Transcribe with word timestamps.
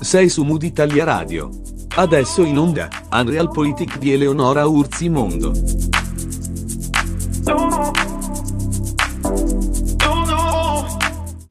Sei 0.00 0.28
su 0.28 0.42
Mood 0.42 0.62
Italia 0.62 1.04
Radio. 1.04 1.48
Adesso 1.94 2.42
in 2.42 2.58
onda, 2.58 2.90
Unreal 3.10 3.50
Politic 3.50 3.96
di 3.96 4.12
Eleonora 4.12 4.66
Urzi 4.66 5.08
Mondo. 5.08 5.52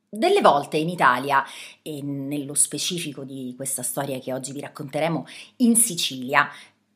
Delle 0.09 0.41
volte 0.41 0.77
in 0.77 0.89
Italia, 0.89 1.43
e 1.81 2.03
nello 2.03 2.53
specifico 2.53 3.23
di 3.23 3.55
questa 3.57 3.81
storia 3.81 4.19
che 4.19 4.31
oggi 4.31 4.51
vi 4.51 4.59
racconteremo, 4.59 5.25
in 5.57 5.75
Sicilia, 5.75 6.47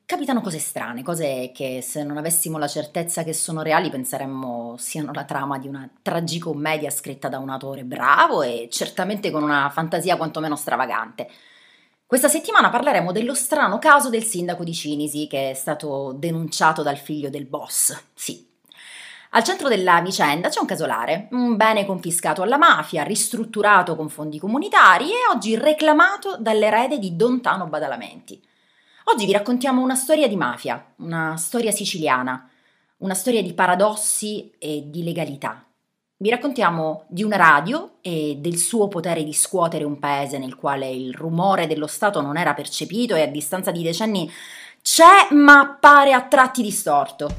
capitano 0.06 0.42
cose 0.42 0.60
strane, 0.60 1.04
cose 1.04 1.52
che 1.54 1.82
se 1.82 2.04
non 2.04 2.18
avessimo 2.18 2.58
la 2.58 2.68
certezza 2.68 3.24
che 3.24 3.34
sono 3.34 3.62
reali 3.64 3.90
penseremmo 3.90 4.76
siano 4.78 5.12
la 5.12 5.24
trama 5.24 5.58
di 5.58 5.68
una 5.68 5.90
tragicommedia 6.02 6.90
scritta 6.90 7.28
da 7.28 7.40
un 7.40 7.50
autore 7.50 7.84
bravo 7.84 8.44
e 8.44 8.68
certamente 8.72 9.32
con 9.32 9.44
una 9.44 9.70
fantasia 9.70 10.16
quantomeno 10.16 10.56
stravagante. 10.56 11.28
Questa 12.06 12.28
settimana 12.28 12.70
parleremo 12.70 13.12
dello 13.12 13.34
strano 13.34 13.80
caso 13.80 14.10
del 14.10 14.24
sindaco 14.24 14.64
di 14.64 14.74
Cinisi 14.74 15.26
che 15.28 15.50
è 15.50 15.54
stato 15.56 16.14
denunciato 16.16 16.84
dal 16.84 16.98
figlio 16.98 17.32
del 17.32 17.46
boss. 17.46 18.00
Sì. 18.14 18.48
Al 19.32 19.44
centro 19.44 19.68
della 19.68 20.00
vicenda 20.02 20.50
c'è 20.50 20.60
un 20.60 20.68
casolare, 20.68 21.28
un 21.32 21.58
bene 21.58 21.84
confiscato 21.84 22.44
alla 22.44 22.58
mafia, 22.58 23.04
ristrutturato 23.04 23.96
con 23.96 24.08
fondi 24.08 24.38
comunitari 24.38 25.10
e 25.10 25.34
oggi 25.34 25.58
reclamato 25.58 26.38
dall'erede 26.40 27.00
di 27.00 27.16
Don 27.16 27.42
Tano 27.42 27.66
Badalamenti. 27.66 28.40
Oggi 29.08 29.28
vi 29.28 29.34
raccontiamo 29.34 29.84
una 29.84 29.94
storia 29.94 30.28
di 30.28 30.36
mafia, 30.36 30.84
una 30.98 31.38
storia 31.38 31.70
siciliana, 31.70 32.50
una 32.98 33.14
storia 33.14 33.44
di 33.44 33.54
paradossi 33.54 34.52
e 34.58 34.86
di 34.88 35.04
legalità. 35.04 35.64
Vi 36.18 36.30
raccontiamo 36.32 37.04
di 37.08 37.22
una 37.22 37.36
radio 37.36 37.98
e 38.02 38.38
del 38.40 38.58
suo 38.58 38.88
potere 38.88 39.24
di 39.24 39.32
scuotere 39.32 39.84
un 39.84 40.00
paese 40.00 40.40
nel 40.40 40.56
quale 40.56 40.90
il 40.90 41.14
rumore 41.14 41.68
dello 41.68 41.86
Stato 41.86 42.20
non 42.20 42.36
era 42.36 42.56
percepito 42.56 43.14
e 43.14 43.22
a 43.22 43.28
distanza 43.28 43.70
di 43.70 43.84
decenni 43.84 44.30
c'è 44.82 45.34
ma 45.36 45.60
appare 45.60 46.12
a 46.12 46.24
tratti 46.24 46.64
distorto. 46.64 47.30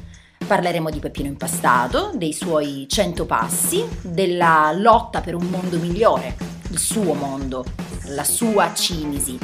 Parleremo 0.47 0.89
di 0.89 0.99
Peppino 0.99 1.27
Impastato, 1.27 2.11
dei 2.15 2.31
suoi 2.31 2.85
cento 2.87 3.25
passi, 3.25 3.85
della 4.01 4.71
lotta 4.73 5.19
per 5.19 5.35
un 5.35 5.47
mondo 5.47 5.77
migliore, 5.79 6.37
il 6.69 6.79
suo 6.79 7.13
mondo, 7.13 7.65
la 8.05 8.23
sua 8.23 8.73
Cinisi, 8.73 9.37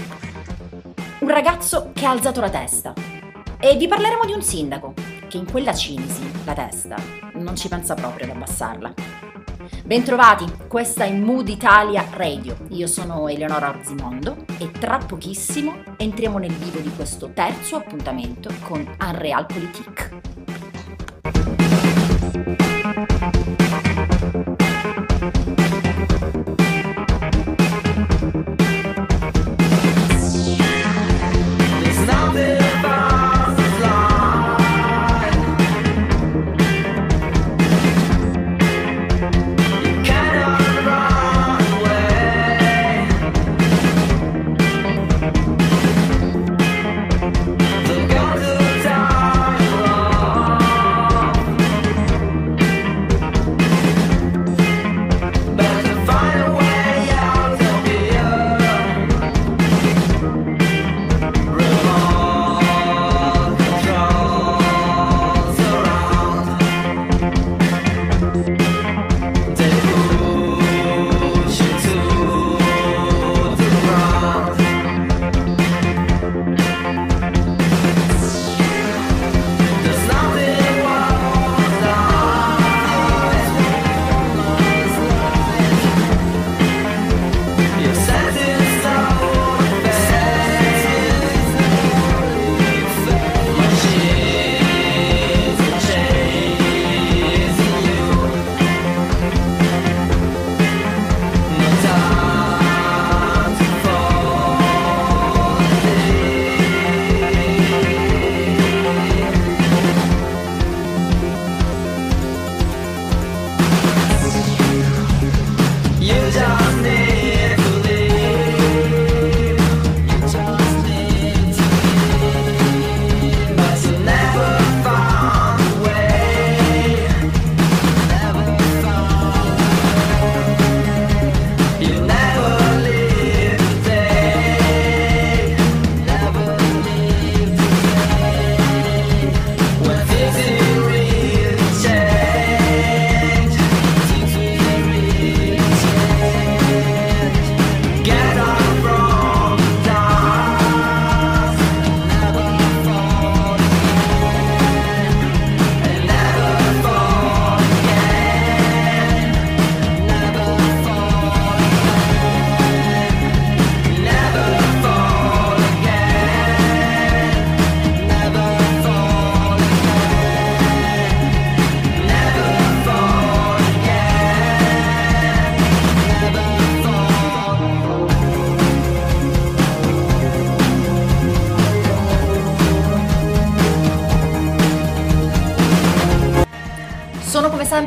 un 1.24 1.30
ragazzo 1.30 1.92
che 1.94 2.06
ha 2.06 2.10
alzato 2.10 2.42
la 2.42 2.50
testa. 2.50 2.94
E 3.58 3.78
vi 3.78 3.88
parleremo 3.88 4.26
di 4.26 4.34
un 4.34 4.42
sindaco 4.42 4.94
che 5.30 5.38
in 5.38 5.50
quella 5.50 5.74
cinisi 5.74 6.30
la 6.44 6.54
testa 6.54 6.98
non 7.36 7.56
ci 7.56 7.70
pensa 7.70 7.94
proprio 7.94 8.26
ad 8.26 8.36
abbassarla. 8.36 8.94
Bentrovati, 9.86 10.46
questa 10.68 11.06
è 11.06 11.14
Mood 11.14 11.48
Italia 11.48 12.06
Radio. 12.12 12.58
Io 12.72 12.88
sono 12.88 13.30
Eleonora 13.30 13.70
Orzimondo 13.70 14.36
e 14.58 14.70
tra 14.72 14.98
pochissimo 14.98 15.82
entriamo 15.96 16.40
nel 16.40 16.52
vivo 16.52 16.80
di 16.80 16.92
questo 16.94 17.32
terzo 17.34 17.78
appuntamento 17.78 18.54
con 18.62 18.86
Unreal 19.00 19.46
Politique. 19.46 20.22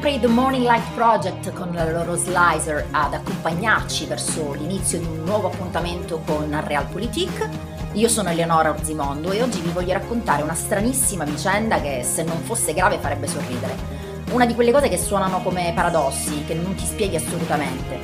Sempre 0.07 0.11
i 0.13 0.21
The 0.21 0.29
Morning 0.29 0.63
Light 0.63 0.95
Project 0.95 1.53
con 1.53 1.73
la 1.73 1.91
loro 1.91 2.15
slicer 2.15 2.87
ad 2.93 3.13
accompagnarci 3.13 4.07
verso 4.07 4.53
l'inizio 4.53 5.01
di 5.01 5.05
un 5.05 5.25
nuovo 5.25 5.49
appuntamento 5.49 6.21
con 6.25 6.57
Realpolitik. 6.65 7.49
Io 7.95 8.09
sono 8.09 8.29
Eleonora 8.29 8.71
Orzimondo 8.71 9.33
e 9.33 9.43
oggi 9.43 9.61
vi 9.61 9.71
voglio 9.71 9.95
raccontare 9.95 10.43
una 10.43 10.55
stranissima 10.55 11.25
vicenda 11.25 11.81
che 11.81 12.05
se 12.05 12.23
non 12.23 12.39
fosse 12.43 12.73
grave 12.73 12.99
farebbe 12.99 13.27
sorridere. 13.27 13.75
Una 14.31 14.47
di 14.47 14.55
quelle 14.55 14.71
cose 14.71 14.89
che 14.89 14.97
suonano 14.97 15.43
come 15.43 15.73
paradossi, 15.75 16.45
che 16.45 16.55
non 16.55 16.77
ti 16.77 16.85
spieghi 16.85 17.17
assolutamente. 17.17 17.96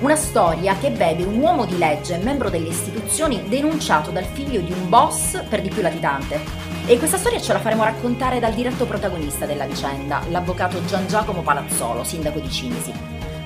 Una 0.00 0.16
storia 0.16 0.78
che 0.78 0.88
vede 0.88 1.24
un 1.24 1.38
uomo 1.38 1.66
di 1.66 1.76
legge, 1.76 2.16
membro 2.16 2.48
delle 2.48 2.68
istituzioni, 2.68 3.46
denunciato 3.48 4.10
dal 4.10 4.24
figlio 4.24 4.62
di 4.62 4.72
un 4.72 4.88
boss 4.88 5.44
per 5.46 5.60
di 5.60 5.68
più 5.68 5.82
latitante. 5.82 6.40
E 6.86 6.96
questa 6.96 7.18
storia 7.18 7.38
ce 7.38 7.52
la 7.52 7.60
faremo 7.60 7.84
raccontare 7.84 8.40
dal 8.40 8.54
diretto 8.54 8.86
protagonista 8.86 9.44
della 9.44 9.66
vicenda, 9.66 10.22
l'avvocato 10.30 10.82
Gian 10.86 11.06
Giacomo 11.06 11.42
Palazzolo, 11.42 12.02
sindaco 12.02 12.38
di 12.38 12.50
Cinisi. 12.50 12.94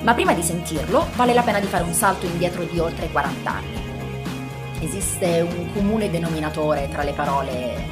Ma 0.02 0.14
prima 0.14 0.32
di 0.32 0.42
sentirlo 0.42 1.08
vale 1.16 1.34
la 1.34 1.42
pena 1.42 1.58
di 1.58 1.66
fare 1.66 1.82
un 1.82 1.92
salto 1.92 2.26
indietro 2.26 2.62
di 2.62 2.78
oltre 2.78 3.08
40 3.10 3.50
anni. 3.50 3.82
Esiste 4.78 5.40
un 5.40 5.72
comune 5.72 6.08
denominatore 6.08 6.88
tra 6.88 7.02
le 7.02 7.14
parole 7.14 7.84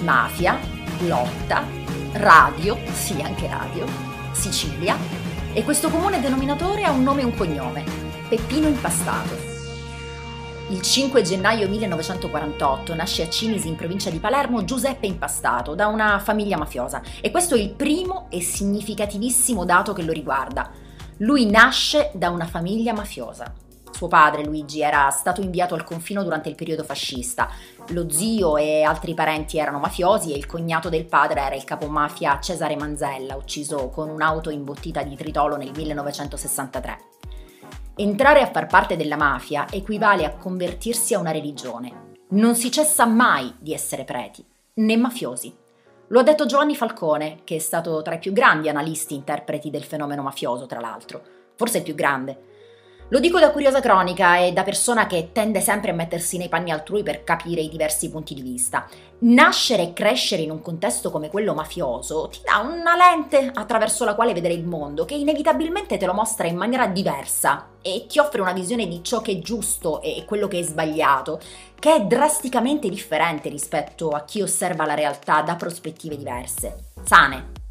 mafia, 0.00 0.58
lotta, 1.00 1.64
radio, 2.12 2.78
sì 2.94 3.20
anche 3.20 3.46
radio, 3.46 3.84
Sicilia, 4.32 4.96
e 5.52 5.62
questo 5.64 5.90
comune 5.90 6.18
denominatore 6.18 6.84
ha 6.84 6.92
un 6.92 7.02
nome 7.02 7.20
e 7.20 7.24
un 7.24 7.34
cognome, 7.34 8.05
Peppino 8.28 8.66
Impastato. 8.66 9.36
Il 10.70 10.82
5 10.82 11.22
gennaio 11.22 11.68
1948 11.68 12.92
nasce 12.96 13.22
a 13.22 13.28
Cinisi 13.28 13.68
in 13.68 13.76
provincia 13.76 14.10
di 14.10 14.18
Palermo 14.18 14.64
Giuseppe 14.64 15.06
Impastato 15.06 15.76
da 15.76 15.86
una 15.86 16.18
famiglia 16.18 16.56
mafiosa 16.56 17.00
e 17.20 17.30
questo 17.30 17.54
è 17.54 17.60
il 17.60 17.70
primo 17.70 18.26
e 18.28 18.40
significativissimo 18.40 19.64
dato 19.64 19.92
che 19.92 20.02
lo 20.02 20.10
riguarda. 20.10 20.72
Lui 21.18 21.48
nasce 21.48 22.10
da 22.14 22.30
una 22.30 22.46
famiglia 22.46 22.92
mafiosa. 22.92 23.54
Suo 23.92 24.08
padre, 24.08 24.44
Luigi, 24.44 24.80
era 24.80 25.08
stato 25.10 25.40
inviato 25.40 25.76
al 25.76 25.84
confino 25.84 26.24
durante 26.24 26.48
il 26.48 26.56
periodo 26.56 26.82
fascista. 26.82 27.48
Lo 27.90 28.10
zio 28.10 28.56
e 28.56 28.82
altri 28.82 29.14
parenti 29.14 29.58
erano 29.58 29.78
mafiosi 29.78 30.32
e 30.32 30.36
il 30.36 30.46
cognato 30.46 30.88
del 30.88 31.06
padre 31.06 31.42
era 31.42 31.54
il 31.54 31.62
capomafia 31.62 32.40
Cesare 32.40 32.74
Manzella, 32.74 33.36
ucciso 33.36 33.88
con 33.88 34.08
un'auto 34.08 34.50
imbottita 34.50 35.04
di 35.04 35.14
tritolo 35.14 35.56
nel 35.56 35.70
1963. 35.72 37.15
Entrare 37.98 38.42
a 38.42 38.50
far 38.50 38.66
parte 38.66 38.94
della 38.94 39.16
mafia 39.16 39.66
equivale 39.70 40.26
a 40.26 40.36
convertirsi 40.36 41.14
a 41.14 41.18
una 41.18 41.30
religione. 41.30 42.12
Non 42.32 42.54
si 42.54 42.70
cessa 42.70 43.06
mai 43.06 43.54
di 43.58 43.72
essere 43.72 44.04
preti, 44.04 44.44
né 44.74 44.96
mafiosi. 44.98 45.56
Lo 46.08 46.20
ha 46.20 46.22
detto 46.22 46.44
Giovanni 46.44 46.76
Falcone, 46.76 47.38
che 47.44 47.56
è 47.56 47.58
stato 47.58 48.02
tra 48.02 48.16
i 48.16 48.18
più 48.18 48.34
grandi 48.34 48.68
analisti 48.68 49.14
interpreti 49.14 49.70
del 49.70 49.82
fenomeno 49.82 50.20
mafioso, 50.20 50.66
tra 50.66 50.78
l'altro, 50.78 51.22
forse 51.54 51.78
il 51.78 51.84
più 51.84 51.94
grande. 51.94 52.55
Lo 53.10 53.20
dico 53.20 53.38
da 53.38 53.52
curiosa 53.52 53.78
cronica 53.78 54.38
e 54.38 54.52
da 54.52 54.64
persona 54.64 55.06
che 55.06 55.28
tende 55.30 55.60
sempre 55.60 55.92
a 55.92 55.94
mettersi 55.94 56.38
nei 56.38 56.48
panni 56.48 56.72
altrui 56.72 57.04
per 57.04 57.22
capire 57.22 57.60
i 57.60 57.68
diversi 57.68 58.10
punti 58.10 58.34
di 58.34 58.42
vista. 58.42 58.84
Nascere 59.20 59.84
e 59.84 59.92
crescere 59.92 60.42
in 60.42 60.50
un 60.50 60.60
contesto 60.60 61.12
come 61.12 61.30
quello 61.30 61.54
mafioso 61.54 62.28
ti 62.28 62.40
dà 62.44 62.58
una 62.58 62.96
lente 62.96 63.48
attraverso 63.54 64.04
la 64.04 64.16
quale 64.16 64.34
vedere 64.34 64.54
il 64.54 64.64
mondo 64.64 65.04
che 65.04 65.14
inevitabilmente 65.14 65.98
te 65.98 66.06
lo 66.06 66.14
mostra 66.14 66.48
in 66.48 66.56
maniera 66.56 66.88
diversa 66.88 67.68
e 67.80 68.06
ti 68.08 68.18
offre 68.18 68.40
una 68.40 68.52
visione 68.52 68.88
di 68.88 69.04
ciò 69.04 69.20
che 69.20 69.32
è 69.32 69.38
giusto 69.38 70.02
e 70.02 70.24
quello 70.26 70.48
che 70.48 70.58
è 70.58 70.62
sbagliato, 70.62 71.38
che 71.78 71.94
è 71.94 72.00
drasticamente 72.00 72.88
differente 72.88 73.48
rispetto 73.48 74.08
a 74.08 74.24
chi 74.24 74.42
osserva 74.42 74.84
la 74.84 74.94
realtà 74.94 75.42
da 75.42 75.54
prospettive 75.54 76.16
diverse, 76.16 76.90
sane, 77.04 77.65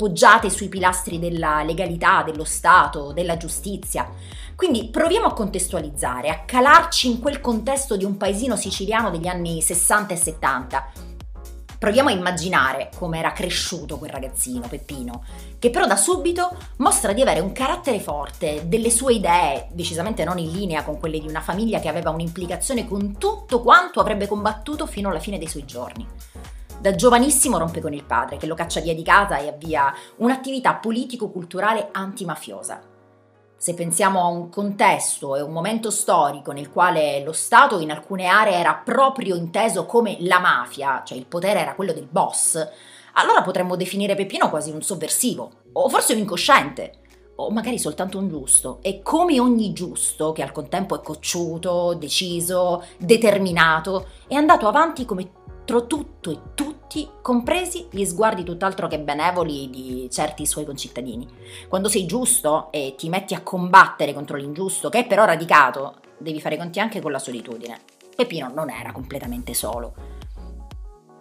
poggiate 0.00 0.48
sui 0.48 0.70
pilastri 0.70 1.18
della 1.18 1.62
legalità, 1.62 2.22
dello 2.22 2.44
Stato, 2.44 3.12
della 3.12 3.36
giustizia. 3.36 4.10
Quindi 4.56 4.88
proviamo 4.88 5.26
a 5.26 5.34
contestualizzare, 5.34 6.30
a 6.30 6.40
calarci 6.46 7.10
in 7.10 7.20
quel 7.20 7.42
contesto 7.42 7.98
di 7.98 8.04
un 8.06 8.16
paesino 8.16 8.56
siciliano 8.56 9.10
degli 9.10 9.26
anni 9.26 9.60
60 9.60 10.14
e 10.14 10.16
70. 10.16 10.92
Proviamo 11.78 12.08
a 12.08 12.12
immaginare 12.12 12.88
come 12.96 13.18
era 13.18 13.32
cresciuto 13.32 13.98
quel 13.98 14.10
ragazzino, 14.10 14.68
Peppino, 14.68 15.22
che 15.58 15.68
però 15.68 15.86
da 15.86 15.96
subito 15.96 16.56
mostra 16.78 17.12
di 17.12 17.20
avere 17.20 17.40
un 17.40 17.52
carattere 17.52 18.00
forte, 18.00 18.68
delle 18.68 18.88
sue 18.88 19.12
idee, 19.12 19.68
decisamente 19.72 20.24
non 20.24 20.38
in 20.38 20.50
linea 20.50 20.82
con 20.82 20.98
quelle 20.98 21.18
di 21.18 21.28
una 21.28 21.42
famiglia 21.42 21.78
che 21.78 21.88
aveva 21.90 22.08
un'implicazione 22.08 22.88
con 22.88 23.18
tutto 23.18 23.60
quanto 23.60 24.00
avrebbe 24.00 24.26
combattuto 24.26 24.86
fino 24.86 25.10
alla 25.10 25.20
fine 25.20 25.36
dei 25.36 25.48
suoi 25.48 25.66
giorni. 25.66 26.06
Da 26.80 26.94
giovanissimo 26.94 27.58
rompe 27.58 27.82
con 27.82 27.92
il 27.92 28.04
padre, 28.04 28.38
che 28.38 28.46
lo 28.46 28.54
caccia 28.54 28.80
via 28.80 28.94
di 28.94 29.02
casa 29.02 29.36
e 29.36 29.48
avvia 29.48 29.92
un'attività 30.16 30.76
politico-culturale 30.76 31.90
antimafiosa. 31.92 32.80
Se 33.54 33.74
pensiamo 33.74 34.22
a 34.22 34.28
un 34.28 34.48
contesto 34.48 35.36
e 35.36 35.42
un 35.42 35.52
momento 35.52 35.90
storico 35.90 36.52
nel 36.52 36.70
quale 36.70 37.22
lo 37.22 37.32
Stato 37.32 37.80
in 37.80 37.90
alcune 37.90 38.24
aree 38.24 38.54
era 38.54 38.80
proprio 38.82 39.36
inteso 39.36 39.84
come 39.84 40.16
la 40.20 40.38
mafia, 40.38 41.02
cioè 41.04 41.18
il 41.18 41.26
potere 41.26 41.60
era 41.60 41.74
quello 41.74 41.92
del 41.92 42.08
boss, 42.10 42.66
allora 43.12 43.42
potremmo 43.42 43.76
definire 43.76 44.14
Peppino 44.14 44.48
quasi 44.48 44.70
un 44.70 44.80
sovversivo, 44.80 45.50
o 45.74 45.86
forse 45.90 46.14
un 46.14 46.20
incosciente, 46.20 47.00
o 47.34 47.50
magari 47.50 47.78
soltanto 47.78 48.16
un 48.16 48.28
giusto. 48.28 48.78
E 48.80 49.02
come 49.02 49.38
ogni 49.38 49.74
giusto, 49.74 50.32
che 50.32 50.42
al 50.42 50.52
contempo 50.52 50.96
è 50.96 51.02
cocciuto, 51.02 51.92
deciso, 51.92 52.84
determinato, 52.96 54.06
è 54.26 54.34
andato 54.34 54.66
avanti 54.66 55.04
come 55.04 55.32
contro 55.70 55.86
tutto 55.86 56.30
e 56.32 56.38
tutti, 56.54 57.08
compresi 57.22 57.86
gli 57.92 58.04
sguardi 58.04 58.42
tutt'altro 58.42 58.88
che 58.88 58.98
benevoli 58.98 59.70
di 59.70 60.08
certi 60.10 60.44
suoi 60.44 60.64
concittadini. 60.64 61.28
Quando 61.68 61.88
sei 61.88 62.06
giusto 62.06 62.72
e 62.72 62.96
ti 62.98 63.08
metti 63.08 63.34
a 63.34 63.42
combattere 63.42 64.12
contro 64.12 64.36
l'ingiusto, 64.36 64.88
che 64.88 65.00
è 65.00 65.06
però 65.06 65.24
radicato, 65.24 65.98
devi 66.18 66.40
fare 66.40 66.56
conti 66.56 66.80
anche 66.80 67.00
con 67.00 67.12
la 67.12 67.20
solitudine. 67.20 67.78
Peppino 68.16 68.50
non 68.52 68.68
era 68.68 68.90
completamente 68.90 69.54
solo. 69.54 69.94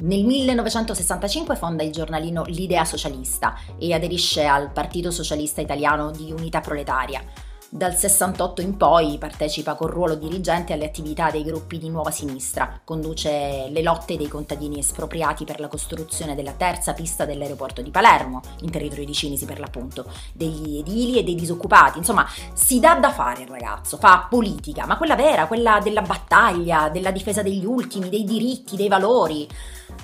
Nel 0.02 0.26
1965 0.26 1.56
fonda 1.56 1.84
il 1.84 1.92
giornalino 1.92 2.44
L'Idea 2.48 2.86
Socialista 2.86 3.54
e 3.78 3.94
aderisce 3.94 4.46
al 4.46 4.72
Partito 4.72 5.12
Socialista 5.12 5.62
Italiano 5.62 6.10
di 6.10 6.32
Unità 6.32 6.60
Proletaria 6.60 7.22
dal 7.70 7.96
68 7.96 8.62
in 8.62 8.78
poi 8.78 9.18
partecipa 9.20 9.76
col 9.76 9.92
ruolo 9.92 10.16
dirigente 10.16 10.74
alle 10.74 10.86
attività 10.86 11.30
dei 11.30 11.44
gruppi 11.44 11.78
di 11.78 11.90
Nuova 11.90 12.10
Sinistra, 12.10 12.82
conduce 12.84 13.68
le 13.70 13.84
lotte 13.84 14.18
dei 14.18 14.28
contadini 14.28 14.80
espropriati 14.80 15.46
per 15.46 15.60
la 15.60 15.68
costruzione 15.68 16.34
della 16.34 16.54
terza 16.54 16.94
pista 16.94 17.26
dell'aeroporto 17.26 17.84
di 17.84 17.92
Palermo, 17.92 18.42
in 18.62 18.72
territorio 18.72 19.06
di 19.06 19.14
Cinisi 19.14 19.46
per 19.46 19.60
l'appunto, 19.60 20.06
degli 20.34 20.80
edili 20.80 21.20
e 21.20 21.24
dei 21.24 21.36
disoccupati, 21.36 22.00
insomma 22.00 22.28
si 22.54 22.80
dà 22.80 22.96
da 22.96 23.12
fare 23.12 23.44
il 23.44 23.50
ragazzo, 23.50 23.98
fa 23.98 24.26
politica, 24.28 24.88
ma 24.88 24.98
quella 24.98 25.16
vera, 25.16 25.46
quella 25.46 25.80
della 25.80 26.02
battaglia, 26.02 26.90
della 26.90 27.12
difesa 27.12 27.44
degli 27.44 27.66
ultimi, 27.66 28.10
dei 28.10 28.24
diritti, 28.24 28.76
dei 28.76 28.88
valori 28.88 29.48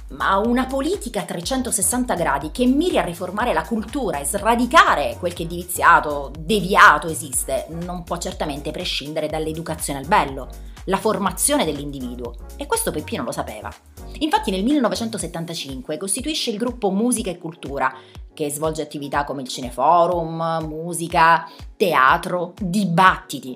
ma 0.10 0.38
una 0.38 0.66
politica 0.66 1.22
a 1.22 1.26
360 1.26 2.16
gradi 2.16 2.52
che 2.52 2.66
miri 2.66 2.98
a 2.98 3.04
riformare 3.04 3.54
la 3.54 3.64
cultura 3.64 4.20
e 4.20 4.26
sradicare 4.26 5.18
quel 5.20 5.34
che 5.34 5.48
di 5.48 5.56
viziato, 5.56 6.32
deviato 6.38 7.08
esiste, 7.08 7.55
non 7.70 8.04
può 8.04 8.18
certamente 8.18 8.72
prescindere 8.72 9.28
dall'educazione 9.28 10.00
al 10.00 10.08
bello, 10.08 10.48
la 10.86 10.98
formazione 10.98 11.66
dell'individuo. 11.66 12.36
E 12.58 12.66
questo 12.66 12.92
Peppino 12.92 13.24
lo 13.24 13.32
sapeva. 13.32 13.72
Infatti 14.20 14.52
nel 14.52 14.64
1975 14.64 15.98
costituisce 15.98 16.52
il 16.52 16.58
gruppo 16.58 16.90
Musica 16.92 17.30
e 17.30 17.38
Cultura, 17.38 17.94
che 18.34 18.50
svolge 18.52 18.82
attività 18.82 19.24
come 19.24 19.42
il 19.42 19.48
cineforum, 19.48 20.66
musica, 20.68 21.50
teatro, 21.76 22.54
dibattiti. 22.60 23.56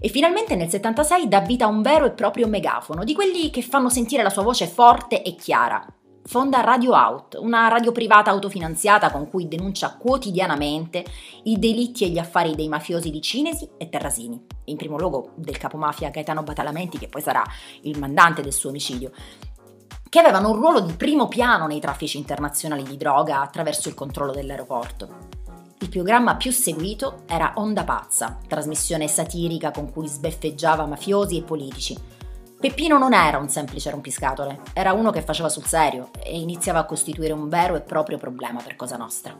E 0.00 0.08
finalmente 0.08 0.54
nel 0.54 0.68
76 0.68 1.26
dà 1.26 1.40
vita 1.40 1.64
a 1.64 1.68
un 1.68 1.82
vero 1.82 2.04
e 2.04 2.12
proprio 2.12 2.46
megafono, 2.46 3.02
di 3.02 3.14
quelli 3.14 3.50
che 3.50 3.62
fanno 3.62 3.88
sentire 3.88 4.22
la 4.22 4.30
sua 4.30 4.42
voce 4.42 4.66
forte 4.66 5.22
e 5.22 5.34
chiara. 5.34 5.84
Fonda 6.28 6.60
Radio 6.60 6.92
Out, 6.92 7.38
una 7.40 7.68
radio 7.68 7.90
privata 7.90 8.30
autofinanziata 8.30 9.10
con 9.10 9.30
cui 9.30 9.48
denuncia 9.48 9.96
quotidianamente 9.96 11.02
i 11.44 11.58
delitti 11.58 12.04
e 12.04 12.10
gli 12.10 12.18
affari 12.18 12.54
dei 12.54 12.68
mafiosi 12.68 13.10
di 13.10 13.22
Cinesi 13.22 13.66
e 13.78 13.88
Terrasini, 13.88 14.38
in 14.64 14.76
primo 14.76 14.98
luogo 14.98 15.30
del 15.36 15.56
capomafia 15.56 16.10
Gaetano 16.10 16.42
Batalamenti, 16.42 16.98
che 16.98 17.08
poi 17.08 17.22
sarà 17.22 17.42
il 17.84 17.98
mandante 17.98 18.42
del 18.42 18.52
suo 18.52 18.68
omicidio, 18.68 19.10
che 20.06 20.18
avevano 20.18 20.50
un 20.50 20.56
ruolo 20.56 20.80
di 20.80 20.92
primo 20.92 21.28
piano 21.28 21.66
nei 21.66 21.80
traffici 21.80 22.18
internazionali 22.18 22.82
di 22.82 22.98
droga 22.98 23.40
attraverso 23.40 23.88
il 23.88 23.94
controllo 23.94 24.32
dell'aeroporto. 24.32 25.08
Il 25.78 25.88
programma 25.88 26.36
più 26.36 26.52
seguito 26.52 27.22
era 27.24 27.52
Onda 27.54 27.84
Pazza, 27.84 28.36
trasmissione 28.46 29.08
satirica 29.08 29.70
con 29.70 29.90
cui 29.90 30.06
sbeffeggiava 30.06 30.84
mafiosi 30.84 31.38
e 31.38 31.42
politici. 31.42 31.96
Peppino 32.60 32.98
non 32.98 33.14
era 33.14 33.38
un 33.38 33.48
semplice 33.48 33.88
rompiscatole, 33.88 34.58
era 34.72 34.92
uno 34.92 35.12
che 35.12 35.22
faceva 35.22 35.48
sul 35.48 35.64
serio 35.64 36.10
e 36.20 36.40
iniziava 36.40 36.80
a 36.80 36.84
costituire 36.86 37.32
un 37.32 37.48
vero 37.48 37.76
e 37.76 37.82
proprio 37.82 38.18
problema 38.18 38.60
per 38.60 38.74
Cosa 38.74 38.96
Nostra. 38.96 39.32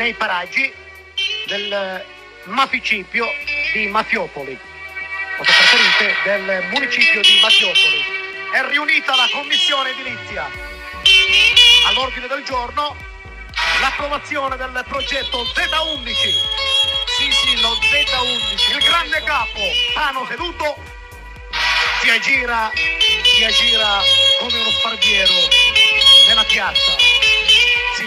Nei 0.00 0.14
paraggi 0.14 0.72
del 1.44 2.02
maficipio 2.44 3.26
di 3.74 3.86
Mafiopoli, 3.88 4.58
o 5.36 5.44
se 5.44 5.52
preferite 5.52 6.16
del 6.24 6.68
municipio 6.70 7.20
di 7.20 7.38
Mafiopoli. 7.42 8.02
È 8.50 8.64
riunita 8.70 9.14
la 9.14 9.28
commissione 9.30 9.90
edilizia. 9.90 10.48
All'ordine 11.88 12.26
del 12.28 12.42
giorno 12.44 12.96
l'approvazione 13.82 14.56
del 14.56 14.84
progetto 14.88 15.42
Z11. 15.42 16.14
Sì, 17.18 17.30
sì, 17.30 17.60
lo 17.60 17.74
Z11. 17.74 18.76
Il 18.76 18.82
grande 18.82 19.22
capo, 19.22 19.60
Pano 19.92 20.26
seduto, 20.26 20.78
si 22.00 22.08
aggira 22.08 22.70
si 23.36 23.44
aggira 23.44 24.00
come 24.38 24.60
uno 24.60 24.70
sparviero 24.70 25.34
nella 26.26 26.44
piazza. 26.44 26.99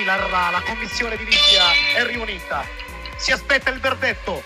La, 0.04 0.50
la 0.52 0.62
commissione 0.66 1.16
edilizia 1.16 1.64
è 1.96 2.04
riunita. 2.04 2.68
Si 3.16 3.32
aspetta 3.32 3.70
il 3.70 3.80
verdetto. 3.80 4.44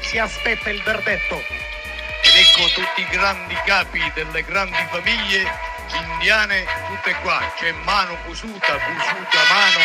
Si 0.00 0.18
aspetta 0.18 0.68
il 0.70 0.82
verdetto. 0.82 1.36
Ed 1.36 2.34
ecco 2.34 2.68
tutti 2.74 3.02
i 3.02 3.06
grandi 3.08 3.54
capi 3.64 4.02
delle 4.14 4.42
grandi 4.42 4.84
famiglie 4.90 5.48
indiane, 5.92 6.66
tutte 6.88 7.14
qua. 7.22 7.40
C'è 7.56 7.70
mano 7.84 8.16
cusuta, 8.24 8.78
cusuta 8.78 9.42
mano. 9.48 9.80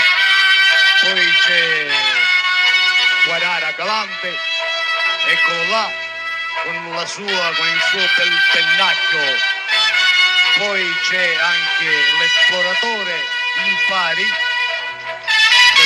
Poi 1.01 1.31
c'è 1.45 1.87
Guarara 3.25 3.71
Galante, 3.77 4.35
eccolo 5.27 5.69
là, 5.69 5.91
con 6.63 6.95
la 6.95 7.05
sua, 7.05 7.53
con 7.55 7.67
il 7.67 7.81
suo 7.89 7.99
bel 8.17 8.37
pennacchio. 8.51 9.59
Poi 10.57 10.83
c'è 11.09 11.35
anche 11.35 11.89
l'esploratore, 12.19 13.15
il 13.65 13.77
pari, 13.87 14.25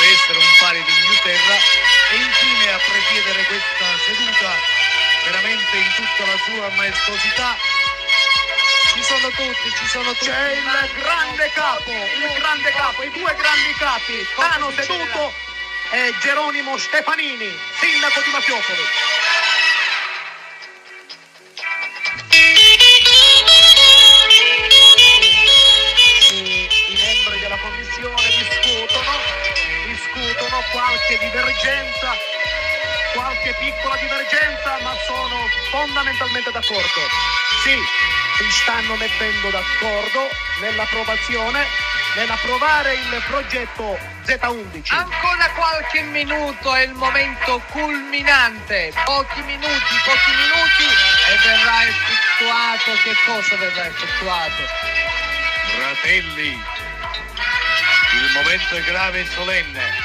deve 0.06 0.14
essere 0.14 0.38
un 0.38 0.54
pari 0.60 0.84
di 0.84 0.92
Inghilterra, 0.92 1.56
e 2.12 2.16
infine 2.16 2.72
a 2.72 2.78
presiedere 2.78 3.44
questa 3.46 3.86
seduta, 4.06 4.52
veramente 5.26 5.78
in 5.78 5.92
tutta 5.96 6.26
la 6.32 6.38
sua 6.46 6.70
maestosità, 6.76 7.58
ci 8.94 9.04
sono 9.04 9.30
tutti, 9.30 9.74
ci 9.76 9.88
sono 9.88 10.14
tutti. 10.14 10.26
C'è 10.26 10.52
il 10.52 10.92
grande 11.02 11.52
capo, 11.54 11.92
il 11.92 12.34
grande 12.38 12.72
capo, 12.72 13.04
i 13.04 13.10
due 13.10 13.36
grandi 13.36 13.74
capi, 13.78 14.28
Tano 14.36 14.72
seduto 14.72 15.34
e 15.90 16.14
Geronimo 16.22 16.78
Stefanini, 16.78 17.58
sindaco 17.80 18.22
di 18.22 18.30
Mafiopoli. 18.30 18.84
Fondamentalmente 35.70 36.52
d'accordo. 36.52 37.02
Sì, 37.64 37.78
si 38.38 38.52
stanno 38.52 38.96
mettendo 38.96 39.50
d'accordo 39.50 40.30
nell'approvazione, 40.60 41.66
nell'approvare 42.16 42.94
il 42.94 43.24
progetto 43.28 43.98
Z11. 44.26 44.94
Ancora 44.94 45.50
qualche 45.52 46.02
minuto 46.02 46.74
è 46.74 46.82
il 46.84 46.94
momento 46.94 47.62
culminante, 47.72 48.92
pochi 49.04 49.42
minuti, 49.42 49.96
pochi 50.04 50.32
minuti 50.36 50.84
e 50.84 51.38
verrà 51.44 51.86
effettuato, 51.86 52.92
che 53.04 53.16
cosa 53.26 53.56
verrà 53.56 53.86
effettuato? 53.86 54.64
Fratelli, 55.78 56.52
il 58.14 58.32
momento 58.34 58.76
è 58.76 58.82
grave 58.84 59.22
e 59.22 59.26
solenne. 59.34 60.04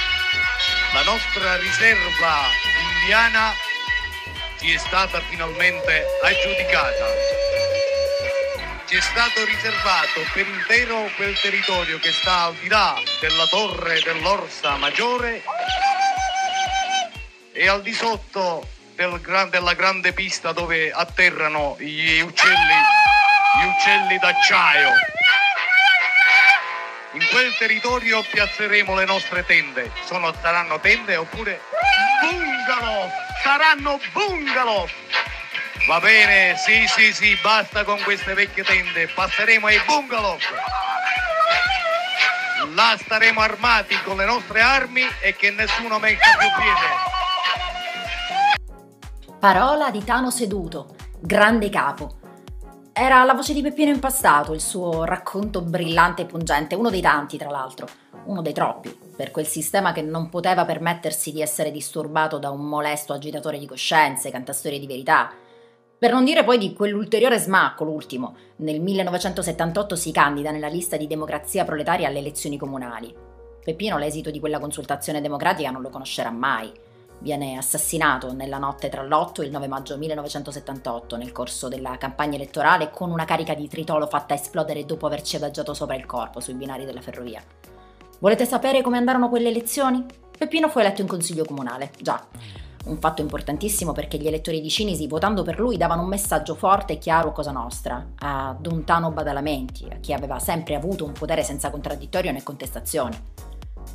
La 0.93 1.03
nostra 1.03 1.57
riserva 1.57 2.49
indiana 3.01 3.55
ci 4.61 4.75
è 4.75 4.77
stata 4.77 5.23
finalmente 5.23 6.05
aggiudicata. 6.23 7.07
Ci 8.85 8.95
è 8.95 9.01
stato 9.01 9.43
riservato 9.47 10.21
per 10.35 10.47
intero 10.47 11.11
quel 11.17 11.39
territorio 11.41 11.99
che 11.99 12.13
sta 12.13 12.43
al 12.43 12.55
di 12.57 12.69
là 12.69 12.95
della 13.21 13.47
torre 13.47 14.03
dell'Orsa 14.03 14.77
Maggiore 14.77 15.43
e 17.53 17.69
al 17.69 17.81
di 17.81 17.95
sotto 17.95 18.69
del 18.97 19.19
gran- 19.23 19.49
della 19.49 19.73
grande 19.73 20.13
pista 20.13 20.53
dove 20.53 20.91
atterrano 20.91 21.77
gli 21.79 22.21
uccelli, 22.21 22.81
gli 23.61 23.65
uccelli 23.65 24.19
d'acciaio. 24.19 24.91
In 27.13 27.27
quel 27.31 27.57
territorio 27.57 28.23
piazzeremo 28.31 28.95
le 28.95 29.07
nostre 29.07 29.43
tende. 29.47 29.91
Sono, 30.05 30.35
saranno 30.43 30.79
tende 30.81 31.17
oppure 31.17 31.61
Bungalow! 32.61 33.09
Saranno 33.43 33.99
bungalow! 34.13 34.87
Va 35.89 35.99
bene, 35.99 36.57
sì, 36.59 36.87
sì, 36.87 37.11
sì, 37.13 37.39
basta 37.43 37.85
con 37.85 37.99
queste 38.03 38.35
vecchie 38.35 38.65
tende, 38.65 39.09
passeremo 39.09 39.67
ai 39.67 39.81
bungalow. 39.87 40.37
Là 42.75 42.97
staremo 42.99 43.41
armati 43.41 43.99
con 44.03 44.19
le 44.19 44.27
nostre 44.27 44.61
armi 44.61 45.03
e 45.23 45.35
che 45.37 45.51
nessuno 45.53 45.99
metta 45.99 46.37
più 46.39 46.49
piede. 46.59 46.87
Parola 49.39 49.91
di 49.91 50.05
Tano 50.05 50.31
seduto, 50.31 50.95
grande 51.19 51.71
capo. 51.71 52.19
Era 52.93 53.25
la 53.25 53.33
voce 53.33 53.55
di 53.55 53.63
Peppino 53.63 53.91
Impastato, 53.91 54.53
il 54.53 54.61
suo 54.61 55.05
racconto 55.05 55.63
brillante 55.63 56.23
e 56.23 56.27
pungente, 56.27 56.75
uno 56.75 56.91
dei 56.91 57.01
tanti 57.01 57.39
tra 57.39 57.49
l'altro, 57.49 57.89
uno 58.25 58.43
dei 58.43 58.53
troppi, 58.53 58.95
per 59.21 59.33
quel 59.33 59.47
sistema 59.47 59.93
che 59.93 60.01
non 60.01 60.31
poteva 60.31 60.65
permettersi 60.65 61.31
di 61.31 61.43
essere 61.43 61.71
disturbato 61.71 62.39
da 62.39 62.49
un 62.49 62.67
molesto 62.67 63.13
agitatore 63.13 63.59
di 63.59 63.67
coscienze, 63.67 64.31
cantastorie 64.31 64.79
di 64.79 64.87
verità. 64.87 65.31
Per 65.99 66.11
non 66.11 66.25
dire 66.25 66.43
poi 66.43 66.57
di 66.57 66.73
quell'ulteriore 66.73 67.39
smacco, 67.39 67.85
l'ultimo. 67.85 68.35
Nel 68.57 68.81
1978 68.81 69.95
si 69.95 70.11
candida 70.11 70.51
nella 70.51 70.69
lista 70.69 70.97
di 70.97 71.07
democrazia 71.07 71.67
proletaria 71.67 72.09
alle 72.09 72.21
elezioni 72.21 72.57
comunali. 72.57 73.15
Peppino 73.63 73.99
l'esito 73.99 74.31
di 74.31 74.41
quella 74.41 74.59
consultazione 74.59 75.21
democratica 75.21 75.71
non 75.71 75.83
lo 75.83 75.91
conoscerà 75.91 76.31
mai. 76.31 76.73
Viene 77.19 77.59
assassinato 77.59 78.33
nella 78.33 78.57
notte 78.57 78.89
tra 78.89 79.03
l'8 79.03 79.43
e 79.43 79.45
il 79.45 79.51
9 79.51 79.67
maggio 79.69 79.99
1978 79.99 81.19
nel 81.19 81.33
corso 81.33 81.69
della 81.69 81.99
campagna 81.99 82.37
elettorale 82.37 82.89
con 82.89 83.11
una 83.11 83.27
carica 83.27 83.53
di 83.53 83.69
tritolo 83.69 84.07
fatta 84.07 84.33
esplodere 84.33 84.87
dopo 84.87 85.05
averci 85.05 85.37
adagiato 85.37 85.75
sopra 85.75 85.95
il 85.95 86.07
corpo 86.07 86.41
sui 86.41 86.55
binari 86.55 86.87
della 86.87 87.03
ferrovia. 87.03 87.45
Volete 88.21 88.45
sapere 88.45 88.83
come 88.83 88.99
andarono 88.99 89.31
quelle 89.31 89.49
elezioni? 89.49 90.05
Peppino 90.37 90.69
fu 90.69 90.79
eletto 90.79 91.01
in 91.01 91.07
consiglio 91.07 91.47
comunale, 91.47 91.91
già. 92.03 92.23
Un 92.85 92.99
fatto 92.99 93.23
importantissimo 93.23 93.93
perché 93.93 94.19
gli 94.19 94.27
elettori 94.27 94.61
di 94.61 94.69
Cinisi, 94.69 95.07
votando 95.07 95.43
per 95.43 95.59
lui, 95.59 95.79
davano 95.79 96.03
un 96.03 96.09
messaggio 96.09 96.55
forte 96.55 96.93
e 96.93 96.99
chiaro 96.99 97.31
a 97.31 97.33
Cosa 97.33 97.51
Nostra, 97.51 98.11
a 98.19 98.55
Don 98.61 98.85
Tano 98.85 99.11
Badalamenti, 99.11 99.87
a 99.91 99.97
chi 100.01 100.13
aveva 100.13 100.39
sempre 100.39 100.75
avuto 100.75 101.07
un 101.07 101.13
potere 101.13 101.43
senza 101.43 101.71
contraddittorio 101.71 102.31
né 102.31 102.43
contestazioni. 102.43 103.19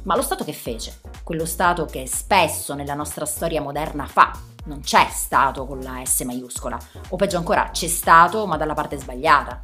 Ma 0.05 0.15
lo 0.15 0.23
Stato 0.23 0.43
che 0.43 0.53
fece? 0.53 1.01
Quello 1.23 1.45
Stato 1.45 1.85
che 1.85 2.07
spesso 2.07 2.73
nella 2.73 2.95
nostra 2.95 3.25
storia 3.25 3.61
moderna 3.61 4.07
fa. 4.07 4.31
Non 4.65 4.79
c'è 4.79 5.05
Stato 5.11 5.67
con 5.67 5.81
la 5.81 6.01
S 6.03 6.21
maiuscola, 6.21 6.79
o 7.09 7.15
peggio 7.15 7.37
ancora, 7.37 7.69
c'è 7.71 7.85
Stato 7.85 8.47
ma 8.47 8.57
dalla 8.57 8.73
parte 8.73 8.97
sbagliata. 8.97 9.61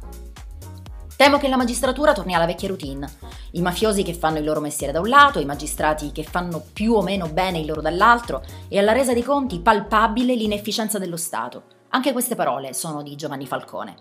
Temo 1.22 1.38
che 1.38 1.46
la 1.46 1.56
magistratura 1.56 2.12
torni 2.12 2.34
alla 2.34 2.46
vecchia 2.46 2.66
routine. 2.66 3.08
I 3.52 3.62
mafiosi 3.62 4.02
che 4.02 4.12
fanno 4.12 4.38
il 4.38 4.44
loro 4.44 4.58
mestiere 4.58 4.92
da 4.92 4.98
un 4.98 5.08
lato, 5.08 5.38
i 5.38 5.44
magistrati 5.44 6.10
che 6.10 6.24
fanno 6.24 6.60
più 6.72 6.94
o 6.94 7.02
meno 7.02 7.28
bene 7.28 7.60
il 7.60 7.66
loro 7.66 7.80
dall'altro 7.80 8.42
e 8.66 8.76
alla 8.76 8.90
resa 8.90 9.12
dei 9.12 9.22
conti 9.22 9.60
palpabile 9.60 10.34
l'inefficienza 10.34 10.98
dello 10.98 11.16
Stato. 11.16 11.62
Anche 11.90 12.10
queste 12.10 12.34
parole 12.34 12.74
sono 12.74 13.04
di 13.04 13.14
Giovanni 13.14 13.46
Falcone. 13.46 13.94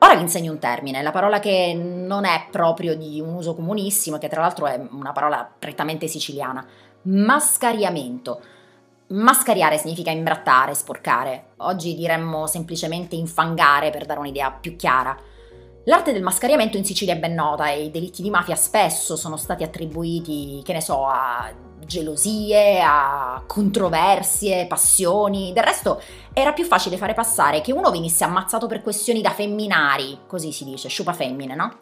Ora 0.00 0.16
vi 0.16 0.22
insegno 0.22 0.50
un 0.50 0.58
termine, 0.58 1.02
la 1.02 1.12
parola 1.12 1.38
che 1.38 1.72
non 1.72 2.24
è 2.24 2.48
proprio 2.50 2.96
di 2.96 3.20
un 3.20 3.32
uso 3.32 3.54
comunissimo, 3.54 4.18
che 4.18 4.26
tra 4.26 4.40
l'altro 4.40 4.66
è 4.66 4.88
una 4.90 5.12
parola 5.12 5.48
prettamente 5.56 6.08
siciliana. 6.08 6.66
Mascariamento. 7.02 8.40
Mascariare 9.10 9.78
significa 9.78 10.10
imbrattare, 10.10 10.74
sporcare. 10.74 11.50
Oggi 11.58 11.94
diremmo 11.94 12.48
semplicemente 12.48 13.14
infangare 13.14 13.90
per 13.90 14.04
dare 14.04 14.18
un'idea 14.18 14.50
più 14.50 14.74
chiara. 14.74 15.16
L'arte 15.86 16.12
del 16.12 16.22
mascariamento 16.22 16.78
in 16.78 16.84
Sicilia 16.84 17.12
è 17.12 17.18
ben 17.18 17.34
nota 17.34 17.68
e 17.68 17.84
i 17.84 17.90
delitti 17.90 18.22
di 18.22 18.30
mafia 18.30 18.56
spesso 18.56 19.16
sono 19.16 19.36
stati 19.36 19.64
attribuiti, 19.64 20.62
che 20.64 20.72
ne 20.72 20.80
so, 20.80 21.06
a 21.06 21.52
gelosie, 21.84 22.80
a 22.80 23.42
controversie, 23.46 24.66
passioni. 24.66 25.52
Del 25.52 25.62
resto 25.62 26.00
era 26.32 26.52
più 26.52 26.64
facile 26.64 26.96
fare 26.96 27.12
passare 27.12 27.60
che 27.60 27.72
uno 27.72 27.90
venisse 27.90 28.24
ammazzato 28.24 28.66
per 28.66 28.80
questioni 28.80 29.20
da 29.20 29.30
femminari, 29.30 30.20
così 30.26 30.52
si 30.52 30.64
dice, 30.64 30.88
sciupa 30.88 31.12
femmine, 31.12 31.54
no? 31.54 31.76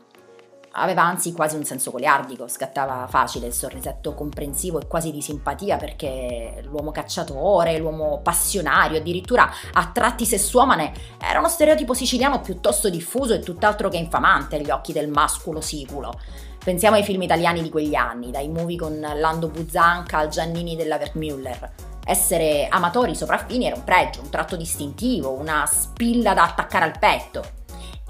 Aveva 0.74 1.02
anzi 1.02 1.32
quasi 1.32 1.56
un 1.56 1.64
senso 1.64 1.90
goliardico, 1.90 2.48
scattava 2.48 3.06
facile 3.06 3.48
il 3.48 3.52
sorrisetto 3.52 4.14
comprensivo 4.14 4.80
e 4.80 4.86
quasi 4.86 5.10
di 5.10 5.20
simpatia 5.20 5.76
perché 5.76 6.62
l'uomo 6.64 6.90
cacciatore, 6.90 7.76
l'uomo 7.76 8.20
passionario, 8.22 8.98
addirittura 8.98 9.50
a 9.72 9.90
tratti 9.92 10.24
sessuomane, 10.24 10.92
era 11.20 11.40
uno 11.40 11.48
stereotipo 11.48 11.92
siciliano 11.92 12.40
piuttosto 12.40 12.88
diffuso 12.88 13.34
e 13.34 13.40
tutt'altro 13.40 13.90
che 13.90 13.98
infamante 13.98 14.56
agli 14.56 14.70
occhi 14.70 14.94
del 14.94 15.08
masculo 15.08 15.60
siculo. 15.60 16.18
Pensiamo 16.64 16.96
ai 16.96 17.04
film 17.04 17.20
italiani 17.20 17.60
di 17.60 17.68
quegli 17.68 17.94
anni, 17.94 18.30
dai 18.30 18.48
movie 18.48 18.78
con 18.78 18.98
Lando 18.98 19.48
Buzzanca 19.48 20.18
al 20.18 20.28
Giannini 20.28 20.74
della 20.74 20.96
Wertmüller. 20.96 21.70
Essere 22.04 22.66
amatori 22.68 23.14
sopraffini 23.14 23.66
era 23.66 23.76
un 23.76 23.84
pregio, 23.84 24.22
un 24.22 24.30
tratto 24.30 24.56
distintivo, 24.56 25.32
una 25.32 25.66
spilla 25.66 26.32
da 26.34 26.44
attaccare 26.44 26.84
al 26.84 26.98
petto. 26.98 27.60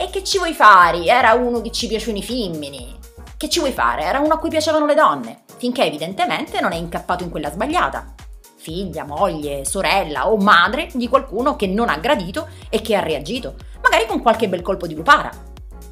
E 0.03 0.11
che 0.11 0.25
ci 0.25 0.39
vuoi 0.39 0.53
fare? 0.53 1.05
Era 1.05 1.35
uno 1.35 1.61
che 1.61 1.71
ci 1.71 1.87
piacevano 1.87 2.19
i 2.19 2.25
femmini. 2.25 2.99
Che 3.37 3.49
ci 3.49 3.61
vuoi 3.61 3.71
fare? 3.71 4.03
Era 4.03 4.19
uno 4.19 4.35
a 4.35 4.39
cui 4.39 4.49
piacevano 4.49 4.85
le 4.85 4.97
donne, 4.97 5.45
finché 5.59 5.85
evidentemente 5.85 6.61
non 6.61 6.73
è 6.73 6.75
incappato 6.75 7.23
in 7.23 7.31
quella 7.31 7.53
sbagliata. 7.53 8.13
Figlia, 8.57 9.05
moglie, 9.05 9.65
sorella 9.65 10.29
o 10.29 10.37
madre 10.39 10.89
di 10.93 11.07
qualcuno 11.07 11.55
che 11.55 11.69
non 11.69 11.89
ha 11.89 11.99
gradito 11.99 12.49
e 12.69 12.81
che 12.81 12.97
ha 12.97 13.01
reagito, 13.01 13.55
magari 13.81 14.07
con 14.07 14.21
qualche 14.21 14.49
bel 14.49 14.61
colpo 14.61 14.89
di 14.89 14.97
lupara. 14.97 15.31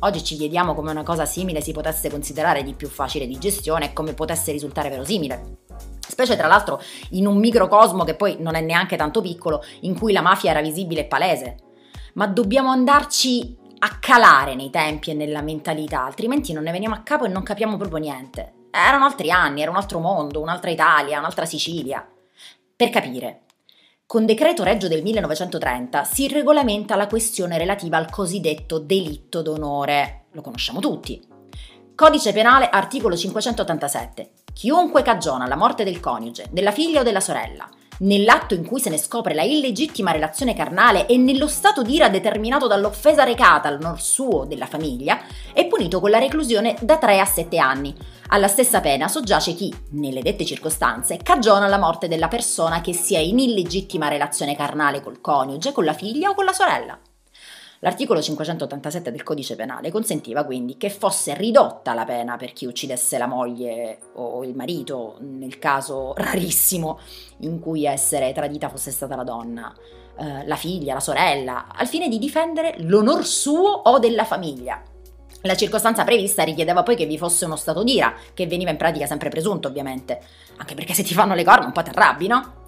Oggi 0.00 0.24
ci 0.24 0.34
chiediamo 0.34 0.74
come 0.74 0.90
una 0.90 1.04
cosa 1.04 1.24
simile 1.24 1.60
si 1.60 1.70
potesse 1.70 2.10
considerare 2.10 2.64
di 2.64 2.74
più 2.74 2.88
facile 2.88 3.28
di 3.28 3.38
gestione 3.38 3.84
e 3.84 3.92
come 3.92 4.12
potesse 4.12 4.50
risultare 4.50 4.88
verosimile. 4.88 5.58
Specie 6.00 6.34
tra 6.34 6.48
l'altro 6.48 6.82
in 7.10 7.28
un 7.28 7.38
microcosmo 7.38 8.02
che 8.02 8.16
poi 8.16 8.38
non 8.40 8.56
è 8.56 8.60
neanche 8.60 8.96
tanto 8.96 9.20
piccolo, 9.20 9.62
in 9.82 9.96
cui 9.96 10.12
la 10.12 10.20
mafia 10.20 10.50
era 10.50 10.60
visibile 10.60 11.02
e 11.02 11.04
palese. 11.04 11.56
Ma 12.14 12.26
dobbiamo 12.26 12.70
andarci 12.70 13.59
a 13.82 13.98
calare 13.98 14.54
nei 14.54 14.70
tempi 14.70 15.10
e 15.10 15.14
nella 15.14 15.40
mentalità, 15.40 16.04
altrimenti 16.04 16.52
non 16.52 16.64
ne 16.64 16.72
veniamo 16.72 16.94
a 16.94 17.00
capo 17.00 17.24
e 17.24 17.28
non 17.28 17.42
capiamo 17.42 17.76
proprio 17.76 17.98
niente. 17.98 18.52
Erano 18.70 19.06
altri 19.06 19.30
anni, 19.30 19.62
era 19.62 19.70
un 19.70 19.76
altro 19.76 20.00
mondo, 20.00 20.40
un'altra 20.40 20.70
Italia, 20.70 21.18
un'altra 21.18 21.46
Sicilia. 21.46 22.06
Per 22.76 22.90
capire, 22.90 23.42
con 24.06 24.26
decreto 24.26 24.64
Reggio 24.64 24.88
del 24.88 25.02
1930 25.02 26.04
si 26.04 26.28
regolamenta 26.28 26.94
la 26.94 27.06
questione 27.06 27.56
relativa 27.56 27.96
al 27.96 28.10
cosiddetto 28.10 28.78
delitto 28.78 29.40
d'onore. 29.40 30.24
Lo 30.32 30.42
conosciamo 30.42 30.80
tutti. 30.80 31.26
Codice 31.94 32.32
penale, 32.32 32.68
articolo 32.68 33.16
587. 33.16 34.32
Chiunque 34.52 35.02
cagiona 35.02 35.46
la 35.46 35.56
morte 35.56 35.84
del 35.84 36.00
coniuge, 36.00 36.48
della 36.50 36.72
figlia 36.72 37.00
o 37.00 37.02
della 37.02 37.20
sorella, 37.20 37.68
nell'atto 38.00 38.54
in 38.54 38.64
cui 38.64 38.80
se 38.80 38.90
ne 38.90 38.98
scopre 38.98 39.34
la 39.34 39.42
illegittima 39.42 40.10
relazione 40.12 40.54
carnale 40.54 41.06
e 41.06 41.16
nello 41.16 41.48
stato 41.48 41.82
d'ira 41.82 42.08
determinato 42.08 42.66
dall'offesa 42.66 43.24
recata 43.24 43.68
all'onor 43.68 44.00
suo 44.00 44.44
della 44.44 44.66
famiglia, 44.66 45.20
è 45.52 45.66
punito 45.66 46.00
con 46.00 46.10
la 46.10 46.18
reclusione 46.18 46.76
da 46.80 46.98
3 46.98 47.20
a 47.20 47.24
7 47.24 47.58
anni. 47.58 47.94
Alla 48.28 48.48
stessa 48.48 48.80
pena 48.80 49.08
soggiace 49.08 49.54
chi, 49.54 49.74
nelle 49.90 50.22
dette 50.22 50.44
circostanze, 50.44 51.16
cagiona 51.16 51.66
la 51.66 51.78
morte 51.78 52.06
della 52.06 52.28
persona 52.28 52.80
che 52.80 52.92
sia 52.92 53.18
in 53.18 53.38
illegittima 53.38 54.08
relazione 54.08 54.54
carnale 54.54 55.02
col 55.02 55.20
coniuge, 55.20 55.72
con 55.72 55.84
la 55.84 55.94
figlia 55.94 56.30
o 56.30 56.34
con 56.34 56.44
la 56.44 56.52
sorella. 56.52 56.98
L'articolo 57.82 58.20
587 58.20 59.10
del 59.10 59.22
codice 59.22 59.56
penale 59.56 59.90
consentiva 59.90 60.44
quindi 60.44 60.76
che 60.76 60.90
fosse 60.90 61.34
ridotta 61.34 61.94
la 61.94 62.04
pena 62.04 62.36
per 62.36 62.52
chi 62.52 62.66
uccidesse 62.66 63.16
la 63.16 63.26
moglie 63.26 63.98
o 64.16 64.44
il 64.44 64.54
marito, 64.54 65.16
nel 65.20 65.58
caso 65.58 66.12
rarissimo 66.14 66.98
in 67.38 67.58
cui 67.58 67.86
essere 67.86 68.32
tradita 68.34 68.68
fosse 68.68 68.90
stata 68.90 69.16
la 69.16 69.24
donna, 69.24 69.74
eh, 70.18 70.46
la 70.46 70.56
figlia, 70.56 70.92
la 70.92 71.00
sorella, 71.00 71.68
al 71.74 71.86
fine 71.86 72.08
di 72.08 72.18
difendere 72.18 72.74
l'onor 72.80 73.24
suo 73.24 73.70
o 73.70 73.98
della 73.98 74.26
famiglia. 74.26 74.82
La 75.44 75.56
circostanza 75.56 76.04
prevista 76.04 76.42
richiedeva 76.42 76.82
poi 76.82 76.96
che 76.96 77.06
vi 77.06 77.16
fosse 77.16 77.46
uno 77.46 77.56
stato 77.56 77.82
d'ira, 77.82 78.12
che 78.34 78.46
veniva 78.46 78.70
in 78.70 78.76
pratica 78.76 79.06
sempre 79.06 79.30
presunto 79.30 79.68
ovviamente, 79.68 80.20
anche 80.58 80.74
perché 80.74 80.92
se 80.92 81.02
ti 81.02 81.14
fanno 81.14 81.32
le 81.32 81.44
corna 81.44 81.64
un 81.64 81.72
po' 81.72 81.82
ti 81.82 81.88
arrabbi, 81.88 82.26
no? 82.26 82.59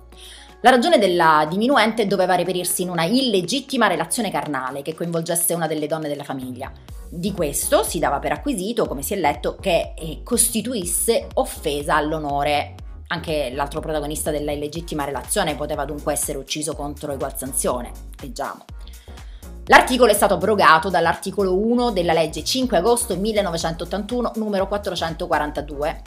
La 0.64 0.71
ragione 0.71 0.99
della 0.99 1.45
diminuente 1.50 2.07
doveva 2.07 2.37
reperirsi 2.37 2.83
in 2.83 2.88
una 2.88 3.02
illegittima 3.02 3.88
relazione 3.88 4.31
carnale 4.31 4.83
che 4.83 4.95
coinvolgesse 4.95 5.54
una 5.54 5.66
delle 5.66 5.88
donne 5.88 6.07
della 6.07 6.23
famiglia. 6.23 6.71
Di 7.09 7.33
questo 7.33 7.83
si 7.83 7.99
dava 7.99 8.21
per 8.21 8.31
acquisito, 8.31 8.87
come 8.87 9.02
si 9.02 9.12
è 9.12 9.16
letto, 9.16 9.57
che 9.61 9.92
eh, 9.97 10.21
costituisse 10.23 11.26
offesa 11.35 11.97
all'onore. 11.97 12.76
Anche 13.09 13.50
l'altro 13.52 13.81
protagonista 13.81 14.31
della 14.31 14.52
illegittima 14.52 15.02
relazione 15.02 15.57
poteva 15.57 15.85
dunque 15.85 16.12
essere 16.12 16.38
ucciso 16.38 16.76
contro 16.76 17.12
egual 17.12 17.37
sanzione. 17.37 17.90
Leggiamo. 18.21 18.64
L'articolo 19.66 20.12
è 20.12 20.14
stato 20.14 20.35
abrogato 20.35 20.90
dall'articolo 20.90 21.57
1 21.57 21.90
della 21.90 22.12
legge 22.12 22.45
5 22.45 22.76
agosto 22.76 23.16
1981 23.16 24.33
numero 24.37 24.69
442 24.69 26.02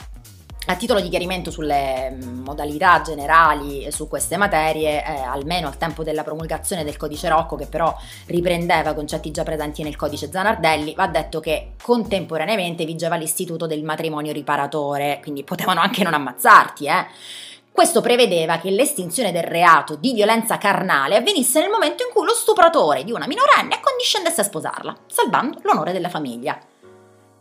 a 0.66 0.76
titolo 0.76 1.00
di 1.00 1.08
chiarimento 1.08 1.50
sulle 1.50 2.10
mm, 2.10 2.42
modalità 2.42 3.00
generali 3.00 3.90
su 3.90 4.08
queste 4.08 4.36
materie, 4.36 5.04
eh, 5.04 5.20
almeno 5.20 5.68
al 5.68 5.76
tempo 5.76 6.02
della 6.02 6.24
promulgazione 6.24 6.84
del 6.84 6.96
codice 6.96 7.28
Rocco, 7.28 7.56
che 7.56 7.66
però 7.66 7.96
riprendeva 8.26 8.94
concetti 8.94 9.30
già 9.30 9.44
presenti 9.44 9.82
nel 9.82 9.96
codice 9.96 10.30
Zanardelli, 10.30 10.94
va 10.94 11.06
detto 11.06 11.40
che 11.40 11.72
contemporaneamente 11.80 12.84
vigeva 12.84 13.16
l'istituto 13.16 13.66
del 13.66 13.84
matrimonio 13.84 14.32
riparatore, 14.32 15.20
quindi 15.22 15.44
potevano 15.44 15.80
anche 15.80 16.02
non 16.02 16.14
ammazzarti, 16.14 16.86
eh. 16.86 17.06
Questo 17.70 18.00
prevedeva 18.00 18.56
che 18.56 18.70
l'estinzione 18.70 19.32
del 19.32 19.42
reato 19.42 19.96
di 19.96 20.14
violenza 20.14 20.56
carnale 20.56 21.16
avvenisse 21.16 21.60
nel 21.60 21.68
momento 21.68 22.04
in 22.04 22.08
cui 22.10 22.24
lo 22.24 22.32
stupratore 22.32 23.04
di 23.04 23.12
una 23.12 23.26
minorenne 23.26 23.74
accondiscendesse 23.74 24.40
a 24.40 24.44
sposarla, 24.44 24.96
salvando 25.06 25.58
l'onore 25.62 25.92
della 25.92 26.08
famiglia. 26.08 26.58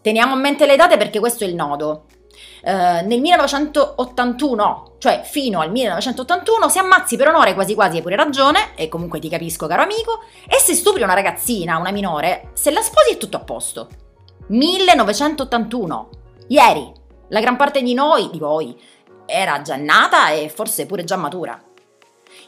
Teniamo 0.01 0.33
a 0.33 0.37
mente 0.37 0.65
le 0.65 0.75
date 0.75 0.97
perché 0.97 1.19
questo 1.19 1.45
è 1.45 1.47
il 1.47 1.55
nodo. 1.55 2.03
Eh, 2.67 3.03
nel 3.03 3.21
1981, 3.21 4.95
cioè 4.97 5.21
fino 5.23 5.59
al 5.59 5.69
1981, 5.69 6.67
se 6.67 6.79
ammazzi 6.79 7.15
per 7.15 7.27
onore 7.27 7.53
quasi 7.53 7.75
quasi 7.75 7.97
hai 7.97 8.01
pure 8.01 8.15
ragione, 8.15 8.73
e 8.73 8.89
comunque 8.89 9.19
ti 9.19 9.29
capisco 9.29 9.67
caro 9.67 9.83
amico, 9.83 10.21
e 10.47 10.57
se 10.57 10.73
stupri 10.73 11.03
una 11.03 11.13
ragazzina, 11.13 11.77
una 11.77 11.91
minore, 11.91 12.49
se 12.53 12.71
la 12.71 12.81
sposi 12.81 13.11
è 13.11 13.17
tutto 13.17 13.37
a 13.37 13.41
posto. 13.41 13.89
1981, 14.47 16.09
ieri, 16.47 16.91
la 17.27 17.39
gran 17.39 17.55
parte 17.55 17.83
di 17.83 17.93
noi, 17.93 18.31
di 18.31 18.39
voi, 18.39 18.75
era 19.27 19.61
già 19.61 19.75
nata 19.75 20.29
e 20.29 20.49
forse 20.49 20.87
pure 20.87 21.03
già 21.03 21.17
matura. 21.17 21.61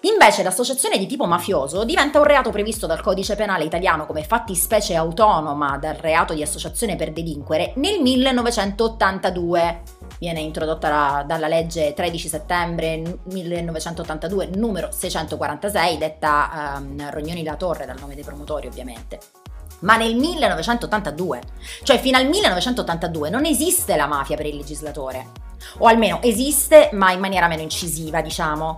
Invece 0.02 0.44
l'associazione 0.44 0.98
di 0.98 1.06
tipo 1.06 1.26
mafioso 1.26 1.84
diventa 1.84 2.20
un 2.20 2.26
reato 2.26 2.50
previsto 2.50 2.88
dal 2.88 3.02
codice 3.02 3.36
penale 3.36 3.64
italiano 3.64 4.06
come 4.06 4.24
fattispecie 4.24 4.96
autonoma 4.96 5.78
dal 5.78 5.96
reato 5.96 6.34
di 6.34 6.42
associazione 6.42 6.96
per 6.96 7.12
delinquere 7.12 7.74
nel 7.78 8.00
1982. 8.02 9.97
Viene 10.20 10.40
introdotta 10.40 10.90
la, 10.90 11.24
dalla 11.26 11.48
legge 11.48 11.94
13 11.94 12.28
settembre 12.28 13.20
1982 13.24 14.50
numero 14.56 14.90
646, 14.92 15.98
detta 15.98 16.78
um, 16.78 17.10
Rognoni 17.12 17.44
La 17.44 17.56
Torre 17.56 17.86
dal 17.86 18.00
nome 18.00 18.16
dei 18.16 18.24
promotori 18.24 18.68
ovviamente. 18.68 19.20
Ma 19.80 19.96
nel 19.96 20.16
1982, 20.16 21.42
cioè 21.84 22.00
fino 22.00 22.18
al 22.18 22.28
1982, 22.28 23.30
non 23.30 23.46
esiste 23.46 23.96
la 23.96 24.08
mafia 24.08 24.36
per 24.36 24.48
il 24.48 24.56
legislatore 24.56 25.47
o 25.80 25.88
almeno 25.88 26.20
esiste 26.22 26.90
ma 26.94 27.12
in 27.12 27.20
maniera 27.20 27.48
meno 27.48 27.62
incisiva, 27.62 28.22
diciamo. 28.22 28.78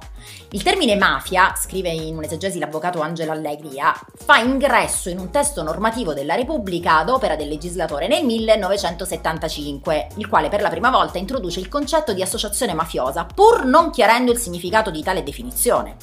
Il 0.51 0.63
termine 0.63 0.95
mafia, 0.95 1.53
scrive 1.55 1.89
in 1.89 2.17
un'esegesi 2.17 2.57
l'avvocato 2.57 3.01
Angelo 3.01 3.31
Allegria, 3.31 3.93
fa 4.15 4.37
ingresso 4.37 5.09
in 5.09 5.19
un 5.19 5.29
testo 5.29 5.61
normativo 5.61 6.13
della 6.13 6.35
Repubblica 6.35 6.97
ad 6.97 7.09
opera 7.09 7.35
del 7.35 7.47
legislatore 7.47 8.07
nel 8.07 8.25
1975, 8.25 10.07
il 10.17 10.27
quale 10.27 10.49
per 10.49 10.61
la 10.61 10.69
prima 10.69 10.89
volta 10.89 11.17
introduce 11.17 11.59
il 11.59 11.69
concetto 11.69 12.13
di 12.13 12.21
associazione 12.21 12.73
mafiosa, 12.73 13.25
pur 13.25 13.65
non 13.65 13.91
chiarendo 13.91 14.31
il 14.31 14.39
significato 14.39 14.89
di 14.89 15.03
tale 15.03 15.23
definizione. 15.23 15.97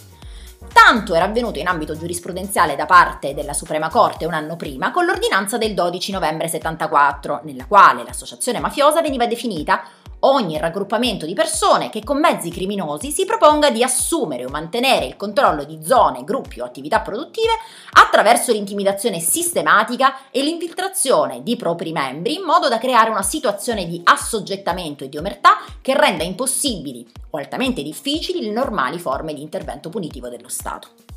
Tanto 0.72 1.14
era 1.14 1.24
avvenuto 1.24 1.58
in 1.58 1.68
ambito 1.68 1.96
giurisprudenziale 1.96 2.76
da 2.76 2.86
parte 2.86 3.34
della 3.34 3.52
Suprema 3.52 3.88
Corte 3.88 4.26
un 4.26 4.34
anno 4.34 4.56
prima 4.56 4.90
con 4.90 5.04
l'ordinanza 5.04 5.58
del 5.58 5.74
12 5.74 6.12
novembre 6.12 6.48
74, 6.48 7.40
nella 7.44 7.66
quale 7.66 8.04
l'associazione 8.04 8.60
mafiosa 8.60 9.00
veniva 9.00 9.26
definita 9.26 9.82
ogni 10.26 10.58
raggruppamento 10.58 11.26
di 11.26 11.34
persone 11.34 11.90
che 11.90 12.02
con 12.02 12.18
mezzi 12.18 12.50
criminosi 12.50 13.10
si 13.10 13.24
proponga 13.24 13.70
di 13.70 13.82
assumere 13.82 14.44
o 14.44 14.48
mantenere 14.48 15.06
il 15.06 15.16
controllo 15.16 15.64
di 15.64 15.80
zone, 15.84 16.24
gruppi 16.24 16.60
o 16.60 16.64
attività 16.64 17.00
produttive 17.00 17.52
attraverso 17.92 18.52
l'intimidazione 18.52 19.20
sistematica 19.20 20.30
e 20.30 20.42
l'infiltrazione 20.42 21.42
di 21.42 21.56
propri 21.56 21.92
membri 21.92 22.34
in 22.34 22.42
modo 22.42 22.68
da 22.68 22.78
creare 22.78 23.10
una 23.10 23.22
situazione 23.22 23.86
di 23.86 24.00
assoggettamento 24.04 25.04
e 25.04 25.08
di 25.08 25.16
omertà 25.16 25.58
che 25.80 25.98
renda 25.98 26.24
impossibili 26.24 27.06
o 27.30 27.38
altamente 27.38 27.82
difficili 27.82 28.42
le 28.42 28.52
normali 28.52 28.98
forme 28.98 29.34
di 29.34 29.42
intervento 29.42 29.88
punitivo 29.88 30.28
dello 30.28 30.48
Stato. 30.48 31.15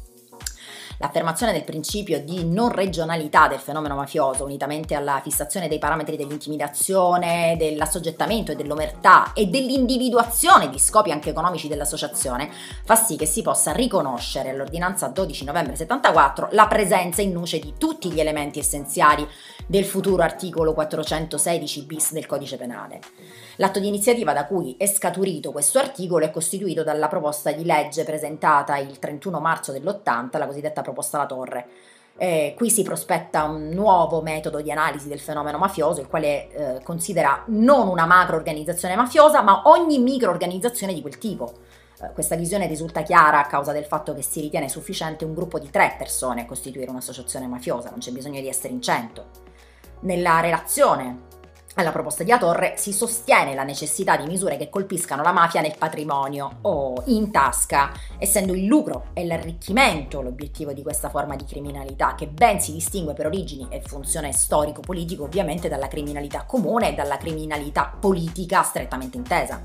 L'affermazione 1.01 1.53
del 1.53 1.63
principio 1.63 2.19
di 2.21 2.43
non 2.43 2.73
regionalità 2.73 3.47
del 3.47 3.59
fenomeno 3.59 3.95
mafioso, 3.95 4.43
unitamente 4.43 4.95
alla 4.95 5.21
fissazione 5.23 5.69
dei 5.69 5.79
parametri 5.79 6.17
dell'intimidazione, 6.17 7.55
dell'assoggettamento 7.57 8.51
e 8.51 8.57
dell'omertà 8.57 9.31
e 9.31 9.45
dell'individuazione 9.45 10.69
di 10.69 10.77
scopi 10.77 11.11
anche 11.11 11.29
economici 11.29 11.69
dell'associazione, 11.69 12.51
fa 12.83 12.95
sì 12.95 13.15
che 13.15 13.25
si 13.25 13.41
possa 13.41 13.71
riconoscere 13.71 14.49
all'ordinanza 14.49 15.07
12 15.07 15.45
novembre 15.45 15.77
74 15.77 16.49
la 16.51 16.67
presenza 16.67 17.21
in 17.21 17.31
nuce 17.31 17.59
di 17.59 17.75
tutti 17.77 18.11
gli 18.11 18.19
elementi 18.19 18.59
essenziali 18.59 19.25
del 19.69 19.85
futuro 19.85 20.23
articolo 20.23 20.73
416 20.73 21.85
bis 21.85 22.11
del 22.11 22.25
codice 22.25 22.57
penale. 22.57 22.99
L'atto 23.57 23.79
di 23.79 23.85
iniziativa 23.85 24.33
da 24.33 24.47
cui 24.47 24.75
è 24.79 24.87
scaturito 24.87 25.51
questo 25.51 25.77
articolo 25.77 26.25
è 26.25 26.31
costituito 26.31 26.81
dalla 26.81 27.07
proposta 27.07 27.51
di 27.51 27.63
legge 27.63 28.03
presentata 28.03 28.77
il 28.77 28.97
31 28.97 29.39
marzo 29.39 29.71
dell'80, 29.71 30.39
la 30.39 30.47
cosiddetta 30.47 30.81
proposta 30.81 31.19
La 31.19 31.27
Torre. 31.27 31.67
Eh, 32.17 32.55
qui 32.57 32.71
si 32.71 32.81
prospetta 32.81 33.43
un 33.43 33.69
nuovo 33.69 34.23
metodo 34.23 34.59
di 34.59 34.71
analisi 34.71 35.07
del 35.07 35.19
fenomeno 35.19 35.59
mafioso, 35.59 36.01
il 36.01 36.07
quale 36.07 36.49
eh, 36.49 36.83
considera 36.83 37.43
non 37.49 37.89
una 37.89 38.07
macro 38.07 38.37
organizzazione 38.37 38.95
mafiosa, 38.95 39.43
ma 39.43 39.61
ogni 39.65 39.99
microorganizzazione 39.99 40.95
di 40.95 41.01
quel 41.01 41.19
tipo. 41.19 41.53
Eh, 42.01 42.11
questa 42.13 42.35
visione 42.35 42.65
risulta 42.65 43.03
chiara 43.03 43.39
a 43.39 43.45
causa 43.45 43.71
del 43.71 43.85
fatto 43.85 44.15
che 44.15 44.23
si 44.23 44.41
ritiene 44.41 44.67
sufficiente 44.67 45.25
un 45.25 45.35
gruppo 45.35 45.59
di 45.59 45.69
tre 45.69 45.93
persone 45.95 46.41
a 46.41 46.45
costituire 46.47 46.89
un'associazione 46.89 47.45
mafiosa, 47.45 47.91
non 47.91 47.99
c'è 47.99 48.09
bisogno 48.09 48.41
di 48.41 48.47
essere 48.47 48.73
in 48.73 48.81
cento. 48.81 49.48
Nella 50.01 50.39
relazione 50.39 51.27
alla 51.75 51.91
proposta 51.91 52.23
di 52.23 52.31
Atorre 52.31 52.75
si 52.77 52.93
sostiene 52.93 53.53
la 53.53 53.63
necessità 53.63 54.15
di 54.15 54.25
misure 54.27 54.55
che 54.55 54.69
colpiscano 54.69 55.23
la 55.23 55.33
mafia 55.33 55.59
nel 55.59 55.75
patrimonio 55.77 56.59
o 56.61 57.03
in 57.07 57.31
tasca, 57.31 57.91
essendo 58.17 58.53
il 58.53 58.65
lucro 58.65 59.07
e 59.13 59.25
l'arricchimento 59.25 60.21
l'obiettivo 60.21 60.71
di 60.71 60.83
questa 60.83 61.09
forma 61.09 61.35
di 61.35 61.43
criminalità, 61.43 62.15
che 62.15 62.27
ben 62.27 62.61
si 62.61 62.71
distingue 62.71 63.13
per 63.13 63.25
origini 63.25 63.67
e 63.69 63.81
funzione 63.81 64.31
storico-politico 64.31 65.23
ovviamente 65.23 65.67
dalla 65.67 65.87
criminalità 65.87 66.43
comune 66.43 66.91
e 66.91 66.93
dalla 66.95 67.17
criminalità 67.17 67.93
politica 67.99 68.63
strettamente 68.63 69.17
intesa. 69.17 69.61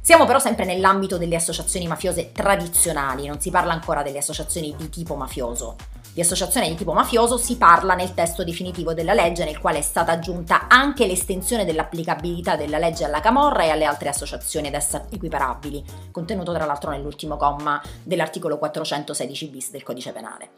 Siamo 0.00 0.26
però 0.26 0.38
sempre 0.38 0.66
nell'ambito 0.66 1.16
delle 1.16 1.36
associazioni 1.36 1.86
mafiose 1.86 2.32
tradizionali, 2.32 3.26
non 3.26 3.40
si 3.40 3.50
parla 3.50 3.72
ancora 3.72 4.02
delle 4.02 4.18
associazioni 4.18 4.74
di 4.76 4.90
tipo 4.90 5.14
mafioso. 5.14 5.76
Di 6.14 6.20
associazione 6.20 6.68
di 6.68 6.76
tipo 6.76 6.92
mafioso 6.92 7.36
si 7.36 7.56
parla 7.56 7.96
nel 7.96 8.14
testo 8.14 8.44
definitivo 8.44 8.94
della 8.94 9.14
legge 9.14 9.44
nel 9.44 9.58
quale 9.58 9.78
è 9.78 9.82
stata 9.82 10.12
aggiunta 10.12 10.68
anche 10.68 11.08
l'estensione 11.08 11.64
dell'applicabilità 11.64 12.54
della 12.54 12.78
legge 12.78 13.04
alla 13.04 13.18
Camorra 13.18 13.64
e 13.64 13.70
alle 13.70 13.84
altre 13.84 14.10
associazioni 14.10 14.68
ad 14.68 14.74
essa 14.74 15.06
equiparabili, 15.10 15.84
contenuto 16.12 16.52
tra 16.52 16.66
l'altro 16.66 16.92
nell'ultimo 16.92 17.36
comma 17.36 17.82
dell'articolo 18.04 18.58
416 18.58 19.48
bis 19.48 19.70
del 19.72 19.82
codice 19.82 20.12
penale. 20.12 20.50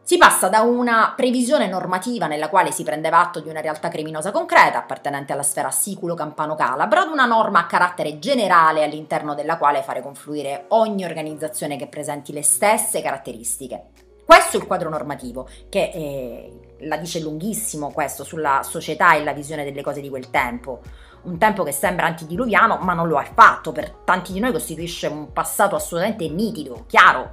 Si 0.00 0.16
passa 0.16 0.48
da 0.48 0.62
una 0.62 1.12
previsione 1.14 1.66
normativa 1.66 2.26
nella 2.26 2.48
quale 2.48 2.72
si 2.72 2.82
prendeva 2.82 3.20
atto 3.20 3.40
di 3.40 3.50
una 3.50 3.60
realtà 3.60 3.88
criminosa 3.88 4.30
concreta 4.30 4.78
appartenente 4.78 5.34
alla 5.34 5.42
sfera 5.42 5.70
siculo-campano-calabro 5.70 7.00
ad 7.00 7.10
una 7.10 7.26
norma 7.26 7.58
a 7.58 7.66
carattere 7.66 8.18
generale 8.18 8.82
all'interno 8.82 9.34
della 9.34 9.58
quale 9.58 9.82
fare 9.82 10.00
confluire 10.00 10.64
ogni 10.68 11.04
organizzazione 11.04 11.76
che 11.76 11.86
presenti 11.86 12.32
le 12.32 12.42
stesse 12.42 13.02
caratteristiche. 13.02 13.99
Questo 14.30 14.58
è 14.58 14.60
il 14.60 14.66
quadro 14.68 14.88
normativo, 14.88 15.48
che 15.68 15.90
eh, 15.92 16.76
la 16.82 16.98
dice 16.98 17.18
lunghissimo 17.18 17.90
questo 17.90 18.22
sulla 18.22 18.60
società 18.62 19.16
e 19.16 19.24
la 19.24 19.32
visione 19.32 19.64
delle 19.64 19.82
cose 19.82 20.00
di 20.00 20.08
quel 20.08 20.30
tempo. 20.30 20.82
Un 21.22 21.36
tempo 21.36 21.64
che 21.64 21.72
sembra 21.72 22.06
antidiluviano, 22.06 22.78
ma 22.80 22.94
non 22.94 23.08
lo 23.08 23.18
è 23.18 23.24
affatto. 23.24 23.72
Per 23.72 23.90
tanti 24.04 24.32
di 24.32 24.38
noi 24.38 24.52
costituisce 24.52 25.08
un 25.08 25.32
passato 25.32 25.74
assolutamente 25.74 26.28
nitido, 26.28 26.84
chiaro. 26.86 27.32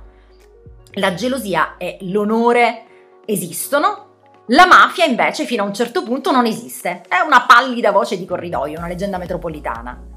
La 0.93 1.13
gelosia 1.13 1.77
e 1.77 1.99
l'onore 2.01 2.85
esistono, 3.25 4.15
la 4.47 4.65
mafia 4.65 5.05
invece 5.05 5.45
fino 5.45 5.61
a 5.61 5.67
un 5.67 5.75
certo 5.75 6.01
punto 6.01 6.31
non 6.31 6.47
esiste. 6.47 7.03
È 7.07 7.19
una 7.23 7.45
pallida 7.45 7.91
voce 7.91 8.17
di 8.17 8.25
corridoio, 8.25 8.79
una 8.79 8.87
leggenda 8.87 9.19
metropolitana. 9.19 10.16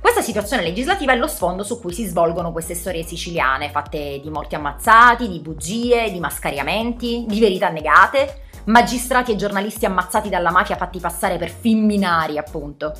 Questa 0.00 0.22
situazione 0.22 0.62
legislativa 0.62 1.12
è 1.12 1.16
lo 1.16 1.26
sfondo 1.26 1.62
su 1.62 1.80
cui 1.80 1.92
si 1.92 2.04
svolgono 2.04 2.52
queste 2.52 2.74
storie 2.74 3.02
siciliane, 3.02 3.70
fatte 3.70 4.20
di 4.22 4.30
morti 4.30 4.54
ammazzati, 4.54 5.28
di 5.28 5.40
bugie, 5.40 6.10
di 6.10 6.20
mascariamenti, 6.20 7.24
di 7.26 7.40
verità 7.40 7.70
negate, 7.70 8.42
magistrati 8.66 9.32
e 9.32 9.36
giornalisti 9.36 9.84
ammazzati 9.84 10.28
dalla 10.28 10.50
mafia 10.50 10.76
fatti 10.76 11.00
passare 11.00 11.38
per 11.38 11.50
femminari, 11.50 12.38
appunto. 12.38 12.94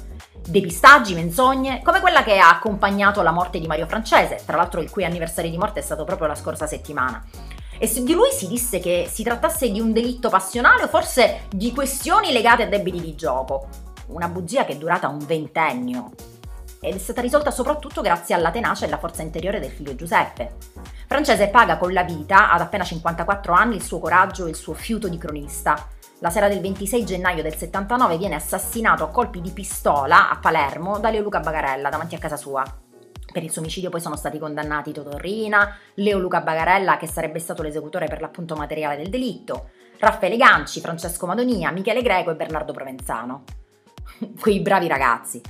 Depistaggi, 0.46 1.14
menzogne, 1.14 1.80
come 1.82 2.00
quella 2.00 2.22
che 2.22 2.38
ha 2.38 2.50
accompagnato 2.50 3.22
la 3.22 3.32
morte 3.32 3.58
di 3.58 3.66
Mario 3.66 3.86
Francese, 3.86 4.40
tra 4.44 4.56
l'altro 4.56 4.80
il 4.80 4.90
cui 4.90 5.04
anniversario 5.04 5.50
di 5.50 5.58
morte 5.58 5.80
è 5.80 5.82
stato 5.82 6.04
proprio 6.04 6.28
la 6.28 6.34
scorsa 6.34 6.66
settimana. 6.66 7.24
E 7.78 7.90
di 8.02 8.14
lui 8.14 8.30
si 8.32 8.48
disse 8.48 8.78
che 8.78 9.08
si 9.10 9.22
trattasse 9.22 9.70
di 9.70 9.80
un 9.80 9.92
delitto 9.92 10.28
passionale 10.28 10.84
o 10.84 10.88
forse 10.88 11.42
di 11.50 11.72
questioni 11.72 12.32
legate 12.32 12.62
a 12.62 12.66
debiti 12.66 13.00
di 13.00 13.14
gioco. 13.14 13.68
Una 14.08 14.28
bugia 14.28 14.64
che 14.64 14.72
è 14.72 14.76
durata 14.76 15.08
un 15.08 15.18
ventennio 15.18 16.12
ed 16.86 16.94
è 16.94 16.98
stata 16.98 17.20
risolta 17.20 17.50
soprattutto 17.50 18.00
grazie 18.00 18.34
alla 18.34 18.50
tenacia 18.50 18.84
e 18.84 18.88
alla 18.88 18.98
forza 18.98 19.22
interiore 19.22 19.58
del 19.58 19.70
figlio 19.70 19.94
Giuseppe. 19.94 20.54
Francese 21.06 21.48
paga 21.48 21.78
con 21.78 21.92
la 21.92 22.04
vita, 22.04 22.50
ad 22.50 22.60
appena 22.60 22.84
54 22.84 23.52
anni, 23.52 23.76
il 23.76 23.82
suo 23.82 23.98
coraggio 23.98 24.46
e 24.46 24.50
il 24.50 24.54
suo 24.54 24.74
fiuto 24.74 25.08
di 25.08 25.18
cronista. 25.18 25.88
La 26.20 26.30
sera 26.30 26.48
del 26.48 26.60
26 26.60 27.04
gennaio 27.04 27.42
del 27.42 27.56
79 27.56 28.16
viene 28.16 28.36
assassinato 28.36 29.04
a 29.04 29.10
colpi 29.10 29.40
di 29.40 29.50
pistola 29.50 30.30
a 30.30 30.38
Palermo 30.38 30.98
da 30.98 31.10
Leo 31.10 31.22
Luca 31.22 31.40
Bagarella 31.40 31.90
davanti 31.90 32.14
a 32.14 32.18
casa 32.18 32.36
sua. 32.36 32.64
Per 33.32 33.42
il 33.42 33.50
suo 33.50 33.60
omicidio 33.60 33.90
poi 33.90 34.00
sono 34.00 34.16
stati 34.16 34.38
condannati 34.38 34.92
Totò 34.92 35.16
Rina, 35.18 35.76
Leo 35.94 36.18
Luca 36.18 36.40
Bagarella, 36.40 36.96
che 36.96 37.06
sarebbe 37.06 37.38
stato 37.38 37.62
l'esecutore 37.62 38.06
per 38.06 38.20
l'appunto 38.20 38.56
materiale 38.56 38.96
del 38.96 39.10
delitto, 39.10 39.70
Raffaele 39.98 40.36
Ganci, 40.36 40.80
Francesco 40.80 41.26
Madonia, 41.26 41.70
Michele 41.70 42.00
Greco 42.00 42.30
e 42.30 42.34
Bernardo 42.34 42.72
Provenzano. 42.72 43.44
Quei 44.40 44.60
bravi 44.60 44.88
ragazzi. 44.88 45.42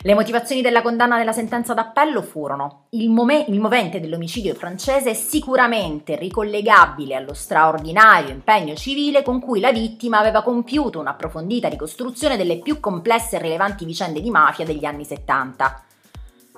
Le 0.00 0.14
motivazioni 0.14 0.62
della 0.62 0.82
condanna 0.82 1.18
della 1.18 1.32
sentenza 1.32 1.74
d'appello 1.74 2.22
furono 2.22 2.86
il, 2.90 3.10
mom- 3.10 3.44
il 3.46 3.60
movente 3.60 4.00
dell'omicidio 4.00 4.54
francese 4.54 5.10
è 5.10 5.14
sicuramente 5.14 6.16
ricollegabile 6.16 7.14
allo 7.14 7.34
straordinario 7.34 8.30
impegno 8.30 8.74
civile 8.74 9.22
con 9.22 9.40
cui 9.40 9.60
la 9.60 9.70
vittima 9.70 10.18
aveva 10.18 10.42
compiuto 10.42 10.98
un'approfondita 10.98 11.68
ricostruzione 11.68 12.36
delle 12.36 12.58
più 12.58 12.80
complesse 12.80 13.36
e 13.36 13.40
rilevanti 13.40 13.84
vicende 13.84 14.20
di 14.20 14.30
mafia 14.30 14.64
degli 14.64 14.84
anni 14.84 15.04
70. 15.04 15.84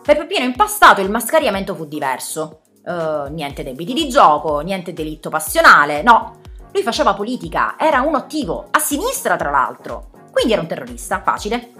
Per 0.02 0.16
Peppino 0.16 0.44
Impastato 0.44 1.00
il 1.00 1.10
mascariamento 1.10 1.74
fu 1.74 1.86
diverso. 1.86 2.60
Uh, 2.84 3.32
niente 3.32 3.62
debiti 3.62 3.94
di 3.94 4.08
gioco, 4.08 4.60
niente 4.60 4.92
delitto 4.92 5.30
passionale, 5.30 6.02
no. 6.02 6.40
Lui 6.72 6.82
faceva 6.82 7.14
politica, 7.14 7.76
era 7.78 8.02
un 8.02 8.14
attivo, 8.14 8.66
a 8.70 8.78
sinistra 8.78 9.36
tra 9.36 9.50
l'altro. 9.50 10.10
Quindi 10.30 10.52
era 10.52 10.60
un 10.60 10.68
terrorista, 10.68 11.22
facile. 11.22 11.72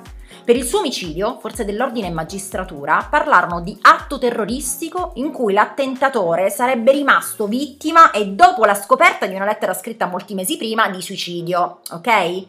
Per 0.45 0.55
il 0.55 0.65
suo 0.65 0.81
omicidio, 0.81 1.39
forze 1.41 1.65
dell'ordine 1.65 2.09
e 2.09 2.11
magistratura 2.11 3.07
parlarono 3.09 3.63
di 3.63 3.79
atto 3.81 4.19
terroristico 4.19 5.13
in 5.15 5.33
cui 5.33 5.55
l'attentatore 5.55 6.51
sarebbe 6.51 6.93
rimasto 6.93 7.47
vittima 7.47 8.11
e 8.11 8.27
dopo 8.27 8.67
la 8.67 8.75
scoperta 8.75 9.25
di 9.25 9.35
una 9.35 9.47
lettera 9.47 9.73
scritta 9.73 10.05
molti 10.05 10.35
mesi 10.35 10.59
prima 10.59 10.91
di 10.91 11.01
suicidio, 11.01 11.79
ok? 11.93 12.47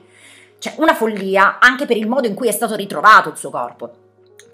Cioè 0.60 0.74
una 0.80 0.94
follia 0.94 1.58
anche 1.60 1.86
per 1.86 1.96
il 1.96 2.10
modo 2.10 2.28
in 2.28 2.34
cui 2.34 2.50
è 2.50 2.52
stato 2.52 2.76
ritrovato 2.76 3.30
il 3.30 3.38
suo 3.38 3.50
corpo. 3.50 4.05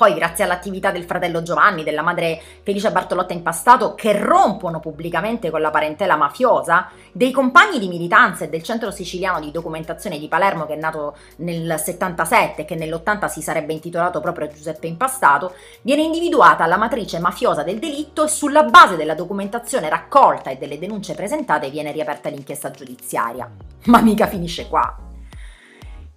Poi, 0.01 0.15
grazie 0.15 0.45
all'attività 0.45 0.89
del 0.89 1.03
fratello 1.03 1.43
Giovanni, 1.43 1.83
della 1.83 2.01
madre 2.01 2.41
Felicia 2.63 2.89
Bartolotta 2.89 3.33
Impastato, 3.33 3.93
che 3.93 4.17
rompono 4.17 4.79
pubblicamente 4.79 5.51
con 5.51 5.61
la 5.61 5.69
parentela 5.69 6.15
mafiosa, 6.15 6.89
dei 7.11 7.29
compagni 7.29 7.77
di 7.77 7.87
militanza 7.87 8.43
e 8.43 8.49
del 8.49 8.63
centro 8.63 8.89
siciliano 8.89 9.39
di 9.39 9.51
documentazione 9.51 10.17
di 10.17 10.27
Palermo, 10.27 10.65
che 10.65 10.73
è 10.73 10.77
nato 10.77 11.15
nel 11.35 11.75
77 11.77 12.61
e 12.63 12.65
che 12.65 12.73
nell'80 12.73 13.27
si 13.27 13.43
sarebbe 13.43 13.73
intitolato 13.73 14.19
proprio 14.21 14.47
Giuseppe 14.47 14.87
Impastato, 14.87 15.53
viene 15.83 16.01
individuata 16.01 16.65
la 16.65 16.77
matrice 16.77 17.19
mafiosa 17.19 17.61
del 17.61 17.77
delitto 17.77 18.23
e 18.23 18.27
sulla 18.27 18.63
base 18.63 18.95
della 18.95 19.13
documentazione 19.13 19.87
raccolta 19.87 20.49
e 20.49 20.57
delle 20.57 20.79
denunce 20.79 21.13
presentate 21.13 21.69
viene 21.69 21.91
riaperta 21.91 22.27
l'inchiesta 22.27 22.71
giudiziaria. 22.71 23.47
Ma 23.83 24.01
mica 24.01 24.25
finisce 24.25 24.67
qua. 24.67 25.09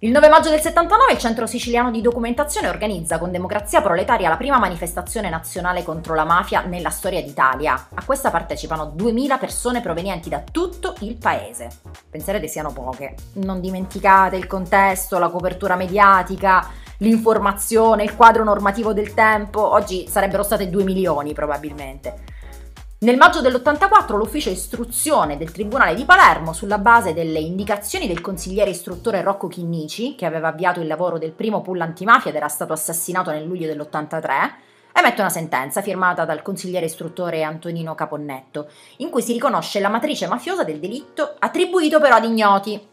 Il 0.05 0.11
9 0.11 0.29
maggio 0.29 0.51
del 0.51 0.61
79 0.61 1.13
il 1.13 1.17
Centro 1.17 1.47
Siciliano 1.47 1.89
di 1.89 1.99
Documentazione 1.99 2.69
organizza 2.69 3.17
con 3.17 3.31
Democrazia 3.31 3.81
Proletaria 3.81 4.29
la 4.29 4.37
prima 4.37 4.59
manifestazione 4.59 5.29
nazionale 5.29 5.81
contro 5.81 6.13
la 6.13 6.25
mafia 6.25 6.61
nella 6.61 6.91
storia 6.91 7.23
d'Italia. 7.23 7.87
A 7.91 8.05
questa 8.05 8.29
partecipano 8.29 8.85
2000 8.93 9.39
persone 9.39 9.81
provenienti 9.81 10.29
da 10.29 10.43
tutto 10.51 10.93
il 10.99 11.15
paese. 11.15 11.69
Penserete 12.07 12.47
siano 12.47 12.71
poche. 12.71 13.15
Non 13.37 13.59
dimenticate 13.59 14.35
il 14.35 14.45
contesto, 14.45 15.17
la 15.17 15.29
copertura 15.29 15.75
mediatica, 15.75 16.69
l'informazione, 16.99 18.03
il 18.03 18.15
quadro 18.15 18.43
normativo 18.43 18.93
del 18.93 19.15
tempo. 19.15 19.73
Oggi 19.73 20.07
sarebbero 20.07 20.43
state 20.43 20.69
2 20.69 20.83
milioni 20.83 21.33
probabilmente. 21.33 22.34
Nel 22.97 23.17
maggio 23.17 23.41
dell'84 23.41 24.15
l'ufficio 24.15 24.49
istruzione 24.49 25.35
del 25.35 25.51
Tribunale 25.51 25.95
di 25.95 26.05
Palermo, 26.05 26.53
sulla 26.53 26.77
base 26.77 27.13
delle 27.13 27.39
indicazioni 27.39 28.07
del 28.07 28.21
consigliere 28.21 28.69
istruttore 28.69 29.21
Rocco 29.21 29.49
Chinnici, 29.49 30.15
che 30.15 30.25
aveva 30.25 30.47
avviato 30.47 30.79
il 30.79 30.87
lavoro 30.87 31.17
del 31.17 31.33
primo 31.33 31.61
pull 31.61 31.81
antimafia 31.81 32.29
ed 32.31 32.37
era 32.37 32.47
stato 32.47 32.71
assassinato 32.71 33.31
nel 33.31 33.43
luglio 33.43 33.67
dell'83, 33.67 34.51
emette 34.93 35.19
una 35.19 35.29
sentenza 35.29 35.81
firmata 35.81 36.23
dal 36.23 36.41
consigliere 36.41 36.85
istruttore 36.85 37.43
Antonino 37.43 37.95
Caponnetto, 37.95 38.69
in 38.97 39.09
cui 39.09 39.21
si 39.21 39.33
riconosce 39.33 39.81
la 39.81 39.89
matrice 39.89 40.27
mafiosa 40.27 40.63
del 40.63 40.79
delitto 40.79 41.35
attribuito 41.37 41.99
però 41.99 42.15
ad 42.15 42.23
ignoti. 42.23 42.87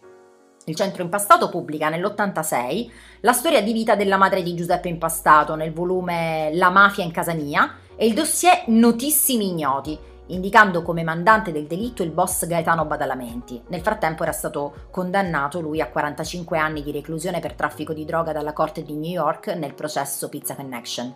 Il 0.64 0.74
centro 0.74 1.04
impastato 1.04 1.48
pubblica 1.48 1.88
nell'86 1.88 2.90
la 3.20 3.32
storia 3.32 3.62
di 3.62 3.72
vita 3.72 3.94
della 3.94 4.16
madre 4.16 4.42
di 4.42 4.54
Giuseppe 4.54 4.88
Impastato 4.88 5.54
nel 5.54 5.72
volume 5.72 6.50
La 6.54 6.70
mafia 6.70 7.04
in 7.04 7.12
casa 7.12 7.34
mia, 7.34 7.72
e 7.96 8.06
il 8.06 8.14
dossier 8.14 8.64
Notissimi 8.66 9.48
Ignoti, 9.48 9.98
indicando 10.26 10.82
come 10.82 11.02
mandante 11.02 11.52
del 11.52 11.66
delitto 11.66 12.02
il 12.02 12.10
boss 12.10 12.46
Gaetano 12.46 12.84
Badalamenti. 12.84 13.62
Nel 13.68 13.82
frattempo 13.82 14.22
era 14.22 14.32
stato 14.32 14.86
condannato 14.90 15.60
lui 15.60 15.80
a 15.80 15.88
45 15.88 16.58
anni 16.58 16.82
di 16.82 16.92
reclusione 16.92 17.40
per 17.40 17.54
traffico 17.54 17.92
di 17.92 18.04
droga 18.04 18.32
dalla 18.32 18.52
Corte 18.52 18.82
di 18.82 18.94
New 18.94 19.10
York 19.10 19.48
nel 19.48 19.74
processo 19.74 20.28
Pizza 20.28 20.54
Connection. 20.54 21.12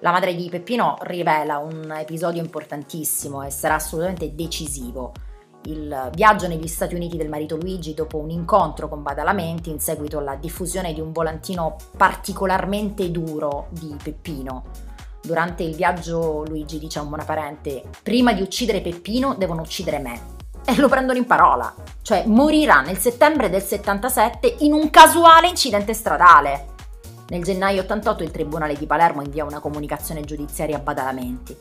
La 0.00 0.10
madre 0.10 0.34
di 0.34 0.48
Peppino 0.48 0.96
rivela 1.02 1.58
un 1.58 1.94
episodio 1.96 2.42
importantissimo 2.42 3.42
e 3.42 3.50
sarà 3.50 3.74
assolutamente 3.74 4.34
decisivo. 4.34 5.12
Il 5.66 6.10
viaggio 6.12 6.48
negli 6.48 6.66
Stati 6.66 6.96
Uniti 6.96 7.16
del 7.16 7.28
marito 7.28 7.56
Luigi 7.56 7.94
dopo 7.94 8.18
un 8.18 8.30
incontro 8.30 8.88
con 8.88 9.02
Badalamenti 9.02 9.70
in 9.70 9.78
seguito 9.78 10.18
alla 10.18 10.34
diffusione 10.34 10.92
di 10.92 11.00
un 11.00 11.12
volantino 11.12 11.76
particolarmente 11.96 13.12
duro 13.12 13.68
di 13.70 13.96
Peppino 14.02 14.90
Durante 15.24 15.62
il 15.62 15.76
viaggio 15.76 16.42
Luigi 16.44 16.80
dice 16.80 16.98
a 16.98 17.02
un 17.02 17.08
buona 17.08 17.24
parente, 17.24 17.84
prima 18.02 18.32
di 18.32 18.42
uccidere 18.42 18.80
Peppino 18.80 19.34
devono 19.38 19.62
uccidere 19.62 20.00
me. 20.00 20.40
e 20.64 20.76
lo 20.76 20.88
prendono 20.88 21.18
in 21.18 21.26
parola. 21.26 21.72
Cioè 22.02 22.24
morirà 22.26 22.80
nel 22.80 22.98
settembre 22.98 23.48
del 23.48 23.62
77 23.62 24.56
in 24.60 24.72
un 24.72 24.90
casuale 24.90 25.48
incidente 25.48 25.92
stradale. 25.94 26.66
Nel 27.28 27.42
gennaio 27.42 27.82
88 27.82 28.22
il 28.22 28.30
Tribunale 28.30 28.74
di 28.74 28.86
Palermo 28.86 29.22
invia 29.22 29.44
una 29.44 29.60
comunicazione 29.60 30.22
giudiziaria 30.22 30.76
a 30.76 30.80
Badalamenti. 30.80 31.56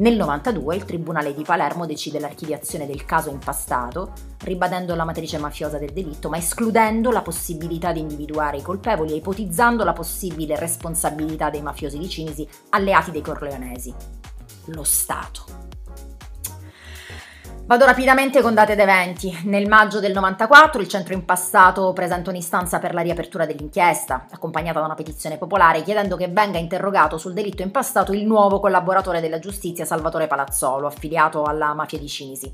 Nel 0.00 0.16
92 0.16 0.76
il 0.76 0.84
Tribunale 0.86 1.34
di 1.34 1.42
Palermo 1.42 1.84
decide 1.84 2.18
l'archiviazione 2.18 2.86
del 2.86 3.04
caso 3.04 3.28
impastato, 3.28 4.12
ribadendo 4.44 4.94
la 4.94 5.04
matrice 5.04 5.36
mafiosa 5.36 5.76
del 5.76 5.92
delitto, 5.92 6.30
ma 6.30 6.38
escludendo 6.38 7.10
la 7.10 7.20
possibilità 7.20 7.92
di 7.92 8.00
individuare 8.00 8.56
i 8.56 8.62
colpevoli 8.62 9.12
e 9.12 9.16
ipotizzando 9.16 9.84
la 9.84 9.92
possibile 9.92 10.56
responsabilità 10.56 11.50
dei 11.50 11.60
mafiosi 11.60 11.98
di 11.98 12.08
Cinisi 12.08 12.48
alleati 12.70 13.10
dei 13.10 13.20
corleonesi. 13.20 13.92
Lo 14.66 14.84
Stato. 14.84 15.69
Vado 17.70 17.84
rapidamente 17.84 18.42
con 18.42 18.52
date 18.52 18.72
ed 18.72 18.80
eventi. 18.80 19.42
Nel 19.44 19.68
maggio 19.68 20.00
del 20.00 20.10
94 20.10 20.80
il 20.80 20.88
centro 20.88 21.14
impastato 21.14 21.92
presenta 21.92 22.28
un'istanza 22.30 22.80
per 22.80 22.92
la 22.92 23.00
riapertura 23.00 23.46
dell'inchiesta, 23.46 24.26
accompagnata 24.28 24.80
da 24.80 24.86
una 24.86 24.96
petizione 24.96 25.38
popolare 25.38 25.82
chiedendo 25.82 26.16
che 26.16 26.26
venga 26.26 26.58
interrogato 26.58 27.16
sul 27.16 27.32
delitto 27.32 27.62
impastato 27.62 28.12
il 28.12 28.26
nuovo 28.26 28.58
collaboratore 28.58 29.20
della 29.20 29.38
giustizia 29.38 29.84
Salvatore 29.84 30.26
Palazzolo, 30.26 30.88
affiliato 30.88 31.44
alla 31.44 31.72
mafia 31.72 32.00
di 32.00 32.08
Cinisi. 32.08 32.52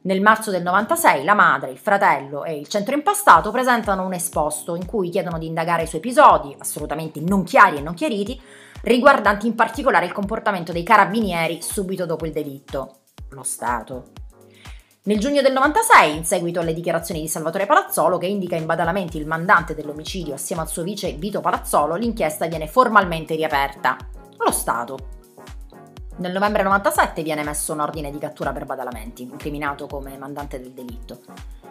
Nel 0.00 0.20
marzo 0.20 0.50
del 0.50 0.64
96 0.64 1.22
la 1.22 1.34
madre, 1.34 1.70
il 1.70 1.78
fratello 1.78 2.42
e 2.42 2.58
il 2.58 2.66
centro 2.66 2.96
impastato 2.96 3.52
presentano 3.52 4.04
un 4.04 4.12
esposto 4.12 4.74
in 4.74 4.86
cui 4.86 5.10
chiedono 5.10 5.38
di 5.38 5.46
indagare 5.46 5.86
su 5.86 5.94
episodi, 5.94 6.56
assolutamente 6.58 7.20
non 7.20 7.44
chiari 7.44 7.76
e 7.76 7.80
non 7.80 7.94
chiariti, 7.94 8.40
riguardanti 8.82 9.46
in 9.46 9.54
particolare 9.54 10.06
il 10.06 10.12
comportamento 10.12 10.72
dei 10.72 10.82
carabinieri 10.82 11.62
subito 11.62 12.06
dopo 12.06 12.26
il 12.26 12.32
delitto. 12.32 13.02
Lo 13.28 13.44
Stato. 13.44 14.17
Nel 15.04 15.20
giugno 15.20 15.40
del 15.40 15.52
96, 15.52 16.16
in 16.16 16.24
seguito 16.24 16.60
alle 16.60 16.74
dichiarazioni 16.74 17.20
di 17.20 17.28
Salvatore 17.28 17.66
Palazzolo, 17.66 18.18
che 18.18 18.26
indica 18.26 18.56
in 18.56 18.66
badalamenti 18.66 19.16
il 19.16 19.26
mandante 19.26 19.74
dell'omicidio 19.74 20.34
assieme 20.34 20.60
al 20.60 20.68
suo 20.68 20.82
vice 20.82 21.12
Vito 21.12 21.40
Palazzolo, 21.40 21.94
l'inchiesta 21.94 22.46
viene 22.46 22.66
formalmente 22.66 23.34
riaperta. 23.34 23.96
Lo 24.36 24.50
Stato. 24.50 24.98
Nel 26.16 26.32
novembre 26.32 26.62
97 26.64 27.22
viene 27.22 27.40
emesso 27.40 27.72
un 27.72 27.80
ordine 27.80 28.10
di 28.10 28.18
cattura 28.18 28.52
per 28.52 28.66
Badalamenti, 28.66 29.22
incriminato 29.22 29.86
come 29.86 30.18
mandante 30.18 30.60
del 30.60 30.72
delitto. 30.72 31.20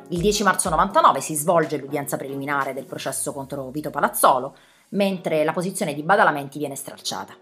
Il 0.08 0.22
10 0.22 0.44
marzo 0.44 0.70
99 0.70 1.22
si 1.22 1.36
svolge 1.36 1.78
l'udienza 1.78 2.18
preliminare 2.18 2.74
del 2.74 2.86
processo 2.86 3.34
contro 3.34 3.70
Vito 3.70 3.90
Palazzolo, 3.90 4.56
mentre 4.90 5.44
la 5.44 5.54
posizione 5.54 5.94
di 5.94 6.02
Badalamenti 6.02 6.58
viene 6.58 6.76
stracciata. 6.76 7.36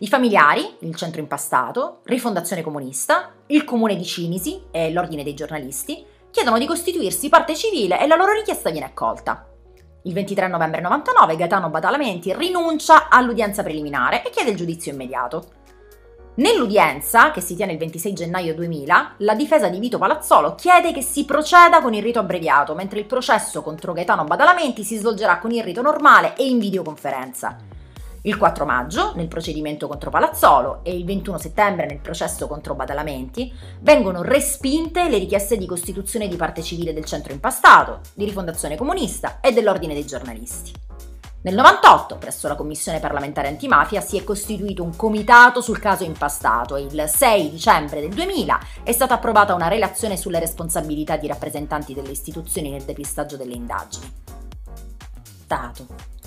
I 0.00 0.06
familiari, 0.06 0.76
il 0.80 0.94
centro 0.94 1.20
impastato, 1.20 2.02
Rifondazione 2.04 2.62
Comunista, 2.62 3.32
il 3.46 3.64
comune 3.64 3.96
di 3.96 4.04
Cinisi 4.04 4.62
e 4.70 4.92
l'ordine 4.92 5.24
dei 5.24 5.34
giornalisti 5.34 6.06
chiedono 6.30 6.56
di 6.56 6.66
costituirsi 6.66 7.28
parte 7.28 7.56
civile 7.56 8.00
e 8.00 8.06
la 8.06 8.14
loro 8.14 8.32
richiesta 8.32 8.70
viene 8.70 8.86
accolta. 8.86 9.44
Il 10.02 10.12
23 10.12 10.46
novembre 10.46 10.80
99 10.80 11.34
Gaetano 11.34 11.68
Badalamenti 11.68 12.32
rinuncia 12.32 13.08
all'udienza 13.08 13.64
preliminare 13.64 14.22
e 14.22 14.30
chiede 14.30 14.50
il 14.50 14.56
giudizio 14.56 14.92
immediato. 14.92 15.46
Nell'udienza, 16.36 17.32
che 17.32 17.40
si 17.40 17.56
tiene 17.56 17.72
il 17.72 17.78
26 17.78 18.12
gennaio 18.12 18.54
2000, 18.54 19.14
la 19.18 19.34
difesa 19.34 19.68
di 19.68 19.80
Vito 19.80 19.98
Palazzolo 19.98 20.54
chiede 20.54 20.92
che 20.92 21.02
si 21.02 21.24
proceda 21.24 21.80
con 21.80 21.92
il 21.92 22.04
rito 22.04 22.20
abbreviato, 22.20 22.76
mentre 22.76 23.00
il 23.00 23.06
processo 23.06 23.62
contro 23.62 23.92
Gaetano 23.94 24.22
Badalamenti 24.22 24.84
si 24.84 24.96
svolgerà 24.96 25.38
con 25.38 25.50
il 25.50 25.64
rito 25.64 25.82
normale 25.82 26.36
e 26.36 26.46
in 26.46 26.60
videoconferenza. 26.60 27.77
Il 28.28 28.36
4 28.36 28.66
maggio, 28.66 29.12
nel 29.14 29.26
procedimento 29.26 29.88
contro 29.88 30.10
Palazzolo, 30.10 30.80
e 30.82 30.94
il 30.94 31.06
21 31.06 31.38
settembre, 31.38 31.86
nel 31.86 32.00
processo 32.00 32.46
contro 32.46 32.74
Badalamenti, 32.74 33.50
vengono 33.80 34.20
respinte 34.20 35.08
le 35.08 35.16
richieste 35.16 35.56
di 35.56 35.64
costituzione 35.64 36.28
di 36.28 36.36
parte 36.36 36.62
civile 36.62 36.92
del 36.92 37.06
centro 37.06 37.32
impastato, 37.32 38.00
di 38.12 38.26
rifondazione 38.26 38.76
comunista 38.76 39.40
e 39.40 39.54
dell'ordine 39.54 39.94
dei 39.94 40.04
giornalisti. 40.04 40.72
Nel 41.40 41.54
98, 41.54 42.16
presso 42.16 42.48
la 42.48 42.54
Commissione 42.54 43.00
parlamentare 43.00 43.48
antimafia, 43.48 44.02
si 44.02 44.18
è 44.18 44.24
costituito 44.24 44.82
un 44.82 44.94
comitato 44.94 45.62
sul 45.62 45.78
caso 45.78 46.04
impastato 46.04 46.76
e 46.76 46.82
il 46.82 47.04
6 47.06 47.48
dicembre 47.48 48.02
del 48.02 48.10
2000 48.10 48.60
è 48.82 48.92
stata 48.92 49.14
approvata 49.14 49.54
una 49.54 49.68
relazione 49.68 50.18
sulle 50.18 50.38
responsabilità 50.38 51.16
di 51.16 51.28
rappresentanti 51.28 51.94
delle 51.94 52.10
istituzioni 52.10 52.68
nel 52.68 52.82
depistaggio 52.82 53.38
delle 53.38 53.54
indagini. 53.54 54.12
Stato. 55.44 56.17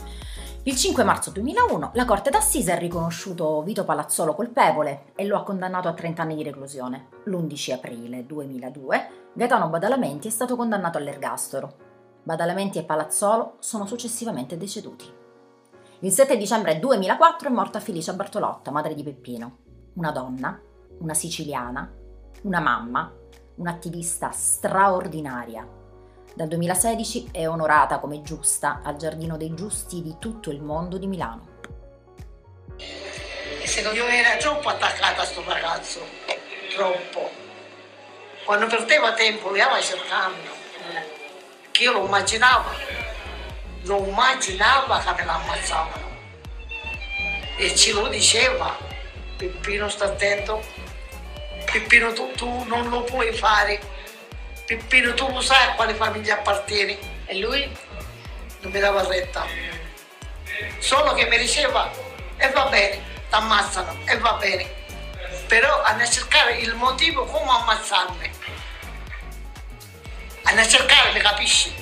Il 0.63 0.75
5 0.75 1.03
marzo 1.03 1.31
2001 1.31 1.89
la 1.95 2.05
Corte 2.05 2.29
d'Assise 2.29 2.73
ha 2.73 2.77
riconosciuto 2.77 3.63
Vito 3.63 3.83
Palazzolo 3.83 4.35
colpevole 4.35 5.05
e 5.15 5.25
lo 5.25 5.35
ha 5.35 5.41
condannato 5.41 5.87
a 5.87 5.93
30 5.93 6.21
anni 6.21 6.35
di 6.35 6.43
reclusione. 6.43 7.07
L'11 7.23 7.73
aprile 7.73 8.27
2002 8.27 9.09
Gaetano 9.33 9.69
Badalamenti 9.69 10.27
è 10.27 10.29
stato 10.29 10.55
condannato 10.55 10.99
all'ergastolo. 10.99 11.73
Badalamenti 12.21 12.77
e 12.77 12.83
Palazzolo 12.83 13.55
sono 13.57 13.87
successivamente 13.87 14.55
deceduti. 14.55 15.11
Il 16.01 16.11
7 16.11 16.37
dicembre 16.37 16.77
2004 16.77 17.49
è 17.49 17.51
morta 17.51 17.79
Felicia 17.79 18.13
Bartolotta, 18.13 18.69
madre 18.69 18.93
di 18.93 19.01
Peppino, 19.01 19.57
una 19.95 20.11
donna, 20.11 20.61
una 20.99 21.13
siciliana, 21.15 21.91
una 22.43 22.59
mamma, 22.59 23.11
un'attivista 23.55 24.29
straordinaria 24.29 25.79
dal 26.33 26.47
2016 26.47 27.29
è 27.31 27.47
onorata 27.47 27.99
come 27.99 28.21
giusta 28.21 28.81
al 28.83 28.95
Giardino 28.95 29.35
dei 29.35 29.53
Giusti 29.53 30.01
di 30.01 30.15
tutto 30.17 30.49
il 30.49 30.61
mondo 30.61 30.97
di 30.97 31.07
Milano. 31.07 31.59
Secondo 33.65 34.05
me 34.05 34.17
era 34.17 34.37
troppo 34.37 34.69
attaccata 34.69 35.21
a 35.21 35.25
sto 35.25 35.43
ragazzo, 35.45 35.99
troppo. 36.73 37.29
Quando 38.45 38.67
perdeva 38.67 39.13
tempo 39.13 39.49
lo 39.49 39.55
stava 39.55 39.81
cercando, 39.81 40.49
che 41.71 41.83
io 41.83 41.91
lo 41.91 42.05
immaginavo, 42.05 42.69
lo 43.83 44.05
immaginavo 44.07 44.97
che 44.97 45.11
me 45.13 45.25
l'ammazzavano. 45.25 46.09
E 47.57 47.75
ce 47.75 47.91
lo 47.91 48.07
diceva, 48.07 48.75
Peppino 49.37 49.89
sta 49.89 50.05
attento, 50.05 50.63
Peppino 51.71 52.13
tu, 52.13 52.31
tu 52.31 52.63
non 52.63 52.89
lo 52.89 53.03
puoi 53.03 53.33
fare 53.33 53.90
Peppino, 54.71 55.13
tu 55.15 55.29
lo 55.29 55.41
sai 55.41 55.67
a 55.67 55.73
quale 55.73 55.93
famiglia 55.95 56.35
appartieni? 56.35 56.97
E 57.25 57.39
lui 57.39 57.69
non 58.61 58.71
mi 58.71 58.79
dava 58.79 59.05
retta. 59.05 59.45
Solo 60.79 61.11
che 61.11 61.25
mi 61.25 61.37
diceva, 61.37 61.91
e 62.37 62.49
va 62.51 62.67
bene, 62.67 62.95
ti 62.95 63.35
ammazzano, 63.35 63.99
e 64.05 64.17
va 64.19 64.31
bene. 64.35 64.65
Però 65.47 65.81
hanno 65.81 66.03
a 66.03 66.09
cercare 66.09 66.59
il 66.59 66.73
motivo 66.75 67.25
come 67.25 67.51
ammazzarmi. 67.51 68.31
Hanno 70.43 70.61
a 70.61 70.67
cercare, 70.67 71.11
mi 71.11 71.19
capisci? 71.19 71.75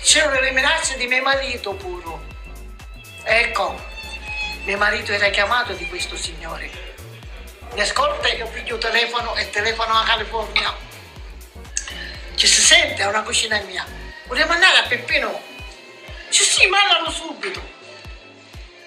C'erano 0.00 0.40
le 0.40 0.52
minacce 0.52 0.96
di 0.96 1.06
mio 1.06 1.20
marito 1.20 1.74
pure. 1.74 2.16
Ecco, 3.24 3.78
mio 4.64 4.78
marito 4.78 5.12
era 5.12 5.28
chiamato 5.28 5.74
di 5.74 5.86
questo 5.86 6.16
signore 6.16 6.87
mi 7.74 7.80
ascolta, 7.80 8.28
io 8.28 8.46
piglio 8.48 8.74
il 8.74 8.80
telefono 8.80 9.36
e 9.36 9.50
telefono 9.50 9.92
a 9.92 10.04
California. 10.04 10.76
Ci 12.34 12.46
si 12.46 12.60
sente, 12.60 13.02
è 13.02 13.06
una 13.06 13.22
cucina 13.22 13.60
mia. 13.60 13.86
Volevo 14.26 14.52
andare 14.52 14.78
a 14.78 14.82
Peppino. 14.86 15.40
Sì, 16.28 16.44
sì, 16.44 16.66
mandalo 16.66 17.10
subito. 17.10 17.60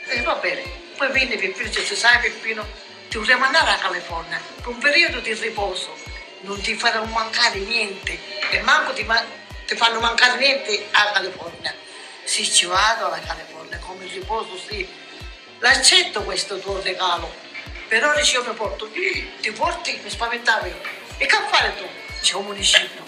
E 0.08 0.22
va 0.24 0.36
bene. 0.36 0.64
Poi 0.98 1.12
viene 1.12 1.38
Peppino, 1.38 1.70
ci 1.70 1.84
si 1.84 1.96
sai 1.96 2.20
Peppino, 2.20 2.66
ti 3.10 3.18
vorremmo 3.18 3.46
andare 3.46 3.72
a 3.72 3.76
California 3.76 4.40
per 4.58 4.68
un 4.68 4.78
periodo 4.78 5.20
di 5.20 5.34
riposo. 5.34 5.98
Non 6.42 6.60
ti 6.62 6.76
farà 6.76 7.02
mancare 7.04 7.60
niente. 7.60 8.20
E 8.50 8.62
manco 8.62 8.94
ti, 8.94 9.04
man- 9.04 9.26
ti 9.66 9.76
fanno 9.76 10.00
mancare 10.00 10.38
niente 10.38 10.88
a 10.92 11.12
California. 11.12 11.74
Sì, 12.24 12.50
ci 12.50 12.66
vado 12.66 13.08
alla 13.08 13.20
California, 13.20 13.78
come 13.80 14.06
riposo, 14.06 14.58
sì. 14.58 14.88
L'accetto 15.60 16.24
questo 16.24 16.60
tuo 16.60 16.82
regalo 16.82 17.51
però 17.92 18.16
dice 18.16 18.38
io 18.38 18.50
mi 18.50 18.56
porto, 18.56 18.88
ti 18.90 19.52
porti, 19.52 20.00
mi 20.02 20.10
spaventavo 20.10 20.66
io. 20.66 20.78
E 21.18 21.26
che 21.26 21.36
fare 21.52 21.76
tu? 21.76 21.84
Dice 22.18 22.34
come 22.36 22.50
un 22.52 22.56
discepolo. 22.56 23.04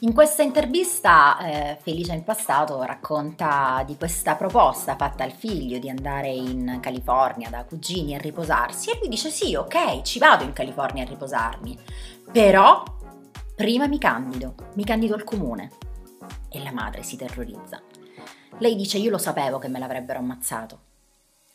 In 0.00 0.14
questa 0.14 0.42
intervista 0.42 1.38
eh, 1.40 1.78
Felice 1.82 2.14
Impastato 2.14 2.82
racconta 2.84 3.82
di 3.86 3.98
questa 3.98 4.36
proposta 4.36 4.96
fatta 4.96 5.24
al 5.24 5.32
figlio 5.32 5.78
di 5.78 5.90
andare 5.90 6.30
in 6.30 6.78
California 6.80 7.50
da 7.50 7.64
cugini 7.64 8.14
a 8.14 8.18
riposarsi 8.18 8.88
e 8.90 8.98
lui 8.98 9.08
dice 9.08 9.28
sì, 9.28 9.54
ok, 9.54 10.00
ci 10.00 10.18
vado 10.18 10.42
in 10.42 10.54
California 10.54 11.04
a 11.04 11.06
riposarmi, 11.06 11.78
però 12.32 12.82
prima 13.54 13.86
mi 13.86 13.98
candido, 13.98 14.54
mi 14.76 14.84
candido 14.86 15.12
al 15.14 15.24
comune. 15.24 15.70
E 16.48 16.62
la 16.62 16.72
madre 16.72 17.02
si 17.02 17.16
terrorizza. 17.16 17.82
Lei 18.56 18.74
dice 18.74 18.96
io 18.96 19.10
lo 19.10 19.18
sapevo 19.18 19.58
che 19.58 19.68
me 19.68 19.78
l'avrebbero 19.78 20.20
ammazzato, 20.20 20.93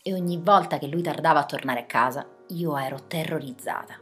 e 0.01 0.13
ogni 0.13 0.39
volta 0.41 0.77
che 0.77 0.87
lui 0.87 1.01
tardava 1.01 1.39
a 1.39 1.45
tornare 1.45 1.81
a 1.81 1.85
casa 1.85 2.25
io 2.49 2.77
ero 2.77 2.99
terrorizzata. 3.07 3.95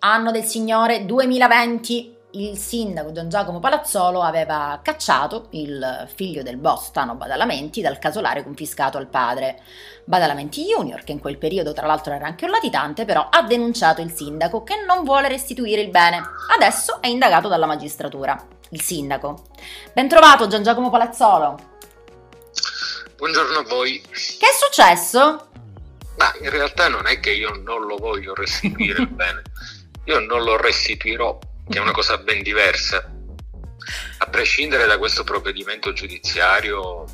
Anno 0.00 0.30
del 0.30 0.44
Signore 0.44 1.06
2020, 1.06 2.14
il 2.32 2.58
sindaco 2.58 3.12
Gian 3.12 3.30
Giacomo 3.30 3.60
Palazzolo 3.60 4.20
aveva 4.20 4.78
cacciato 4.82 5.46
il 5.50 6.06
figlio 6.14 6.42
del 6.42 6.58
boss 6.58 6.90
Tano 6.90 7.14
Badalamenti 7.14 7.80
dal 7.80 7.98
casolare 7.98 8.42
confiscato 8.42 8.98
al 8.98 9.06
padre. 9.06 9.62
Badalamenti 10.04 10.64
Junior, 10.64 11.02
che 11.02 11.12
in 11.12 11.20
quel 11.20 11.38
periodo 11.38 11.72
tra 11.72 11.86
l'altro 11.86 12.12
era 12.12 12.26
anche 12.26 12.44
un 12.44 12.50
latitante, 12.50 13.06
però 13.06 13.28
ha 13.30 13.42
denunciato 13.42 14.02
il 14.02 14.12
sindaco 14.12 14.64
che 14.64 14.74
non 14.86 15.02
vuole 15.02 15.28
restituire 15.28 15.80
il 15.80 15.90
bene. 15.90 16.20
Adesso 16.54 17.00
è 17.00 17.06
indagato 17.06 17.48
dalla 17.48 17.66
magistratura. 17.66 18.36
Il 18.70 18.82
sindaco. 18.82 19.44
Ben 19.94 20.08
trovato 20.08 20.46
Gian 20.46 20.62
Giacomo 20.62 20.90
Palazzolo. 20.90 21.74
Buongiorno 23.16 23.60
a 23.60 23.62
voi. 23.62 24.02
Che 24.02 24.46
è 24.46 24.52
successo? 24.62 25.48
Ma 26.18 26.34
in 26.42 26.50
realtà 26.50 26.88
non 26.88 27.06
è 27.06 27.18
che 27.18 27.30
io 27.30 27.50
non 27.62 27.86
lo 27.86 27.96
voglio 27.96 28.34
restituire 28.34 29.00
il 29.00 29.08
bene, 29.12 29.42
io 30.04 30.20
non 30.20 30.44
lo 30.44 30.58
restituirò, 30.58 31.38
che 31.66 31.78
è 31.78 31.80
una 31.80 31.92
cosa 31.92 32.18
ben 32.18 32.42
diversa. 32.42 33.10
A 34.18 34.26
prescindere 34.26 34.86
da 34.86 34.98
questo 34.98 35.24
provvedimento 35.24 35.94
giudiziario 35.94 37.06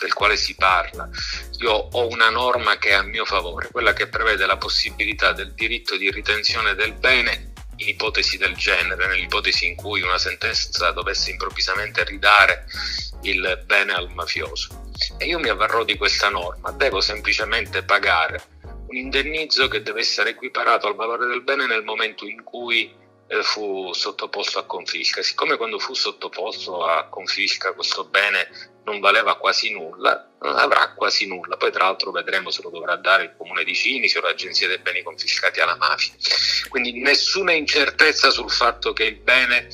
del 0.00 0.12
quale 0.12 0.36
si 0.36 0.56
parla, 0.56 1.08
io 1.58 1.70
ho 1.70 2.08
una 2.08 2.30
norma 2.30 2.76
che 2.76 2.88
è 2.88 2.94
a 2.94 3.02
mio 3.02 3.24
favore, 3.24 3.68
quella 3.70 3.92
che 3.92 4.08
prevede 4.08 4.46
la 4.46 4.56
possibilità 4.56 5.32
del 5.32 5.54
diritto 5.54 5.96
di 5.96 6.10
ritenzione 6.10 6.74
del 6.74 6.94
bene 6.94 7.52
in 7.76 7.88
ipotesi 7.88 8.36
del 8.36 8.54
genere, 8.54 9.06
nell'ipotesi 9.06 9.66
in 9.66 9.76
cui 9.76 10.02
una 10.02 10.18
sentenza 10.18 10.90
dovesse 10.90 11.30
improvvisamente 11.30 12.04
ridare 12.04 12.66
il 13.22 13.62
bene 13.66 13.92
al 13.92 14.10
mafioso. 14.12 14.90
E 15.18 15.26
io 15.26 15.38
mi 15.38 15.48
avvarrò 15.48 15.84
di 15.84 15.96
questa 15.96 16.28
norma, 16.28 16.70
devo 16.72 17.00
semplicemente 17.00 17.82
pagare 17.82 18.42
un 18.86 18.96
indennizzo 18.96 19.68
che 19.68 19.82
deve 19.82 20.00
essere 20.00 20.30
equiparato 20.30 20.86
al 20.86 20.94
valore 20.94 21.26
del 21.26 21.42
bene 21.42 21.66
nel 21.66 21.82
momento 21.82 22.26
in 22.26 22.42
cui 22.44 22.92
eh, 23.26 23.42
fu 23.42 23.92
sottoposto 23.92 24.58
a 24.58 24.64
confisca. 24.64 25.22
Siccome 25.22 25.56
quando 25.56 25.78
fu 25.78 25.94
sottoposto 25.94 26.84
a 26.84 27.08
confisca 27.08 27.72
questo 27.72 28.04
bene 28.04 28.48
non 28.84 29.00
valeva 29.00 29.36
quasi 29.36 29.72
nulla, 29.72 30.30
avrà 30.38 30.92
quasi 30.94 31.26
nulla. 31.26 31.56
Poi 31.56 31.72
tra 31.72 31.84
l'altro 31.84 32.10
vedremo 32.10 32.50
se 32.50 32.62
lo 32.62 32.70
dovrà 32.70 32.96
dare 32.96 33.24
il 33.24 33.34
comune 33.36 33.64
di 33.64 33.74
Cinisi 33.74 34.18
o 34.18 34.20
l'agenzia 34.20 34.68
dei 34.68 34.78
beni 34.78 35.02
confiscati 35.02 35.60
alla 35.60 35.76
mafia. 35.76 36.14
Quindi 36.68 37.00
nessuna 37.00 37.52
incertezza 37.52 38.30
sul 38.30 38.50
fatto 38.50 38.92
che 38.92 39.04
il 39.04 39.16
bene 39.16 39.68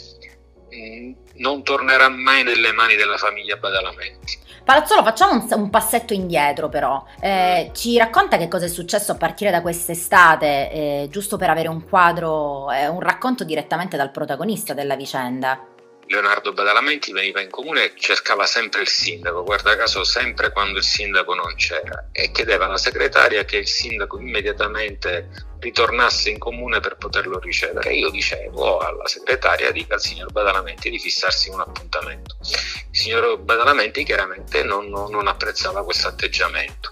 mh, 0.71 0.77
mm, 0.77 1.13
non 1.35 1.63
tornerà 1.63 2.09
mai 2.09 2.43
nelle 2.43 2.73
mani 2.73 2.97
della 2.97 3.17
famiglia 3.17 3.57
Badalamenti. 3.57 4.39
Palazzolo, 4.63 5.03
facciamo 5.03 5.33
un, 5.33 5.49
un 5.51 5.71
passetto 5.71 6.13
indietro 6.13 6.69
però. 6.69 7.05
Eh, 7.21 7.71
ci 7.75 7.97
racconta 7.99 8.37
che 8.37 8.47
cosa 8.47 8.67
è 8.67 8.69
successo 8.69 9.13
a 9.13 9.17
partire 9.17 9.51
da 9.51 9.63
quest'estate, 9.63 10.71
eh, 10.71 11.09
giusto 11.11 11.37
per 11.37 11.51
avere 11.51 11.69
un 11.69 11.89
quadro, 11.89 12.71
eh, 12.71 12.87
un 12.87 13.01
racconto 13.01 13.43
direttamente 13.43 13.97
dal 13.97 14.13
protagonista 14.13 14.75
della 14.75 14.95
vicenda. 14.95 15.67
Leonardo 16.11 16.53
Badalamenti 16.53 17.13
veniva 17.13 17.41
in 17.41 17.51
comune 17.51 17.85
e 17.85 17.93
cercava 17.95 18.45
sempre 18.45 18.81
il 18.81 18.89
sindaco, 18.89 19.45
guarda 19.45 19.77
caso 19.77 20.03
sempre 20.03 20.51
quando 20.51 20.79
il 20.79 20.85
sindaco 20.85 21.35
non 21.35 21.55
c'era, 21.55 22.09
e 22.11 22.33
chiedeva 22.33 22.65
alla 22.65 22.79
segretaria 22.79 23.45
che 23.45 23.59
il 23.59 23.69
sindaco 23.69 24.19
immediatamente 24.19 25.29
ritornasse 25.61 26.31
in 26.31 26.39
comune 26.39 26.81
per 26.81 26.97
poterlo 26.97 27.39
ricevere. 27.39 27.93
Io 27.93 28.11
dicevo 28.11 28.79
alla 28.79 29.07
segretaria, 29.07 29.71
dica 29.71 29.95
al 29.95 30.01
signor 30.01 30.33
Badalamenti 30.33 30.91
di 30.91 30.99
fissarsi 30.99 31.49
un 31.49 31.61
appuntamento. 31.61 32.37
Il 32.41 32.99
signor 32.99 33.39
Badalamenti 33.39 34.03
chiaramente 34.03 34.65
non, 34.65 34.89
non, 34.89 35.13
non 35.13 35.29
apprezzava 35.29 35.85
questo 35.85 36.09
atteggiamento. 36.09 36.91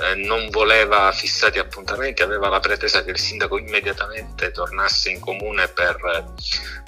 Eh, 0.00 0.14
non 0.14 0.48
voleva 0.50 1.12
fissati 1.12 1.58
appuntamenti, 1.58 2.22
aveva 2.22 2.48
la 2.48 2.60
pretesa 2.60 3.04
che 3.04 3.10
il 3.10 3.18
sindaco 3.18 3.58
immediatamente 3.58 4.50
tornasse 4.50 5.10
in 5.10 5.20
comune 5.20 5.68
per, 5.68 6.32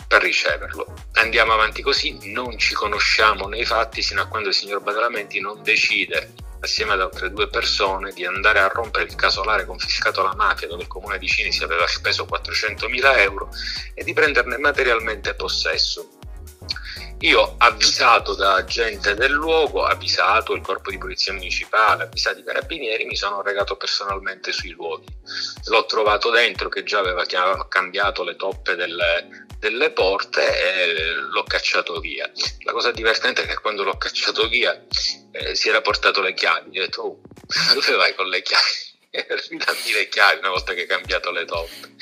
per 0.09 0.23
riceverlo. 0.23 0.95
Andiamo 1.15 1.53
avanti 1.53 1.83
così, 1.83 2.33
non 2.33 2.57
ci 2.59 2.75
conosciamo 2.75 3.47
nei 3.47 3.65
fatti 3.65 4.03
sino 4.03 4.23
a 4.23 4.27
quando 4.27 4.49
il 4.49 4.55
signor 4.55 4.81
Badalamenti 4.83 5.41
non 5.41 5.63
decide 5.63 6.33
assieme 6.65 6.95
ad 6.95 7.01
altre 7.01 7.31
due 7.31 7.49
persone 7.49 8.13
di 8.13 8.25
andare 8.25 8.59
a 8.59 8.69
rompere 8.69 9.05
il 9.05 9.15
casolare 9.15 9.67
confiscato 9.67 10.21
alla 10.21 10.35
mafia 10.35 10.67
dove 10.67 10.83
il 10.83 10.89
comune 10.89 11.19
di 11.19 11.27
Cinisi 11.27 11.63
aveva 11.63 11.87
speso 11.87 12.27
400.000 12.31 13.19
euro 13.19 13.51
e 13.93 14.03
di 14.03 14.13
prenderne 14.13 14.59
materialmente 14.59 15.35
possesso. 15.35 16.14
Io, 17.21 17.55
avvisato 17.59 18.35
da 18.35 18.65
gente 18.65 19.15
del 19.15 19.33
luogo, 19.33 19.85
avvisato 19.85 20.53
il 20.53 20.61
corpo 20.61 20.91
di 20.91 20.99
polizia 20.99 21.33
municipale, 21.33 22.05
avvisato 22.05 22.41
i 22.41 22.45
carabinieri, 22.45 23.07
mi 23.07 23.17
sono 23.17 23.41
recato 23.41 23.77
personalmente 23.77 24.53
sui 24.53 24.71
luoghi. 24.71 25.07
L'ho 25.67 25.87
trovato 25.87 26.31
dentro 26.31 26.69
che 26.69 26.83
già 26.83 26.99
aveva 26.99 27.25
cambiato 27.69 28.25
le 28.25 28.37
toppe 28.37 28.75
delle, 28.75 29.47
delle 29.59 29.91
porte 29.91 30.43
e 30.43 31.15
l'ho 31.15 31.45
cacciato 31.45 31.99
via. 32.01 32.31
La 32.65 32.73
cosa 32.73 32.91
divertente 32.91 33.43
è 33.43 33.47
che 33.47 33.59
quando 33.59 33.85
l'ho 33.85 33.97
cacciato 33.97 34.47
via 34.49 34.79
eh, 35.33 35.55
si 35.55 35.69
era 35.71 35.81
portato 35.81 36.21
le 36.21 36.35
chiavi. 36.35 36.79
Ho 36.79 36.83
detto, 36.83 37.01
oh, 37.01 37.21
dove 37.73 37.97
vai 37.97 38.15
con 38.15 38.29
le 38.29 38.43
chiavi? 38.43 38.93
ridammi 39.49 39.93
le 39.93 40.09
chiavi 40.09 40.41
una 40.41 40.51
volta 40.51 40.75
che 40.75 40.83
hai 40.83 40.87
cambiato 40.87 41.31
le 41.31 41.45
toppe. 41.45 41.95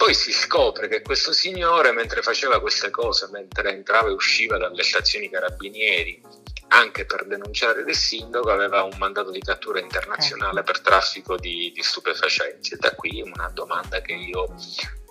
Poi 0.00 0.14
si 0.14 0.32
scopre 0.32 0.88
che 0.88 1.02
questo 1.02 1.30
signore, 1.30 1.92
mentre 1.92 2.22
faceva 2.22 2.58
queste 2.58 2.88
cose, 2.88 3.28
mentre 3.30 3.68
entrava 3.68 4.08
e 4.08 4.12
usciva 4.12 4.56
dalle 4.56 4.82
stazioni 4.82 5.28
carabinieri, 5.28 6.22
anche 6.68 7.04
per 7.04 7.26
denunciare 7.26 7.84
il 7.86 7.94
sindaco, 7.94 8.48
aveva 8.48 8.82
un 8.82 8.96
mandato 8.96 9.30
di 9.30 9.40
cattura 9.40 9.78
internazionale 9.78 10.60
ecco. 10.60 10.72
per 10.72 10.80
traffico 10.80 11.36
di, 11.36 11.70
di 11.74 11.82
stupefacenti. 11.82 12.72
E 12.72 12.76
da 12.78 12.94
qui 12.94 13.20
una 13.20 13.50
domanda 13.52 14.00
che 14.00 14.14
io 14.14 14.54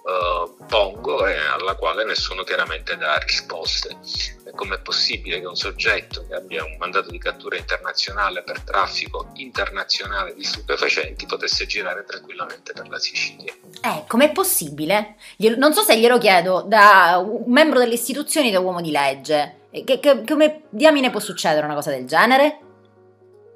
uh, 0.03 0.65
pongo 0.65 1.25
e 1.25 1.35
alla 1.37 1.75
quale 1.75 2.05
nessuno 2.05 2.43
chiaramente 2.43 2.95
dà 2.97 3.17
risposte. 3.17 3.97
Com'è 4.55 4.79
possibile 4.79 5.39
che 5.39 5.45
un 5.45 5.55
soggetto 5.55 6.25
che 6.27 6.35
abbia 6.35 6.63
un 6.63 6.75
mandato 6.77 7.11
di 7.11 7.17
cattura 7.17 7.57
internazionale 7.57 8.43
per 8.43 8.61
traffico 8.61 9.29
internazionale 9.35 10.33
di 10.33 10.43
stupefacenti 10.43 11.25
potesse 11.25 11.65
girare 11.65 12.03
tranquillamente 12.03 12.73
per 12.73 12.87
la 12.89 12.99
Sicilia? 12.99 13.53
Eh, 13.81 14.03
com'è 14.07 14.31
possibile? 14.31 15.15
Non 15.57 15.73
so 15.73 15.81
se 15.81 15.97
glielo 15.97 16.17
chiedo 16.17 16.63
da 16.65 17.21
un 17.23 17.51
membro 17.51 17.79
delle 17.79 17.93
istituzioni, 17.93 18.51
da 18.51 18.59
uomo 18.59 18.81
di 18.81 18.91
legge. 18.91 19.67
Che, 19.71 19.99
che, 19.99 20.23
come 20.25 20.63
diamine 20.69 21.11
può 21.11 21.19
succedere 21.19 21.65
una 21.65 21.75
cosa 21.75 21.91
del 21.91 22.07
genere? 22.07 22.68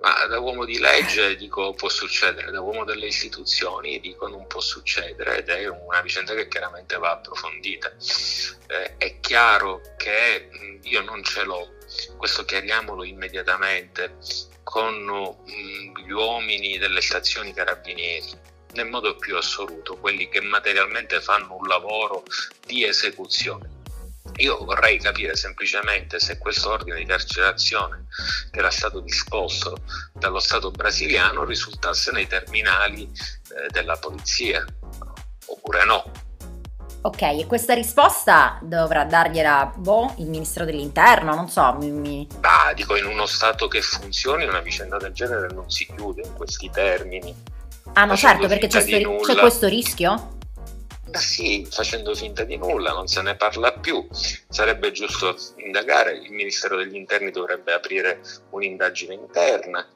Ma 0.03 0.25
da 0.25 0.37
uomo 0.37 0.65
di 0.65 0.79
legge 0.79 1.37
dico 1.37 1.73
può 1.73 1.87
succedere, 1.87 2.51
da 2.51 2.59
uomo 2.59 2.83
delle 2.83 3.05
istituzioni 3.05 4.01
dico 4.01 4.27
non 4.27 4.45
può 4.47 4.59
succedere. 4.59 5.37
Ed 5.37 5.47
è 5.47 5.65
una 5.69 6.01
vicenda 6.01 6.33
che 6.33 6.49
chiaramente 6.49 6.97
va 6.97 7.11
approfondita. 7.11 7.89
Eh, 8.67 8.97
è 8.97 9.19
chiaro 9.21 9.79
che 9.95 10.49
io 10.81 11.01
non 11.03 11.23
ce 11.23 11.45
l'ho, 11.45 11.69
questo 12.17 12.43
chiariamolo 12.43 13.05
immediatamente, 13.05 14.17
con 14.63 14.93
mh, 15.05 16.01
gli 16.05 16.11
uomini 16.11 16.77
delle 16.77 16.99
stazioni 16.99 17.53
carabinieri. 17.53 18.51
Nel 18.73 18.89
modo 18.89 19.15
più 19.15 19.37
assoluto, 19.37 19.95
quelli 19.95 20.27
che 20.27 20.41
materialmente 20.41 21.21
fanno 21.21 21.55
un 21.55 21.65
lavoro 21.65 22.25
di 22.65 22.83
esecuzione 22.83 23.81
io 24.37 24.63
vorrei 24.63 24.99
capire 24.99 25.35
semplicemente 25.35 26.19
se 26.19 26.37
questo 26.37 26.71
ordine 26.71 26.97
di 26.97 27.05
carcerazione 27.05 28.05
che 28.51 28.59
era 28.59 28.71
stato 28.71 28.99
disposto 29.01 29.77
dallo 30.13 30.39
Stato 30.39 30.71
brasiliano 30.71 31.43
risultasse 31.43 32.11
nei 32.11 32.27
terminali 32.27 33.03
eh, 33.03 33.69
della 33.69 33.97
polizia 33.97 34.65
oppure 35.45 35.85
no. 35.85 36.11
Ok, 37.05 37.21
e 37.21 37.45
questa 37.47 37.73
risposta 37.73 38.59
dovrà 38.61 39.03
dargliela 39.03 39.73
boh, 39.75 40.13
il 40.19 40.27
ministro 40.27 40.63
dell'interno, 40.63 41.35
non 41.35 41.49
so. 41.49 41.73
Mi, 41.73 41.91
mi... 41.91 42.27
Ah, 42.41 42.71
dico, 42.73 42.95
in 42.95 43.05
uno 43.05 43.25
Stato 43.25 43.67
che 43.67 43.81
funzioni 43.81 44.45
una 44.45 44.61
vicenda 44.61 44.97
del 44.97 45.11
genere 45.11 45.47
non 45.51 45.69
si 45.69 45.85
chiude 45.93 46.21
in 46.21 46.33
questi 46.33 46.69
termini. 46.69 47.35
Ah 47.95 48.05
no, 48.05 48.15
certo, 48.15 48.47
perché 48.47 48.67
c'è, 48.67 48.79
sto, 48.79 49.17
c'è 49.17 49.35
questo 49.35 49.67
rischio? 49.67 50.37
Ma 51.13 51.19
sì, 51.19 51.63
facendo 51.69 52.15
finta 52.15 52.43
di 52.43 52.57
nulla, 52.57 52.91
non 52.91 53.05
se 53.05 53.21
ne 53.21 53.35
parla 53.35 53.71
più. 53.71 54.07
Sarebbe 54.49 54.91
giusto 54.91 55.37
indagare, 55.57 56.13
il 56.13 56.31
Ministero 56.31 56.75
degli 56.75 56.95
Interni 56.95 57.29
dovrebbe 57.29 57.71
aprire 57.71 58.23
un'indagine 58.49 59.13
interna, 59.13 59.87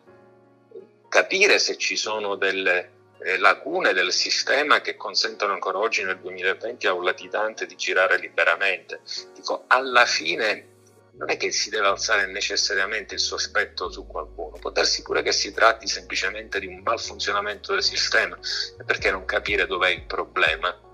capire 1.10 1.58
se 1.58 1.76
ci 1.76 1.96
sono 1.96 2.36
delle 2.36 2.92
eh, 3.22 3.40
lacune 3.40 3.94
del 3.94 4.12
sistema 4.12 4.80
che 4.82 4.96
consentono 4.96 5.54
ancora 5.54 5.80
oggi 5.80 6.04
nel 6.04 6.20
2020 6.20 6.86
a 6.86 6.94
un 6.94 7.04
latitante 7.04 7.66
di 7.66 7.76
girare 7.76 8.20
liberamente. 8.20 9.00
Dico, 9.34 9.64
alla 9.66 10.06
fine 10.06 10.76
non 11.14 11.32
è 11.32 11.38
che 11.38 11.52
si 11.52 11.72
deve 11.72 11.88
alzare 11.88 12.28
necessariamente 12.28 13.16
il 13.16 13.20
sospetto 13.20 13.90
su 13.90 14.06
qualcuno, 14.06 14.60
può 14.60 14.70
darsi 14.70 15.02
pure 15.02 15.24
che 15.24 15.32
si 15.32 15.52
tratti 15.52 15.88
semplicemente 15.88 16.60
di 16.60 16.68
un 16.68 16.82
malfunzionamento 16.84 17.74
del 17.74 17.82
sistema 17.82 18.38
perché 18.86 19.10
non 19.10 19.26
capire 19.26 19.66
dov'è 19.66 19.90
il 19.90 20.04
problema? 20.04 20.86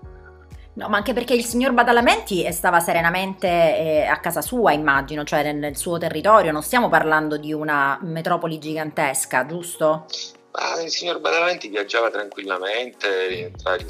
No, 0.74 0.88
ma 0.88 0.96
anche 0.96 1.12
perché 1.12 1.34
il 1.34 1.44
signor 1.44 1.72
Badalamenti 1.72 2.50
stava 2.52 2.80
serenamente 2.80 3.46
eh, 3.46 4.06
a 4.06 4.18
casa 4.18 4.42
sua, 4.42 4.72
immagino, 4.72 5.22
cioè 5.22 5.44
nel, 5.44 5.56
nel, 5.56 5.76
suo 5.76 5.98
territorio, 5.98 6.50
non 6.50 6.62
stiamo 6.62 6.88
parlando 6.88 7.36
di 7.36 7.52
una 7.52 7.98
metropoli 8.02 8.58
gigantesca, 8.58 9.46
giusto? 9.46 10.06
Ma 10.50 10.82
il 10.82 10.90
signor 10.90 11.20
Badalamenti 11.20 11.68
viaggiava 11.68 12.10
tranquillamente 12.10 13.52
tra 13.56 13.76
gli, 13.76 13.86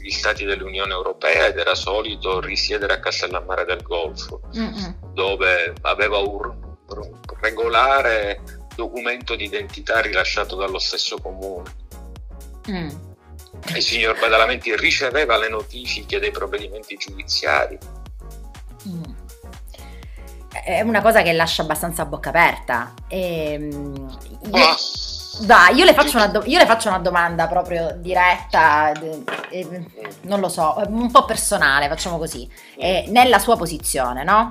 gli, 0.00 0.10
stati 0.10 0.44
dell'Unione 0.44 0.92
Europea 0.92 1.46
ed 1.46 1.58
era 1.58 1.74
solito 1.74 2.40
risiedere 2.40 2.94
a 2.94 3.00
Castellammare 3.00 3.66
del 3.66 3.82
Golfo, 3.82 4.40
Mm-mm. 4.56 5.12
dove 5.12 5.74
aveva 5.82 6.18
un, 6.18 6.50
un 6.86 7.20
regolare 7.40 8.40
documento 8.74 9.34
di 9.36 9.44
identità 9.44 10.00
rilasciato 10.00 10.56
dallo 10.56 10.78
stesso 10.78 11.18
comune. 11.18 11.74
Mm. 12.70 13.11
Il 13.68 13.82
signor 13.82 14.18
Badalamenti 14.18 14.74
riceveva 14.76 15.38
le 15.38 15.48
notifiche 15.48 16.18
dei 16.18 16.30
provvedimenti 16.30 16.96
giudiziari. 16.96 17.78
Mm. 18.88 19.02
È 20.64 20.80
una 20.82 21.00
cosa 21.00 21.22
che 21.22 21.32
lascia 21.32 21.62
abbastanza 21.62 22.02
a 22.02 22.04
bocca 22.04 22.28
aperta. 22.28 22.92
Ehm, 23.08 24.18
io, 24.52 25.46
dai, 25.46 25.74
io 25.76 25.84
le, 25.84 25.94
do- 26.30 26.42
io 26.44 26.58
le, 26.58 26.66
faccio 26.66 26.88
una 26.88 26.98
domanda 26.98 27.46
proprio 27.46 27.94
diretta, 27.96 28.92
eh, 29.48 29.86
non 30.22 30.40
lo 30.40 30.48
so, 30.48 30.82
un 30.88 31.10
po' 31.10 31.24
personale, 31.24 31.88
facciamo 31.88 32.18
così. 32.18 32.48
Eh, 32.76 33.06
nella 33.08 33.38
sua 33.38 33.56
posizione, 33.56 34.24
no? 34.24 34.50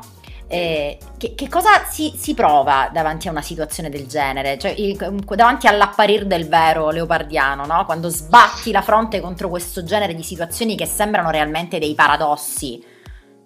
Eh, 0.54 0.98
che, 1.18 1.34
che, 1.34 1.48
cosa 1.48 1.86
si, 1.90 2.12
si, 2.18 2.34
prova 2.34 2.90
davanti 2.92 3.30
a 3.30 3.32
una 3.32 3.42
situazione 3.42 3.90
del 3.90 4.06
genere? 4.06 4.60
Cioè, 4.60 4.72
il, 4.72 4.98
davanti 4.98 5.68
all'apparir 5.68 6.26
del 6.26 6.50
vero 6.50 6.90
leopardiano, 6.90 7.66
no? 7.66 7.86
Quando 7.86 8.10
sbatti 8.10 8.74
la 8.74 8.82
fronte 8.82 9.22
contro 9.22 9.48
questo 9.48 9.82
genere 9.86 10.14
di 10.14 10.24
situazioni 10.24 10.76
che 10.76 10.86
sembrano 10.86 11.30
realmente 11.30 11.80
dei 11.80 11.96
paradossi 11.96 12.84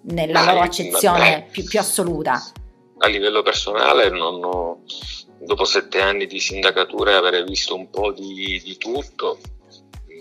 nella 0.02 0.42
ma, 0.42 0.52
loro 0.52 0.64
accezione 0.64 1.46
più, 1.48 1.62
più, 1.62 1.78
assoluta. 1.78 2.42
A 2.98 3.06
livello 3.06 3.42
personale, 3.42 4.08
ho, 4.08 4.80
dopo 5.38 5.64
sette 5.64 6.00
anni 6.00 6.26
di 6.26 6.40
sindacatura 6.40 7.12
e 7.12 7.14
aver 7.14 7.44
visto 7.44 7.76
un 7.76 7.88
po' 7.88 8.10
di, 8.10 8.60
di 8.64 8.76
tutto, 8.78 9.38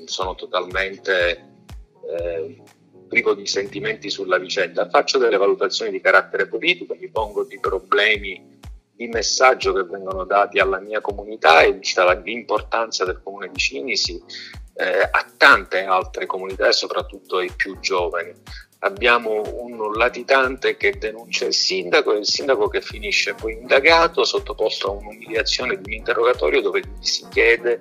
sono 0.05 0.35
totalmente... 0.35 1.49
Eh, 2.15 2.61
privo 3.07 3.33
di 3.33 3.45
sentimenti 3.45 4.09
sulla 4.09 4.37
vicenda, 4.37 4.89
faccio 4.89 5.17
delle 5.17 5.37
valutazioni 5.37 5.91
di 5.91 6.01
carattere 6.01 6.47
politico, 6.47 6.95
mi 6.99 7.09
pongo 7.09 7.43
di 7.43 7.59
problemi 7.59 8.53
di 8.95 9.07
messaggio 9.07 9.73
che 9.73 9.83
vengono 9.83 10.23
dati 10.23 10.59
alla 10.59 10.79
mia 10.79 11.01
comunità 11.01 11.61
e 11.61 11.73
vista 11.73 12.11
l'importanza 12.13 13.03
del 13.03 13.19
comune 13.21 13.49
di 13.51 13.57
Cinisi 13.57 14.21
eh, 14.75 15.01
a 15.09 15.25
tante 15.37 15.83
altre 15.83 16.25
comunità 16.25 16.67
e 16.67 16.73
soprattutto 16.73 17.37
ai 17.37 17.51
più 17.55 17.79
giovani. 17.79 18.33
Abbiamo 18.79 19.41
un 19.41 19.93
latitante 19.93 20.77
che 20.77 20.97
denuncia 20.97 21.45
il 21.45 21.53
sindaco 21.53 22.13
e 22.13 22.19
il 22.19 22.25
sindaco 22.25 22.67
che 22.67 22.81
finisce 22.81 23.33
poi 23.33 23.53
indagato, 23.53 24.23
sottoposto 24.23 24.87
a 24.87 24.91
un'umiliazione 24.91 25.81
di 25.81 25.83
un 25.85 25.93
interrogatorio 25.93 26.61
dove 26.61 26.81
gli 26.81 27.05
si 27.05 27.25
chiede 27.29 27.79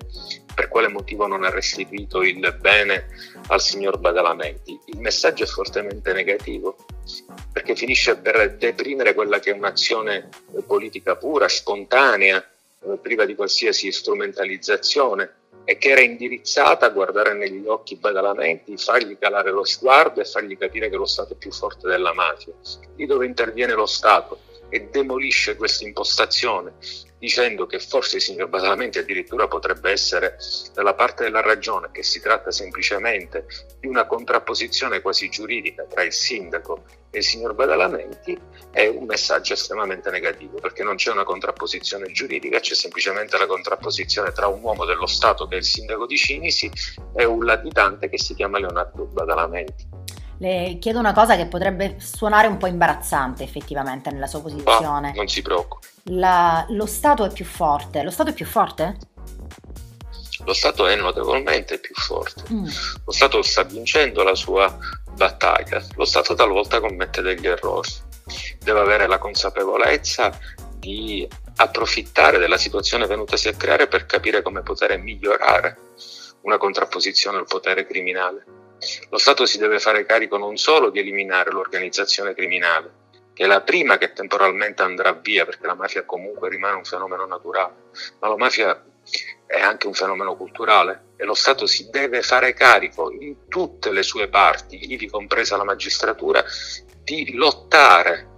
per 0.55 0.69
quale 0.69 0.89
motivo 0.89 1.27
non 1.27 1.45
ha 1.45 1.51
restituito 1.51 2.23
il 2.23 2.57
bene 2.61 3.09
al 3.49 3.61
signor 3.61 3.99
Badalamenti. 3.99 4.79
Il 4.87 5.01
messaggio 5.01 5.45
è 5.45 5.47
fortemente 5.47 6.13
negativo 6.13 6.77
perché 7.53 7.75
finisce 7.75 8.17
per 8.17 8.57
deprimere 8.57 9.15
quella 9.15 9.39
che 9.41 9.51
è 9.51 9.55
un'azione 9.55 10.29
politica 10.67 11.17
pura, 11.17 11.49
spontanea, 11.49 12.43
eh, 12.87 12.99
priva 13.01 13.25
di 13.25 13.35
qualsiasi 13.35 13.91
strumentalizzazione 13.91 15.43
e 15.65 15.79
che 15.79 15.91
era 15.91 16.01
indirizzata 16.01 16.87
a 16.87 16.91
guardare 16.91 17.33
negli 17.35 17.67
occhi 17.67 17.97
Badalamenti, 17.97 18.77
fargli 18.77 19.17
calare 19.19 19.51
lo 19.51 19.65
sguardo 19.65 20.21
e 20.21 20.25
fargli 20.25 20.59
capire 20.59 20.91
che 20.91 20.97
lo 20.97 21.07
Stato 21.07 21.33
è 21.33 21.37
più 21.37 21.51
forte 21.51 21.89
della 21.89 22.13
mafia. 22.13 22.53
Lì 22.97 23.07
dove 23.07 23.27
interviene 23.27 23.73
lo 23.73 23.87
Stato 23.87 24.41
e 24.69 24.89
demolisce 24.91 25.57
questa 25.57 25.85
impostazione 25.85 26.75
dicendo 27.25 27.65
che 27.65 27.79
forse 27.79 28.17
il 28.17 28.23
signor 28.23 28.51
Badalamenti 28.51 28.99
addirittura 28.99 29.49
potrebbe 29.49 29.91
essere 29.91 30.37
dalla 30.75 30.93
parte 30.93 31.25
della 31.25 31.41
ragione, 31.41 31.89
che 31.91 32.03
si 32.03 32.21
tratta 32.21 32.51
semplicemente 32.51 33.47
di 33.81 33.87
una 33.87 34.05
contrapposizione 34.05 35.01
quasi 35.01 35.31
giuridica 35.31 35.85
tra 35.85 36.03
il 36.03 36.13
sindaco 36.13 36.85
e 37.09 37.19
il 37.19 37.25
signor 37.25 37.55
Badalamenti, 37.55 38.39
è 38.71 38.87
un 38.89 39.07
messaggio 39.07 39.55
estremamente 39.55 40.11
negativo, 40.11 40.59
perché 40.59 40.83
non 40.83 40.97
c'è 40.97 41.13
una 41.13 41.25
contrapposizione 41.25 42.13
giuridica, 42.13 42.61
c'è 42.61 42.75
semplicemente 42.75 43.39
la 43.39 43.47
contrapposizione 43.47 44.31
tra 44.33 44.47
un 44.49 44.63
uomo 44.63 44.85
dello 44.85 45.07
Stato 45.07 45.47
che 45.47 45.55
è 45.55 45.59
il 45.59 45.65
sindaco 45.65 46.05
di 46.05 46.17
Cinisi 46.17 46.71
e 47.17 47.25
un 47.25 47.43
latitante 47.43 48.11
che 48.11 48.19
si 48.19 48.35
chiama 48.35 48.59
Leonardo 48.59 49.05
Badalamenti. 49.07 49.89
Le 50.41 50.77
chiedo 50.79 50.99
una 50.99 51.15
cosa 51.15 51.37
che 51.37 51.47
potrebbe 51.47 51.97
suonare 52.01 52.49
un 52.49 52.59
po' 52.59 52.67
imbarazzante 52.67 53.45
effettivamente 53.45 54.11
nella 54.11 54.27
sua 54.27 54.43
posizione. 54.43 55.11
Ah, 55.11 55.15
non 55.15 55.29
si 55.29 55.41
preoccupi. 55.41 55.94
La, 56.05 56.67
lo 56.69 56.87
Stato 56.87 57.25
è 57.25 57.33
più 57.33 57.45
forte. 57.45 58.03
Lo 58.03 58.11
Stato 58.11 58.31
è 58.31 58.35
più 58.35 58.47
forte? 58.47 58.99
Lo 60.45 60.53
Stato 60.53 60.87
è 60.87 60.97
notevolmente 60.97 61.79
più 61.79 61.95
forte. 61.95 62.43
Mm. 62.53 62.67
Lo 63.05 63.13
Stato 63.13 63.43
sta 63.43 63.63
vincendo 63.63 64.23
la 64.23 64.35
sua 64.35 64.77
battaglia. 65.13 65.83
Lo 65.97 66.05
Stato 66.05 66.35
talvolta 66.35 66.81
commette 66.81 67.23
degli 67.23 67.47
errori. 67.47 67.91
Deve 68.59 68.81
avere 68.81 69.07
la 69.07 69.19
consapevolezza 69.19 70.39
di 70.77 71.27
approfittare 71.57 72.39
della 72.39 72.59
situazione 72.59 73.07
venutasi 73.07 73.49
a 73.49 73.55
creare 73.55 73.87
per 73.87 74.07
capire 74.07 74.43
come 74.43 74.63
poter 74.63 74.99
migliorare 74.99 75.79
una 76.43 76.59
contrapposizione 76.59 77.39
al 77.39 77.47
potere 77.47 77.87
criminale 77.87 78.45
lo 79.11 79.19
Stato 79.19 79.47
si 79.47 79.59
deve 79.59 79.79
fare 79.79 80.05
carico 80.05 80.37
non 80.37 80.57
solo 80.57 80.91
di 80.91 80.99
eliminare 80.99 81.51
l'organizzazione 81.51 82.35
criminale, 82.35 82.93
che 83.35 83.45
è 83.45 83.47
la 83.47 83.61
prima 83.63 83.99
che 83.99 84.13
temporalmente 84.13 84.83
andrà 84.83 85.13
via, 85.13 85.45
perché 85.45 85.67
la 85.67 85.75
mafia 85.75 86.05
comunque 86.05 86.49
rimane 86.49 86.77
un 86.77 86.85
fenomeno 86.85 87.27
naturale, 87.27 87.75
ma 88.21 88.29
la 88.29 88.37
mafia 88.37 88.85
è 89.47 89.61
anche 89.61 89.87
un 89.87 89.93
fenomeno 89.93 90.37
culturale 90.37 91.09
e 91.17 91.25
lo 91.25 91.35
Stato 91.35 91.67
si 91.67 91.91
deve 91.91 92.23
fare 92.23 92.55
carico 92.55 93.11
in 93.11 93.49
tutte 93.49 93.91
le 93.91 94.03
sue 94.03 94.29
parti, 94.29 94.93
ivi 94.93 95.11
compresa 95.11 95.57
la 95.57 95.65
magistratura, 95.65 96.43
di 97.03 97.35
lottare 97.35 98.31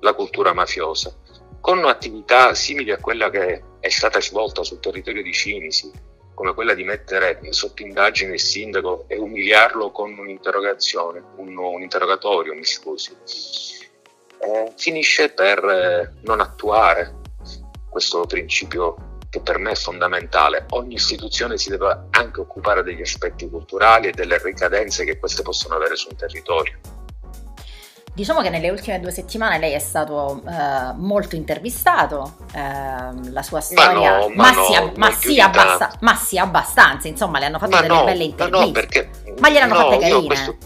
la 0.00 0.12
cultura 0.12 0.52
mafiosa 0.52 1.16
con 1.62 1.84
attività 1.86 2.54
simili 2.54 2.90
a 2.90 2.98
quella 2.98 3.30
che 3.30 3.62
è 3.78 3.88
stata 3.88 4.20
svolta 4.20 4.64
sul 4.64 4.80
territorio 4.80 5.22
di 5.22 5.32
Cinisi, 5.32 5.90
come 6.34 6.54
quella 6.54 6.74
di 6.74 6.82
mettere 6.82 7.38
sotto 7.50 7.82
indagine 7.82 8.32
il 8.32 8.40
sindaco 8.40 9.04
e 9.06 9.16
umiliarlo 9.16 9.92
con 9.92 10.18
un'interrogazione, 10.18 11.22
un, 11.36 11.56
un 11.56 11.80
interrogatorio, 11.80 12.52
mi 12.52 12.64
scusi, 12.64 13.16
eh, 14.42 14.72
finisce 14.76 15.30
per 15.30 15.58
eh, 15.64 16.12
non 16.22 16.40
attuare 16.40 17.20
questo 17.88 18.24
principio 18.26 19.18
che 19.30 19.40
per 19.40 19.58
me 19.58 19.70
è 19.70 19.74
fondamentale. 19.74 20.66
Ogni 20.70 20.94
istituzione 20.94 21.56
si 21.56 21.70
deve 21.70 22.06
anche 22.10 22.40
occupare 22.40 22.82
degli 22.82 23.00
aspetti 23.00 23.48
culturali 23.48 24.08
e 24.08 24.12
delle 24.12 24.38
ricadenze 24.42 25.04
che 25.04 25.18
queste 25.18 25.42
possono 25.42 25.76
avere 25.76 25.96
sul 25.96 26.16
territorio. 26.16 26.78
Diciamo 28.14 28.42
che 28.42 28.50
nelle 28.50 28.68
ultime 28.68 29.00
due 29.00 29.10
settimane 29.10 29.58
lei 29.58 29.72
è 29.72 29.78
stato 29.78 30.42
eh, 30.46 30.92
molto 30.96 31.34
intervistato, 31.34 32.36
eh, 32.54 33.30
la 33.30 33.42
sua 33.42 33.62
storia, 33.62 34.18
ma, 34.18 34.18
no, 34.18 34.28
ma, 34.34 34.52
ma, 34.52 34.52
sì, 34.52 34.92
ma, 34.96 35.10
sì, 35.12 35.40
abbasta, 35.40 35.92
ma, 36.00 36.14
sì, 36.14 36.36
abbastanza, 36.36 37.08
insomma 37.08 37.38
le 37.38 37.46
hanno 37.46 37.58
fatto 37.58 37.76
delle 37.76 37.86
no, 37.86 38.04
belle 38.04 38.24
interviste. 38.24 38.58
Ma 38.58 38.64
no, 38.66 38.70
perché, 38.70 39.10
ma 39.38 39.48
gliel'hanno 39.48 39.74
no, 39.74 39.80
fatte 39.80 39.98
carine. 39.98 40.26
Questo, 40.26 40.56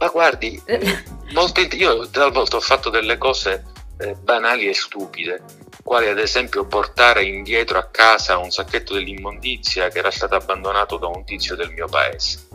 ma 0.00 0.08
guardi, 0.08 0.60
molte, 1.34 1.68
io 1.76 2.08
talvolta 2.08 2.56
ho 2.56 2.60
fatto 2.60 2.88
delle 2.88 3.18
cose 3.18 3.64
eh, 3.98 4.14
banali 4.14 4.66
e 4.66 4.72
stupide, 4.72 5.42
quali 5.82 6.08
ad 6.08 6.18
esempio 6.18 6.64
portare 6.64 7.24
indietro 7.24 7.76
a 7.76 7.84
casa 7.84 8.38
un 8.38 8.50
sacchetto 8.50 8.94
dell'immondizia 8.94 9.88
che 9.88 9.98
era 9.98 10.10
stato 10.10 10.36
abbandonato 10.36 10.96
da 10.96 11.06
un 11.06 11.22
tizio 11.26 11.54
del 11.54 11.70
mio 11.72 11.86
paese. 11.86 12.48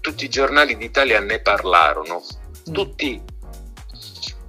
Tutti 0.00 0.24
i 0.24 0.30
giornali 0.30 0.78
d'Italia 0.78 1.20
ne 1.20 1.40
parlarono 1.40 2.22
tutti 2.72 3.20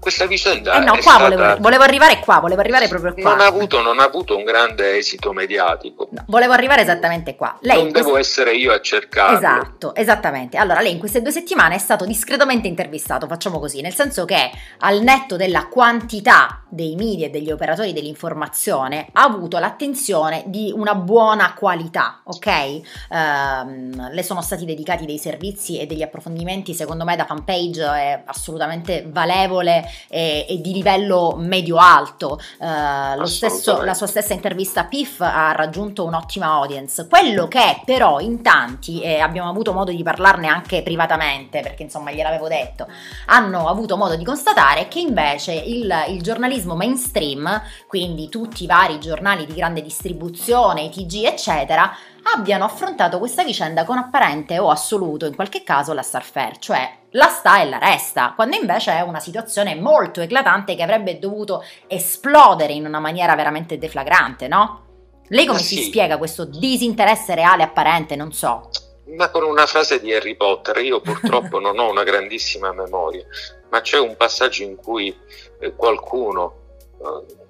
questa 0.05 0.27
vicenda 0.27 0.75
eh 0.75 0.85
no, 0.85 0.91
qua 0.91 1.01
stata... 1.01 1.23
volevo, 1.23 1.57
volevo, 1.61 1.83
arrivare 1.83 2.19
qua, 2.19 2.37
volevo 2.37 2.61
arrivare 2.61 2.87
proprio 2.87 3.15
qua. 3.15 3.31
Non 3.31 3.39
ha 3.39 3.47
avuto, 3.47 3.81
non 3.81 3.99
ha 3.99 4.03
avuto 4.03 4.37
un 4.37 4.43
grande 4.43 4.97
esito 4.97 5.33
mediatico. 5.33 6.09
No, 6.11 6.23
volevo 6.27 6.53
arrivare 6.53 6.83
esattamente 6.83 7.35
qua. 7.35 7.57
Lei 7.61 7.81
non 7.81 7.91
devo 7.91 8.15
essere 8.15 8.53
io 8.53 8.71
a 8.71 8.79
cercarlo. 8.81 9.35
Esatto, 9.35 9.95
esattamente. 9.95 10.57
Allora, 10.57 10.81
lei 10.81 10.91
in 10.91 10.99
queste 10.99 11.23
due 11.23 11.31
settimane 11.31 11.73
è 11.73 11.79
stato 11.79 12.05
discretamente 12.05 12.67
intervistato, 12.67 13.25
facciamo 13.25 13.57
così, 13.57 13.81
nel 13.81 13.95
senso 13.95 14.25
che 14.25 14.51
al 14.81 15.01
netto 15.01 15.37
della 15.37 15.65
quantità 15.65 16.61
dei 16.69 16.95
media 16.95 17.25
e 17.25 17.29
degli 17.31 17.49
operatori 17.49 17.91
dell'informazione 17.91 19.07
ha 19.11 19.23
avuto 19.23 19.57
l'attenzione 19.57 20.43
di 20.45 20.71
una 20.75 20.93
buona 20.93 21.55
qualità, 21.55 22.21
ok? 22.25 22.81
Ehm, 23.09 24.11
le 24.11 24.23
sono 24.23 24.43
stati 24.43 24.65
dedicati 24.65 25.05
dei 25.07 25.17
servizi 25.17 25.79
e 25.79 25.87
degli 25.87 26.03
approfondimenti, 26.03 26.75
secondo 26.75 27.05
me, 27.05 27.15
da 27.15 27.25
fanpage 27.25 27.83
è 27.83 28.21
assolutamente 28.25 29.03
valevole 29.07 29.93
e, 30.07 30.45
e 30.47 30.61
di 30.61 30.71
livello 30.71 31.35
medio-alto. 31.37 32.39
Uh, 32.59 33.17
la 33.17 33.93
sua 33.93 34.07
stessa 34.07 34.33
intervista 34.33 34.81
a 34.81 34.85
PIF 34.85 35.21
ha 35.21 35.51
raggiunto 35.51 36.05
un'ottima 36.05 36.47
audience. 36.47 37.07
Quello 37.07 37.47
che 37.47 37.81
però 37.85 38.19
in 38.19 38.41
tanti, 38.41 39.01
e 39.01 39.19
abbiamo 39.19 39.49
avuto 39.49 39.73
modo 39.73 39.91
di 39.91 40.03
parlarne 40.03 40.47
anche 40.47 40.81
privatamente, 40.83 41.61
perché 41.61 41.83
insomma 41.83 42.11
gliel'avevo 42.11 42.47
detto, 42.47 42.87
hanno 43.27 43.67
avuto 43.67 43.97
modo 43.97 44.15
di 44.15 44.23
constatare 44.23 44.85
è 44.85 44.87
che 44.87 44.99
invece 44.99 45.53
il, 45.53 45.93
il 46.09 46.21
giornalismo 46.21 46.75
mainstream, 46.75 47.61
quindi 47.87 48.29
tutti 48.29 48.63
i 48.63 48.67
vari 48.67 48.99
giornali 48.99 49.45
di 49.45 49.53
grande 49.53 49.81
distribuzione, 49.81 50.83
i 50.83 50.89
TG 50.89 51.23
eccetera, 51.25 51.95
abbiano 52.33 52.63
affrontato 52.63 53.19
questa 53.19 53.43
vicenda 53.43 53.83
con 53.83 53.97
apparente 53.97 54.57
o 54.57 54.69
assoluto, 54.69 55.25
in 55.25 55.35
qualche 55.35 55.63
caso, 55.63 55.93
la 55.93 56.01
star 56.01 56.23
fair, 56.23 56.57
cioè 56.57 56.97
la 57.11 57.27
sta 57.27 57.61
e 57.61 57.69
la 57.69 57.77
resta, 57.77 58.33
quando 58.35 58.57
invece 58.57 58.93
è 58.93 59.01
una 59.01 59.19
situazione 59.19 59.75
molto 59.75 60.21
eclatante 60.21 60.75
che 60.75 60.83
avrebbe 60.83 61.19
dovuto 61.19 61.63
esplodere 61.87 62.73
in 62.73 62.85
una 62.85 62.99
maniera 62.99 63.35
veramente 63.35 63.77
deflagrante, 63.77 64.47
no? 64.47 64.83
Lei 65.29 65.45
come 65.45 65.59
sì. 65.59 65.75
si 65.75 65.83
spiega 65.83 66.17
questo 66.17 66.45
disinteresse 66.45 67.35
reale 67.35 67.63
apparente? 67.63 68.15
Non 68.15 68.31
so. 68.31 68.69
Ma 69.15 69.29
con 69.29 69.43
una 69.43 69.65
frase 69.65 69.99
di 69.99 70.13
Harry 70.13 70.35
Potter, 70.35 70.77
io 70.77 71.01
purtroppo 71.01 71.59
non 71.61 71.77
ho 71.79 71.89
una 71.89 72.03
grandissima 72.03 72.73
memoria, 72.73 73.23
ma 73.69 73.81
c'è 73.81 73.99
un 73.99 74.15
passaggio 74.17 74.63
in 74.63 74.75
cui 74.75 75.15
eh, 75.59 75.75
qualcuno 75.75 76.55
eh, 76.99 77.43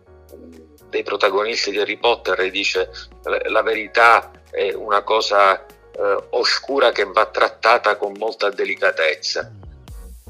dei 0.89 1.03
protagonisti 1.03 1.71
di 1.71 1.79
Harry 1.79 1.97
Potter 1.97 2.49
dice 2.51 2.89
la 3.49 3.61
verità 3.61 4.31
è 4.55 4.73
una 4.73 5.01
cosa 5.01 5.65
eh, 5.65 6.23
oscura 6.29 6.93
che 6.93 7.03
va 7.03 7.25
trattata 7.25 7.97
con 7.97 8.13
molta 8.17 8.49
delicatezza. 8.49 9.51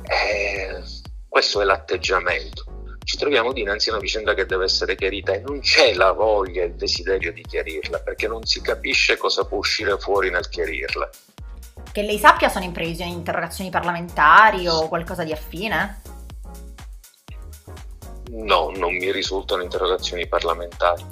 Eh, 0.01 0.81
questo 1.29 1.61
è 1.61 1.63
l'atteggiamento. 1.63 2.65
Ci 3.03 3.17
troviamo 3.17 3.53
dinanzi 3.53 3.89
a 3.89 3.91
una 3.93 4.01
vicenda 4.01 4.33
che 4.33 4.47
deve 4.47 4.63
essere 4.63 4.95
chiarita 4.95 5.33
e 5.33 5.39
non 5.41 5.59
c'è 5.59 5.93
la 5.93 6.11
voglia 6.11 6.63
e 6.63 6.67
il 6.67 6.73
desiderio 6.73 7.31
di 7.31 7.43
chiarirla 7.43 7.99
perché 7.99 8.27
non 8.27 8.43
si 8.45 8.61
capisce 8.61 9.15
cosa 9.15 9.45
può 9.45 9.59
uscire 9.59 9.95
fuori 9.99 10.31
nel 10.31 10.49
chiarirla. 10.49 11.07
Che 11.91 12.01
lei 12.01 12.17
sappia 12.17 12.49
sono 12.49 12.65
in 12.65 12.71
previsione 12.71 13.11
interrogazioni 13.11 13.69
parlamentari 13.69 14.67
o 14.67 14.87
qualcosa 14.87 15.23
di 15.23 15.31
affine? 15.31 16.01
No, 18.31 18.71
non 18.75 18.95
mi 18.95 19.11
risultano 19.11 19.61
interrogazioni 19.61 20.27
parlamentari. 20.27 21.05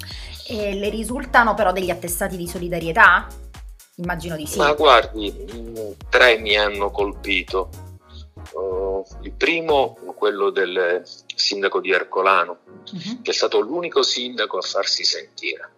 E 0.46 0.74
le 0.74 0.90
risultano 0.90 1.54
però 1.54 1.72
degli 1.72 1.90
attestati 1.90 2.36
di 2.36 2.46
solidarietà? 2.46 3.26
Immagino 3.96 4.36
di 4.36 4.46
sì. 4.46 4.58
Ma 4.58 4.72
guardi, 4.74 5.32
mm, 5.54 5.90
tre 6.10 6.38
mi 6.38 6.56
hanno 6.56 6.90
colpito. 6.90 7.70
Uh, 8.52 9.02
il 9.22 9.32
primo, 9.32 9.96
quello 10.16 10.50
del 10.50 11.02
sindaco 11.34 11.80
di 11.80 11.92
Ercolano, 11.92 12.58
uh-huh. 12.92 13.22
che 13.22 13.30
è 13.30 13.34
stato 13.34 13.60
l'unico 13.60 14.02
sindaco 14.02 14.58
a 14.58 14.62
farsi 14.62 15.02
sentire. 15.04 15.70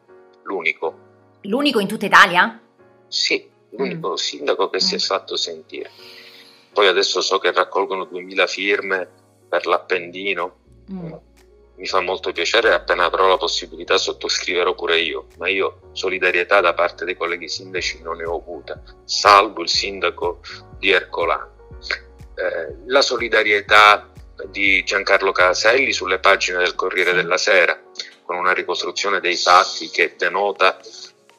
L'unico. 0.43 0.99
L'unico 1.43 1.79
in 1.79 1.87
tutta 1.87 2.07
Italia? 2.07 2.61
Sì, 3.07 3.49
l'unico 3.71 4.12
mm. 4.12 4.14
sindaco 4.14 4.69
che 4.69 4.79
mm. 4.79 4.87
si 4.87 4.95
è 4.97 4.99
fatto 4.99 5.37
sentire. 5.37 5.91
Poi 6.73 6.89
adesso 6.89 7.21
so 7.21 7.39
che 7.39 7.53
raccolgono 7.53 8.05
2000 8.05 8.47
firme 8.47 9.09
per 9.49 9.67
l'Appendino. 9.67 10.57
Mm 10.93 11.12
mi 11.77 11.87
fa 11.87 12.01
molto 12.01 12.33
piacere, 12.33 12.72
appena 12.72 13.05
avrò 13.05 13.27
la 13.29 13.37
possibilità 13.37 13.99
sottoscriverò 13.99 14.74
pure 14.74 14.99
io, 14.99 15.27
ma 15.39 15.49
io 15.49 15.91
solidarietà 15.93 16.61
da 16.61 16.74
parte 16.74 17.05
dei 17.05 17.16
colleghi 17.16 17.49
sindaci 17.49 18.01
non 18.03 18.16
ne 18.16 18.24
ho 18.24 18.37
avuta, 18.37 18.81
salvo 19.05 19.62
il 19.62 19.68
sindaco 19.68 20.41
di 20.79 20.91
Ercolano. 20.91 21.55
Eh, 22.35 22.77
la 22.87 23.03
solidarietà 23.03 24.11
di 24.51 24.85
Giancarlo 24.85 25.33
Caselli 25.33 25.93
sulle 25.93 26.18
pagine 26.18 26.59
del 26.59 26.74
Corriere 26.74 27.12
della 27.12 27.39
Sera, 27.39 27.79
con 28.24 28.37
una 28.37 28.53
ricostruzione 28.53 29.20
dei 29.20 29.37
fatti 29.37 29.89
che 29.91 30.14
denota 30.16 30.79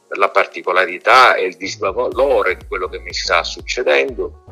la 0.10 0.30
particolarità 0.30 1.36
e 1.36 1.46
il 1.46 1.58
disvalore 1.58 2.56
di 2.56 2.66
quello 2.68 2.88
che 2.88 3.00
mi 3.00 3.14
sta 3.14 3.44
succedendo, 3.44 4.44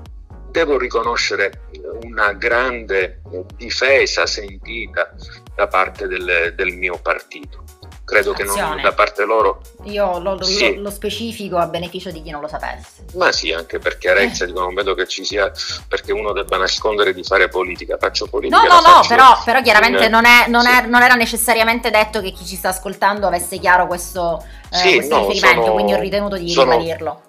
devo 0.51 0.77
riconoscere 0.77 1.67
una 2.03 2.33
grande 2.33 3.21
difesa 3.55 4.25
sentita 4.25 5.13
da 5.55 5.67
parte 5.67 6.07
del, 6.07 6.53
del 6.55 6.73
mio 6.73 6.99
partito. 7.01 7.63
Credo 8.03 8.33
che 8.33 8.43
non, 8.43 8.79
da 8.83 8.93
parte 8.93 9.25
loro. 9.25 9.61
Io 9.85 10.19
lo, 10.19 10.41
sì. 10.43 10.75
lo, 10.75 10.83
lo, 10.83 10.91
specifico 10.91 11.57
a 11.57 11.65
beneficio 11.65 12.11
di 12.11 12.21
chi 12.21 12.29
non 12.29 12.39
lo 12.39 12.47
sapesse. 12.47 13.05
Ma 13.15 13.31
sì, 13.31 13.51
anche 13.51 13.79
per 13.79 13.97
chiarezza, 13.97 14.43
eh. 14.43 14.47
dico, 14.47 14.59
non 14.59 14.75
vedo 14.75 14.93
che 14.93 15.07
ci 15.07 15.25
sia 15.25 15.51
perché 15.87 16.11
uno 16.11 16.31
debba 16.31 16.57
nascondere 16.57 17.15
di 17.15 17.23
fare 17.23 17.47
politica. 17.47 17.97
Faccio 17.97 18.27
politica. 18.27 18.61
No, 18.61 18.67
no, 18.67 18.79
no, 18.81 19.05
però, 19.07 19.41
però, 19.43 19.59
chiaramente 19.63 20.05
in, 20.05 20.11
non, 20.11 20.25
è, 20.25 20.45
non, 20.47 20.61
sì. 20.61 20.69
è, 20.69 20.85
non, 20.85 21.01
era 21.01 21.15
necessariamente 21.15 21.89
detto 21.89 22.21
che 22.21 22.31
chi 22.31 22.45
ci 22.45 22.55
sta 22.55 22.69
ascoltando 22.69 23.25
avesse 23.25 23.57
chiaro 23.57 23.87
questo, 23.87 24.43
eh, 24.69 24.77
sì, 24.77 24.95
questo 24.97 25.15
no, 25.15 25.27
riferimento, 25.27 25.61
sono, 25.63 25.73
quindi 25.73 25.93
ho 25.93 25.99
ritenuto 25.99 26.37
di 26.37 26.51
sono, 26.51 26.71
ribadirlo 26.71 27.21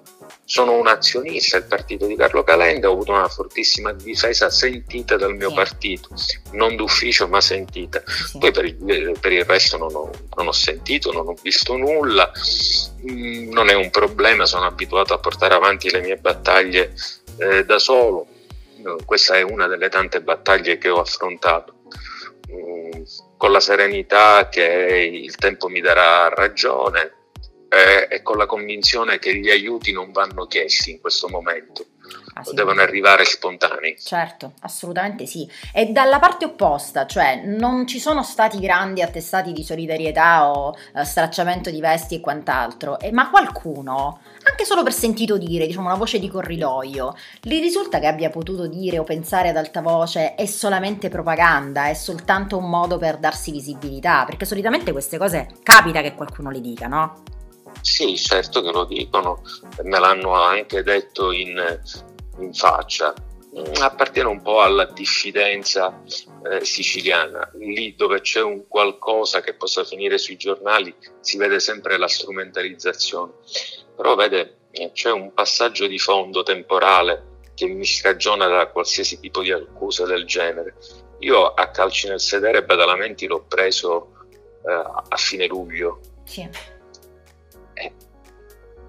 sono 0.47 0.79
un 0.79 0.87
azionista 0.87 1.59
del 1.59 1.69
partito 1.69 2.07
di 2.07 2.15
Carlo 2.15 2.45
Calenda, 2.45 2.89
ho 2.89 2.93
avuto 2.93 3.11
una 3.11 3.29
fortissima 3.29 3.93
difesa 3.93 4.49
sentita 4.49 5.17
dal 5.17 5.35
mio 5.35 5.49
sì. 5.49 5.55
partito, 5.57 6.09
non 6.53 6.77
d'ufficio 6.77 7.27
ma 7.27 7.41
sentita. 7.41 8.01
Sì. 8.07 8.39
Poi 8.39 8.53
per 8.53 8.65
il, 8.65 9.17
per 9.21 9.33
il 9.33 9.45
resto 9.45 9.77
non 9.77 9.93
ho, 9.93 10.11
non 10.37 10.47
ho, 10.47 10.53
sentito, 10.53 11.11
non 11.11 11.27
ho 11.27 11.35
visto 11.43 11.77
nulla, 11.77 12.31
mm, 13.11 13.51
non 13.51 13.69
è 13.69 13.75
un 13.75 13.91
problema, 13.91 14.47
sono 14.47 14.67
abituato 14.67 15.15
a 15.15 15.19
portare 15.19 15.55
avanti 15.55 15.91
le 15.91 16.01
mie 16.01 16.17
battaglie 16.17 16.95
eh, 17.39 17.65
da 17.65 17.81
solo, 17.81 18.29
questa 19.05 19.35
è 19.35 19.43
una 19.43 19.67
delle 19.67 19.89
tante 19.89 20.21
battaglie 20.23 20.79
che 20.79 20.89
ho 20.89 21.01
affrontato. 21.01 21.75
Mm, 22.53 23.03
con 23.37 23.51
la 23.51 23.59
serenità 23.59 24.49
che 24.49 25.11
il 25.13 25.35
tempo 25.35 25.67
mi 25.67 25.81
darà 25.81 26.29
ragione, 26.29 27.15
eh, 27.69 28.09
e 28.11 28.23
con 28.23 28.37
la 28.37 28.47
convinzione 28.47 29.19
che 29.19 29.37
gli 29.37 29.51
aiuti 29.51 29.93
non 29.93 30.13
vanno 30.13 30.47
chiesti 30.47 30.91
in 30.91 31.01
questo 31.01 31.29
momento. 31.29 31.87
Ah, 32.35 32.45
sì. 32.45 32.55
devono 32.55 32.83
arrivare 32.83 33.25
spontanei. 33.25 33.97
Certo, 33.99 34.53
assolutamente 34.61 35.25
sì. 35.25 35.49
E 35.73 35.87
dalla 35.87 36.19
parte 36.19 36.45
opposta, 36.45 37.07
cioè 37.07 37.43
non 37.45 37.87
ci 37.87 37.99
sono 37.99 38.23
stati 38.23 38.61
grandi 38.61 39.01
attestati 39.01 39.53
di 39.53 39.65
solidarietà 39.65 40.51
o 40.51 40.77
eh, 40.95 41.05
stracciamento 41.05 41.71
di 41.71 41.81
vesti 41.81 42.17
e 42.17 42.21
quant'altro, 42.21 42.99
eh, 43.01 43.11
ma 43.11 43.31
qualcuno, 43.31 44.21
anche 44.43 44.67
solo 44.67 44.83
per 44.83 44.93
sentito 44.93 45.39
dire, 45.39 45.67
diciamo 45.67 45.87
una 45.87 45.97
voce 45.97 46.19
di 46.19 46.29
corridoio, 46.29 47.17
le 47.41 47.59
risulta 47.59 47.99
che 47.99 48.07
abbia 48.07 48.29
potuto 48.29 48.67
dire 48.67 48.99
o 48.99 49.05
pensare 49.05 49.49
ad 49.49 49.57
alta 49.57 49.81
voce 49.81 50.35
è 50.35 50.45
solamente 50.45 51.09
propaganda, 51.09 51.89
è 51.89 51.95
soltanto 51.95 52.59
un 52.59 52.69
modo 52.69 52.99
per 52.99 53.17
darsi 53.17 53.51
visibilità, 53.51 54.25
perché 54.27 54.45
solitamente 54.45 54.93
queste 54.93 55.17
cose 55.17 55.49
capita 55.63 56.03
che 56.03 56.15
qualcuno 56.15 56.51
le 56.51 56.61
dica, 56.61 56.87
no? 56.87 57.23
Sì, 57.81 58.17
certo 58.17 58.63
che 58.63 58.71
lo 58.73 58.85
dicono, 58.85 59.43
me 59.83 59.99
l'hanno 59.99 60.35
anche 60.35 60.83
detto 60.83 61.33
in, 61.33 61.81
in 62.39 62.53
faccia. 62.53 63.15
Mm, 63.57 63.81
appartiene 63.81 64.29
un 64.29 64.43
po' 64.43 64.61
alla 64.61 64.85
diffidenza 64.85 66.03
eh, 66.51 66.65
siciliana. 66.65 67.51
Lì 67.55 67.95
dove 67.95 68.21
c'è 68.21 68.43
un 68.43 68.67
qualcosa 68.69 69.41
che 69.41 69.55
possa 69.55 69.85
finire 69.85 70.19
sui 70.19 70.37
giornali 70.37 70.95
si 71.21 71.39
vede 71.39 71.59
sempre 71.59 71.97
la 71.97 72.09
strumentalizzazione. 72.09 73.33
Però 73.97 74.15
vede, 74.15 74.57
c'è 74.93 75.11
un 75.11 75.33
passaggio 75.33 75.87
di 75.87 75.99
fondo 75.99 76.43
temporale 76.43 77.35
che 77.55 77.67
mi 77.67 77.87
scagiona 77.87 78.47
da 78.47 78.67
qualsiasi 78.67 79.19
tipo 79.21 79.41
di 79.41 79.53
accusa 79.53 80.05
del 80.05 80.27
genere. 80.27 80.75
Io 81.21 81.47
a 81.47 81.71
calci 81.71 82.09
nel 82.09 82.21
sedere 82.21 82.63
Badalamenti 82.63 83.27
l'ho 83.27 83.43
preso 83.49 84.13
eh, 84.69 84.73
a 85.09 85.17
fine 85.17 85.47
luglio. 85.47 86.01
Sì 86.25 86.75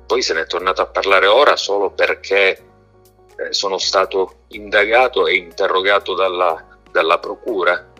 poi 0.07 0.21
se 0.21 0.33
ne 0.33 0.41
è 0.41 0.47
tornato 0.47 0.81
a 0.81 0.87
parlare 0.87 1.27
ora 1.27 1.57
solo 1.57 1.91
perché 1.91 2.63
eh, 3.37 3.53
sono 3.53 3.77
stato 3.77 4.45
indagato 4.49 5.27
e 5.27 5.35
interrogato 5.35 6.15
dalla, 6.15 6.79
dalla 6.89 7.19
procura. 7.19 7.93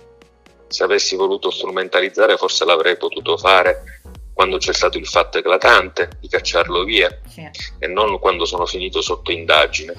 Se 0.68 0.84
avessi 0.84 1.16
voluto 1.16 1.52
strumentalizzare 1.52 2.38
forse 2.38 2.66
l'avrei 2.66 2.98
potuto 2.98 3.38
fare 3.38 4.02
quando 4.34 4.58
c'è 4.58 4.74
stato 4.74 4.98
il 4.98 5.08
fatto 5.08 5.38
eclatante 5.38 6.10
di 6.20 6.28
cacciarlo 6.28 6.84
via 6.84 7.10
sì. 7.28 7.48
e 7.80 7.88
non 7.88 8.20
quando 8.20 8.46
sono 8.46 8.66
finito 8.66 9.02
sotto 9.02 9.32
indagine. 9.32 9.94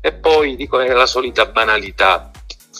E 0.00 0.12
poi 0.12 0.56
dico 0.56 0.78
è 0.78 0.88
la 0.92 1.06
solita 1.06 1.46
banalità. 1.46 2.30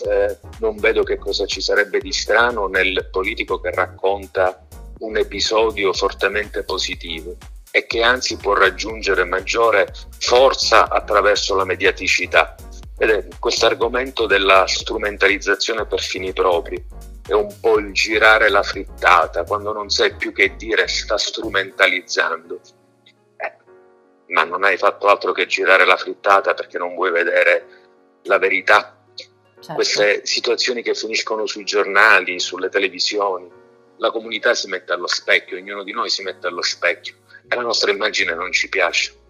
Eh, 0.09 0.39
non 0.61 0.77
vedo 0.77 1.03
che 1.03 1.19
cosa 1.19 1.47
ci 1.47 1.61
sarebbe 1.61 1.99
di 1.99 2.13
strano 2.13 2.67
nel 2.67 3.09
politico 3.11 3.61
che 3.61 3.71
racconta 3.71 4.67
un 5.03 5.17
episodio 5.17 5.93
fortemente 5.93 6.63
positivo 6.63 7.37
e 7.71 7.87
che 7.87 8.03
anzi 8.03 8.37
può 8.37 8.55
raggiungere 8.55 9.25
maggiore 9.25 9.93
forza 10.19 10.89
attraverso 10.89 11.55
la 11.55 11.65
mediaticità. 11.65 12.55
questo 13.39 13.67
argomento 13.67 14.27
della 14.27 14.67
strumentalizzazione 14.67 15.87
per 15.87 16.01
fini 16.01 16.33
propri 16.33 16.83
è 17.27 17.33
un 17.33 17.53
po' 17.61 17.79
il 17.79 17.93
girare 17.93 18.49
la 18.49 18.63
frittata, 18.63 19.45
quando 19.45 19.73
non 19.73 19.89
sai 19.89 20.15
più 20.15 20.33
che 20.33 20.55
dire 20.57 20.87
sta 20.87 21.19
strumentalizzando. 21.19 22.61
Eh, 23.37 23.53
ma 24.29 24.45
non 24.45 24.63
hai 24.65 24.77
fatto 24.77 25.07
altro 25.07 25.33
che 25.33 25.47
girare 25.47 25.85
la 25.85 25.97
frittata 25.97 26.55
perché 26.55 26.79
non 26.79 26.95
vuoi 26.95 27.11
vedere 27.11 27.67
la 28.25 28.39
verità. 28.39 28.97
certo. 29.55 29.75
queste 29.75 30.21
situazioni 30.25 30.83
che 30.83 30.95
finiscono 30.95 31.47
sui 31.47 31.65
giornali, 31.65 32.39
sulle 32.39 32.69
televisioni. 32.69 33.62
La 34.03 34.11
comunità 34.11 34.53
si 34.53 34.67
mette 34.67 34.93
allo 34.93 35.07
specchio, 35.07 35.57
ognuno 35.57 35.85
di 35.85 35.93
noi 35.93 36.11
si 36.11 36.25
mette 36.25 36.49
allo 36.49 36.63
specchio 36.63 37.15
e 37.49 37.55
la 37.55 37.63
nostra 37.63 37.93
immagine 37.93 38.35
non 38.35 38.51
ci 38.51 38.69
piace. 38.69 39.22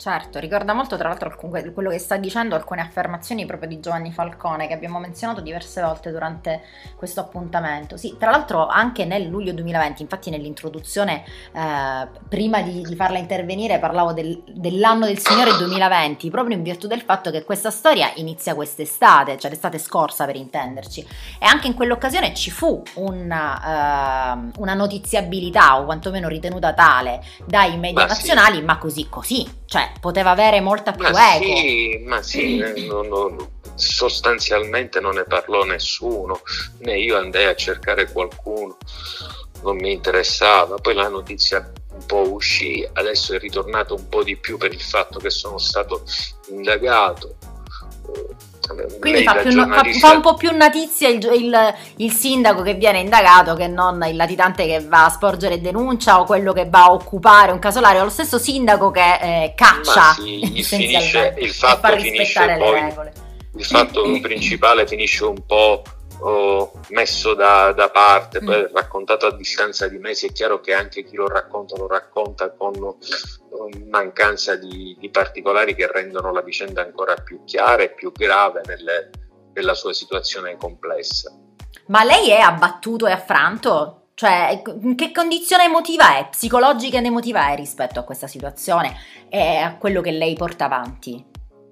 Certo, 0.00 0.38
ricorda 0.38 0.72
molto 0.72 0.96
tra 0.96 1.08
l'altro 1.08 1.36
quello 1.36 1.90
che 1.90 1.98
sta 1.98 2.16
dicendo 2.16 2.54
alcune 2.54 2.80
affermazioni 2.80 3.44
proprio 3.44 3.68
di 3.68 3.80
Giovanni 3.80 4.10
Falcone 4.12 4.66
che 4.66 4.72
abbiamo 4.72 4.98
menzionato 4.98 5.42
diverse 5.42 5.82
volte 5.82 6.10
durante 6.10 6.62
questo 6.96 7.20
appuntamento. 7.20 7.98
Sì, 7.98 8.16
tra 8.18 8.30
l'altro 8.30 8.66
anche 8.66 9.04
nel 9.04 9.26
luglio 9.26 9.52
2020, 9.52 10.00
infatti 10.00 10.30
nell'introduzione 10.30 11.22
eh, 11.52 12.08
prima 12.26 12.62
di, 12.62 12.80
di, 12.80 12.96
farla 12.96 13.18
intervenire 13.18 13.78
parlavo 13.78 14.14
del, 14.14 14.42
dell'anno 14.46 15.04
del 15.04 15.18
Signore 15.18 15.54
2020, 15.58 16.30
proprio 16.30 16.56
in 16.56 16.62
virtù 16.62 16.86
del 16.86 17.02
fatto 17.02 17.30
che 17.30 17.44
questa 17.44 17.70
storia 17.70 18.10
inizia 18.14 18.54
quest'estate, 18.54 19.36
cioè 19.36 19.50
l'estate 19.50 19.76
scorsa 19.76 20.24
per 20.24 20.36
intenderci, 20.36 21.06
e 21.38 21.44
anche 21.44 21.66
in 21.66 21.74
quell'occasione 21.74 22.32
ci 22.32 22.50
fu 22.50 22.82
una, 22.94 24.32
uh, 24.34 24.62
una 24.62 24.72
notiziabilità 24.72 25.78
o 25.78 25.84
quantomeno 25.84 26.26
ritenuta 26.26 26.72
tale 26.72 27.22
dai 27.44 27.76
media 27.76 28.04
ma 28.04 28.08
nazionali, 28.08 28.56
sì. 28.56 28.62
ma 28.62 28.78
così 28.78 29.06
così 29.10 29.58
cioè, 29.70 29.88
poteva 30.00 30.30
avere 30.30 30.60
molta 30.60 30.92
più 30.92 31.08
ma 31.08 31.36
eco. 31.36 31.56
Sì, 31.56 32.02
ma 32.06 32.22
sì, 32.22 32.58
eh, 32.62 32.86
non, 32.86 33.08
non, 33.08 33.48
sostanzialmente 33.74 35.00
non 35.00 35.14
ne 35.14 35.24
parlò 35.24 35.64
nessuno, 35.64 36.40
né 36.78 36.98
io 36.98 37.16
andai 37.16 37.46
a 37.46 37.54
cercare 37.54 38.10
qualcuno, 38.12 38.76
non 39.62 39.76
mi 39.76 39.92
interessava. 39.92 40.76
Poi 40.76 40.94
la 40.94 41.08
notizia 41.08 41.72
un 41.92 42.06
po' 42.06 42.32
uscì, 42.32 42.86
adesso 42.92 43.34
è 43.34 43.38
ritornato 43.38 43.94
un 43.94 44.08
po' 44.08 44.22
di 44.22 44.36
più 44.36 44.56
per 44.56 44.72
il 44.72 44.82
fatto 44.82 45.18
che 45.18 45.30
sono 45.30 45.58
stato 45.58 46.04
indagato 46.48 47.36
quindi 49.00 49.22
fa, 49.22 49.36
più, 49.36 49.50
fa, 49.52 49.82
fa, 49.98 50.12
un 50.12 50.20
po' 50.20 50.34
più 50.34 50.54
notizia 50.54 51.08
il, 51.08 51.22
il, 51.34 51.74
il, 51.96 52.12
sindaco 52.12 52.62
che 52.62 52.74
viene 52.74 52.98
indagato 53.00 53.54
che 53.54 53.66
non 53.66 54.04
il 54.06 54.16
latitante 54.16 54.66
che 54.66 54.80
va 54.80 55.06
a 55.06 55.08
sporgere 55.08 55.60
denuncia 55.60 56.20
o 56.20 56.24
quello 56.24 56.52
che 56.52 56.66
va 56.68 56.84
a 56.84 56.92
occupare 56.92 57.52
un 57.52 57.58
casolare 57.58 58.00
o 58.00 58.04
lo 58.04 58.10
stesso 58.10 58.38
sindaco 58.38 58.90
che 58.90 59.18
eh, 59.20 59.54
caccia 59.56 60.12
sì, 60.12 60.62
finisce, 60.62 61.34
il 61.38 61.50
fatto 61.50 61.96
finisce 61.98 62.56
poi, 62.58 62.80
il 63.56 63.64
fatto 63.64 64.02
principale 64.20 64.86
finisce 64.86 65.24
un 65.24 65.42
po' 65.46 65.82
oh, 66.20 66.72
messo 66.88 67.34
da, 67.34 67.72
da 67.72 67.90
parte, 67.90 68.42
mm. 68.42 68.46
poi 68.46 68.68
raccontato 68.72 69.26
a 69.26 69.36
distanza 69.36 69.88
di 69.88 69.98
mesi, 69.98 70.26
è 70.26 70.32
chiaro 70.32 70.60
che 70.60 70.74
anche 70.74 71.04
chi 71.04 71.16
lo 71.16 71.28
racconta 71.28 71.76
lo 71.76 71.86
racconta 71.86 72.50
con 72.50 72.96
mancanza 73.88 74.56
di, 74.56 74.96
di 74.98 75.10
particolari 75.10 75.74
che 75.74 75.90
rendono 75.90 76.32
la 76.32 76.42
vicenda 76.42 76.82
ancora 76.82 77.14
più 77.14 77.44
chiara 77.44 77.82
e 77.82 77.90
più 77.90 78.12
grave 78.12 78.62
nelle, 78.66 79.10
nella 79.54 79.74
sua 79.74 79.92
situazione 79.92 80.56
complessa. 80.56 81.32
Ma 81.86 82.04
lei 82.04 82.30
è 82.30 82.38
abbattuto 82.38 83.06
e 83.06 83.12
affranto? 83.12 83.96
Cioè, 84.14 84.62
in 84.82 84.96
che 84.96 85.12
condizione 85.12 85.64
emotiva 85.64 86.18
è, 86.18 86.28
psicologica 86.28 86.98
ed 86.98 87.06
emotiva 87.06 87.50
è 87.52 87.56
rispetto 87.56 87.98
a 87.98 88.02
questa 88.04 88.26
situazione 88.26 88.94
e 89.28 89.56
a 89.56 89.76
quello 89.76 90.02
che 90.02 90.10
lei 90.10 90.34
porta 90.34 90.66
avanti? 90.66 91.29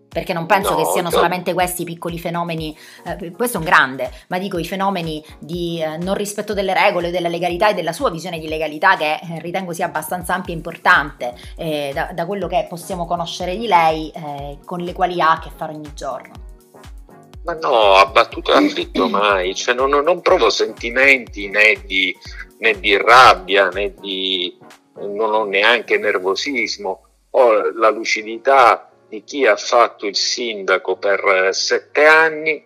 Perché 0.09 0.32
non 0.32 0.46
penso 0.46 0.70
no, 0.70 0.76
che 0.76 0.84
siano 0.86 1.11
no. 1.11 1.14
solamente 1.14 1.52
questi 1.52 1.84
piccoli 1.84 2.18
fenomeni, 2.18 2.76
eh, 3.04 3.30
questo 3.32 3.59
è 3.59 3.61
un 3.61 3.66
grande, 3.66 4.11
ma 4.28 4.38
dico 4.38 4.59
i 4.59 4.64
fenomeni 4.64 5.22
di 5.38 5.80
eh, 5.82 5.98
non 5.98 6.14
rispetto 6.14 6.54
delle 6.54 6.72
regole, 6.72 7.11
della 7.11 7.28
legalità 7.28 7.68
e 7.68 7.74
della 7.74 7.92
sua 7.92 8.11
visione 8.11 8.38
di 8.38 8.48
legalità 8.48 8.96
che 8.96 9.14
eh, 9.14 9.40
ritengo 9.40 9.72
sia 9.72 9.86
abbastanza 9.86 10.34
ampia 10.34 10.54
e 10.54 10.56
importante 10.56 11.34
eh, 11.56 11.90
da, 11.92 12.11
da, 12.14 12.26
quello 12.26 12.46
che 12.46 12.66
possiamo 12.68 13.06
conoscere 13.06 13.56
di 13.56 13.66
lei, 13.66 14.11
eh, 14.11 14.59
con 14.64 14.80
le 14.80 14.92
quali 14.92 15.20
ha 15.20 15.32
a 15.32 15.38
che 15.38 15.50
fare 15.54 15.72
ogni 15.74 15.92
giorno. 15.94 16.46
Ma 17.44 17.54
no, 17.54 17.94
abbattuto 17.94 18.52
e 18.52 18.56
afflitto 18.56 19.09
mai, 19.09 19.54
cioè 19.54 19.74
non, 19.74 19.90
non, 19.90 20.20
provo 20.20 20.50
sentimenti 20.50 21.48
né 21.48 21.80
di, 21.86 22.14
né 22.59 22.78
di 22.78 22.96
rabbia 22.96 23.68
né 23.68 23.94
di... 23.94 24.54
non 24.96 25.32
ho 25.32 25.44
neanche 25.44 25.96
nervosismo, 25.96 27.00
ho 27.30 27.70
la 27.72 27.88
lucidità 27.88 28.88
di 29.09 29.24
chi 29.24 29.46
ha 29.46 29.56
fatto 29.56 30.06
il 30.06 30.16
sindaco 30.16 30.96
per 30.96 31.24
eh, 31.24 31.52
sette 31.52 32.04
anni 32.04 32.64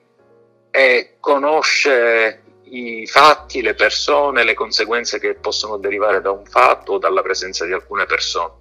e 0.71 1.17
conosce 1.21 2.43
i 2.65 3.07
fatti, 3.07 3.61
le 3.61 3.75
persone, 3.75 4.45
le 4.45 4.55
conseguenze 4.55 5.19
che 5.19 5.35
possono 5.35 5.77
derivare 5.77 6.21
da 6.21 6.31
un 6.31 6.45
fatto 6.47 6.95
o 6.95 6.99
dalla 6.99 7.23
presenza 7.23 7.65
di 7.65 7.73
alcune 7.73 8.07
persone. 8.07 8.55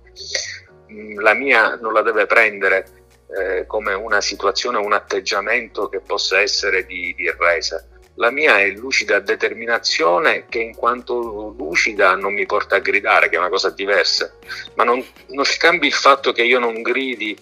Mm, 0.91 1.19
la 1.19 1.33
mia 1.33 1.75
non 1.75 1.93
la 1.93 2.01
deve 2.01 2.25
prendere 2.25 3.05
eh, 3.27 3.65
come 3.65 3.93
una 3.93 4.19
situazione, 4.19 4.77
un 4.77 4.93
atteggiamento 4.93 5.87
che 5.87 6.01
possa 6.01 6.41
essere 6.41 6.85
di, 6.85 7.13
di 7.15 7.31
resa. 7.37 7.85
La 8.15 8.29
mia 8.29 8.59
è 8.59 8.67
lucida 8.71 9.19
determinazione 9.19 10.45
che 10.49 10.59
in 10.59 10.75
quanto 10.75 11.55
lucida 11.57 12.13
non 12.15 12.33
mi 12.33 12.45
porta 12.45 12.75
a 12.75 12.79
gridare, 12.79 13.29
che 13.29 13.37
è 13.37 13.39
una 13.39 13.49
cosa 13.49 13.69
diversa, 13.69 14.33
ma 14.75 14.83
non, 14.83 15.03
non 15.29 15.45
scambi 15.45 15.87
il 15.87 15.93
fatto 15.93 16.33
che 16.33 16.43
io 16.43 16.59
non 16.59 16.81
gridi 16.81 17.35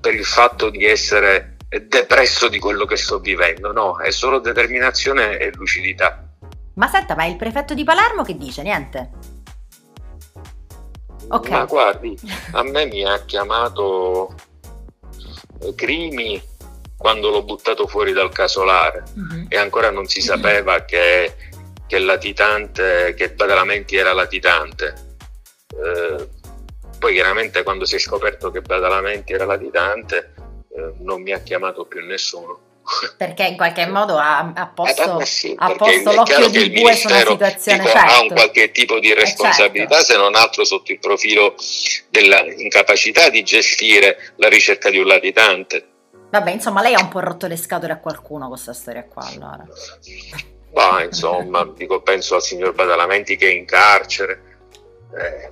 per 0.00 0.14
il 0.14 0.24
fatto 0.24 0.70
di 0.70 0.84
essere 0.84 1.56
depresso 1.68 2.48
di 2.48 2.58
quello 2.58 2.86
che 2.86 2.96
sto 2.96 3.18
vivendo, 3.18 3.72
no, 3.72 3.98
è 3.98 4.10
solo 4.10 4.38
determinazione 4.38 5.38
e 5.38 5.52
lucidità. 5.54 6.26
Ma 6.74 6.88
senta, 6.88 7.14
ma 7.14 7.24
il 7.24 7.36
prefetto 7.36 7.74
di 7.74 7.84
Palermo 7.84 8.22
che 8.22 8.36
dice? 8.36 8.62
Niente? 8.62 9.10
Ok. 11.28 11.50
Ma 11.50 11.64
guardi, 11.64 12.16
a 12.52 12.62
me 12.62 12.86
mi 12.86 13.04
ha 13.04 13.22
chiamato 13.24 14.34
eh, 15.60 15.74
Crimi 15.74 16.40
quando 16.96 17.28
l'ho 17.30 17.42
buttato 17.42 17.86
fuori 17.86 18.12
dal 18.12 18.32
casolare 18.32 19.04
uh-huh. 19.14 19.46
e 19.48 19.56
ancora 19.56 19.90
non 19.90 20.06
si 20.06 20.20
sapeva 20.20 20.84
che, 20.84 21.34
che 21.86 21.98
latitante, 21.98 23.14
che 23.14 23.30
Badalamenti 23.32 23.96
era 23.96 24.12
latitante. 24.14 25.16
Eh, 25.68 26.28
poi 26.98 27.14
chiaramente 27.14 27.62
quando 27.62 27.84
si 27.84 27.96
è 27.96 27.98
scoperto 27.98 28.50
che 28.50 28.60
Badalamenti 28.60 29.32
era 29.32 29.44
latitante 29.44 30.34
eh, 30.74 30.92
non 30.98 31.22
mi 31.22 31.32
ha 31.32 31.40
chiamato 31.40 31.84
più 31.84 32.04
nessuno. 32.04 32.66
Perché 33.18 33.44
in 33.44 33.56
qualche 33.56 33.86
modo 33.86 34.16
ha, 34.16 34.52
ha 34.54 34.66
posto, 34.68 35.20
eh, 35.20 35.26
sì, 35.26 35.54
ha 35.58 35.74
posto 35.74 36.12
l'occhio 36.12 36.48
di 36.48 36.70
bue 36.70 36.94
su 36.94 37.06
una 37.06 37.18
situazione 37.18 37.78
tipo, 37.80 37.90
certo. 37.90 38.12
Ha 38.12 38.20
un 38.22 38.28
qualche 38.28 38.70
tipo 38.70 38.98
di 38.98 39.12
responsabilità, 39.12 39.98
eh 39.98 40.04
certo. 40.04 40.12
se 40.12 40.16
non 40.16 40.34
altro 40.34 40.64
sotto 40.64 40.92
il 40.92 40.98
profilo 40.98 41.54
dell'incapacità 42.08 43.28
di 43.28 43.42
gestire 43.42 44.32
la 44.36 44.48
ricerca 44.48 44.88
di 44.88 44.98
un 44.98 45.06
latitante. 45.06 45.86
Vabbè, 46.30 46.50
insomma, 46.50 46.80
lei 46.80 46.94
ha 46.94 47.00
un 47.00 47.08
po' 47.08 47.20
rotto 47.20 47.46
le 47.46 47.56
scatole 47.56 47.92
a 47.92 47.98
qualcuno 47.98 48.46
con 48.46 48.52
questa 48.52 48.72
storia 48.72 49.04
qua, 49.04 49.26
allora. 49.26 49.66
Bah, 50.72 51.02
insomma, 51.02 51.70
dico, 51.76 52.00
penso 52.00 52.36
al 52.36 52.42
signor 52.42 52.72
Badalamenti 52.72 53.36
che 53.36 53.48
è 53.48 53.52
in 53.52 53.66
carcere. 53.66 54.42
Eh, 55.14 55.50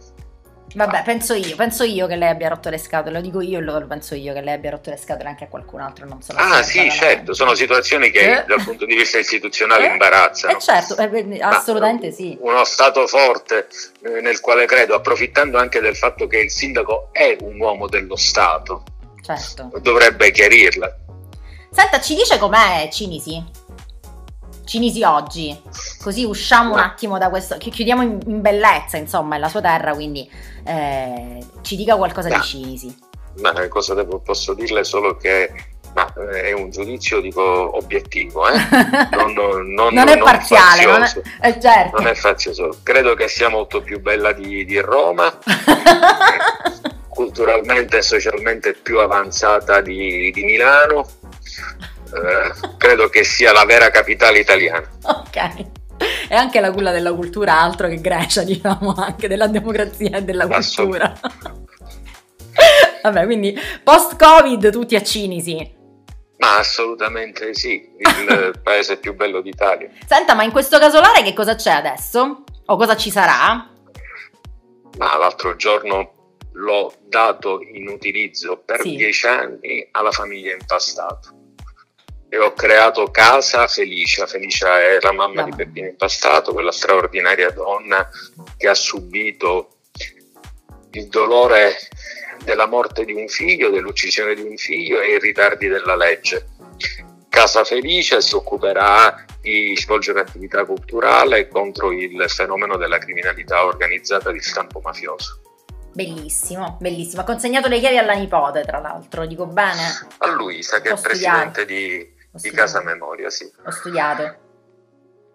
Vabbè, 0.77 1.05
penso 1.05 1.33
io, 1.33 1.57
penso 1.57 1.85
io 1.85 2.07
che 2.07 2.17
lei 2.17 2.29
abbia 2.29 2.49
rotto 2.49 2.69
le 2.69 2.77
scatole, 2.77 3.15
lo 3.15 3.21
dico 3.23 3.41
io 3.41 3.61
e 3.61 3.63
lo 3.63 3.87
penso 3.87 4.15
io 4.15 4.35
che 4.35 4.43
lei 4.43 4.53
abbia 4.53 4.73
rotto 4.73 4.91
le 4.91 4.99
scatole 4.99 5.31
anche 5.31 5.45
a 5.45 5.49
qualcun 5.49 5.81
altro, 5.81 6.05
non 6.05 6.21
so. 6.21 6.35
Ah 6.37 6.63
sì, 6.63 6.91
certo, 6.91 7.33
sono 7.33 7.55
situazioni 7.55 8.11
che 8.11 8.41
eh? 8.41 8.45
dal 8.47 8.63
punto 8.63 8.85
di 8.85 8.95
vista 8.95 9.17
istituzionale 9.17 9.89
eh? 9.89 9.93
imbarazzano. 9.93 10.59
Eh 10.59 10.61
certo, 10.61 10.99
eh, 10.99 11.39
assolutamente 11.41 12.13
sì. 12.13 12.37
Uno 12.43 12.63
Stato 12.65 13.07
forte 13.07 13.69
eh, 14.03 14.21
nel 14.21 14.41
quale 14.41 14.67
credo, 14.67 14.95
approfittando 14.95 15.57
anche 15.57 15.81
del 15.81 15.97
fatto 15.97 16.27
che 16.27 16.41
il 16.41 16.51
sindaco 16.51 17.09
è 17.11 17.39
un 17.41 17.59
uomo 17.59 17.89
dello 17.89 18.17
Stato, 18.17 18.83
certo. 19.23 19.71
dovrebbe 19.81 20.31
chiarirla. 20.31 20.95
Senta, 21.71 22.01
ci 22.03 22.15
dice 22.15 22.37
com'è 22.37 22.87
Cinisi? 22.93 23.43
Cinisi 24.67 25.05
oggi, 25.05 25.57
così 26.03 26.25
usciamo 26.25 26.73
un 26.73 26.81
attimo 26.81 27.19
da 27.19 27.31
questo, 27.31 27.57
chiudiamo 27.57 28.03
in, 28.03 28.19
in 28.27 28.41
bellezza, 28.41 28.97
insomma, 28.97 29.37
è 29.37 29.39
la 29.39 29.49
sua 29.49 29.61
terra, 29.61 29.95
quindi 29.95 30.29
eh, 30.65 31.39
ci 31.63 31.77
dica 31.77 31.95
qualcosa 31.95 32.29
no. 32.29 32.37
di 32.37 32.43
Cinisi. 32.43 32.99
Ma 33.37 33.53
cosa 33.69 33.95
devo, 33.95 34.19
posso 34.19 34.55
dirle 34.55 34.83
solo 34.83 35.17
che 35.17 35.53
ma, 35.95 36.13
eh, 36.33 36.43
è 36.43 36.53
un 36.53 36.71
giudizio 36.71 37.21
dico 37.21 37.77
obiettivo, 37.77 38.49
eh? 38.49 38.59
non, 39.15 39.33
non, 39.35 39.73
non, 39.73 39.95
non, 39.95 40.09
è 40.09 40.19
parziale, 40.19 40.85
non 40.85 41.03
è, 41.03 41.23
eh, 41.43 41.61
certo. 41.61 41.99
non 41.99 42.09
è 42.09 42.15
fazioso. 42.15 42.79
Credo 42.83 43.15
che 43.15 43.29
sia 43.29 43.49
molto 43.49 43.81
più 43.81 44.01
bella 44.01 44.33
di, 44.33 44.65
di 44.65 44.81
Roma, 44.81 45.39
culturalmente 47.09 47.99
e 47.99 48.03
socialmente 48.03 48.75
più 48.75 48.99
avanzata 48.99 49.81
di, 49.81 50.33
di 50.33 50.43
Milano 50.43 51.07
eh, 52.17 52.53
credo 52.79 53.09
che 53.09 53.25
sia 53.25 53.53
la 53.53 53.65
vera 53.65 53.91
capitale 53.91 54.39
italiana. 54.39 54.89
Ok. 55.27 55.67
E 56.29 56.35
anche 56.35 56.61
la 56.61 56.71
culla 56.73 56.93
della 56.93 57.15
cultura, 57.15 57.59
altro 57.59 57.89
che 57.89 58.01
Grecia, 58.01 58.43
diciamo, 58.45 58.95
anche 58.97 59.29
della 59.29 59.47
democrazia 59.47 60.19
e 60.19 60.23
della 60.23 60.47
cultura. 60.47 61.13
Vabbè, 63.03 63.25
quindi 63.25 63.59
post-Covid 63.83 64.71
tutti 64.71 64.95
a 64.95 65.03
Cinisi. 65.03 65.75
Ma 66.39 66.59
assolutamente 66.59 67.55
sì, 67.55 67.89
il 67.97 68.61
paese 68.63 68.99
più 68.99 69.15
bello 69.15 69.41
d'Italia. 69.41 69.89
Senta, 70.07 70.35
ma 70.35 70.43
in 70.43 70.51
questo 70.51 70.79
casolare 70.79 71.23
che 71.23 71.33
cosa 71.33 71.55
c'è 71.55 71.71
adesso? 71.71 72.45
O 72.67 72.77
cosa 72.77 72.97
ci 72.97 73.11
sarà? 73.11 73.71
Ma 74.99 75.17
l'altro 75.17 75.57
giorno 75.57 76.13
l'ho 76.53 76.93
dato 77.07 77.61
in 77.61 77.89
utilizzo 77.89 78.63
per 78.65 78.81
sì. 78.81 78.97
dieci 78.97 79.27
anni 79.27 79.89
alla 79.93 80.11
famiglia 80.11 80.53
Impastato 80.53 81.46
e 82.37 82.39
ho 82.39 82.53
creato 82.53 83.11
Casa 83.11 83.67
Felicia. 83.67 84.27
Felicia 84.27 84.81
è 84.81 84.99
la 85.01 85.13
mamma 85.13 85.43
di 85.43 85.53
Peppino 85.55 85.89
Impastato, 85.89 86.53
quella 86.53 86.71
straordinaria 86.71 87.51
donna 87.51 88.09
che 88.57 88.69
ha 88.69 88.75
subito 88.75 89.79
il 90.93 91.09
dolore 91.09 91.77
della 92.45 92.67
morte 92.67 93.05
di 93.05 93.13
un 93.13 93.27
figlio, 93.29 93.71
dell'uccisione 93.71 94.35
di 94.35 94.43
un 94.43 94.57
figlio 94.57 95.01
e 95.01 95.15
i 95.15 95.19
ritardi 95.19 95.67
della 95.67 95.97
legge. 95.97 96.47
Casa 97.29 97.65
Felice 97.65 98.21
si 98.21 98.35
occuperà 98.35 99.25
di 99.41 99.77
svolgere 99.77 100.21
attività 100.21 100.65
culturale 100.65 101.49
contro 101.49 101.93
il 101.93 102.25
fenomeno 102.29 102.77
della 102.77 102.99
criminalità 102.99 103.65
organizzata 103.65 104.31
di 104.31 104.41
stampo 104.41 104.81
mafioso. 104.81 105.41
Bellissimo, 105.93 106.77
bellissimo. 106.79 107.23
Ha 107.23 107.25
consegnato 107.25 107.69
le 107.69 107.79
chiavi 107.79 107.97
alla 107.97 108.13
nipote, 108.13 108.63
tra 108.63 108.81
l'altro, 108.81 109.25
dico 109.27 109.47
bene. 109.47 109.83
A 110.19 110.29
Luisa, 110.29 110.83
che 110.83 110.91
Ho 110.91 110.97
è 110.97 111.01
presidente 111.01 111.63
studiato. 111.63 111.73
di, 111.73 112.15
di. 112.41 112.51
Casa 112.51 112.83
Memoria, 112.83 113.31
sì. 113.31 113.51
Ho 113.65 113.71
studiato. 113.71 114.35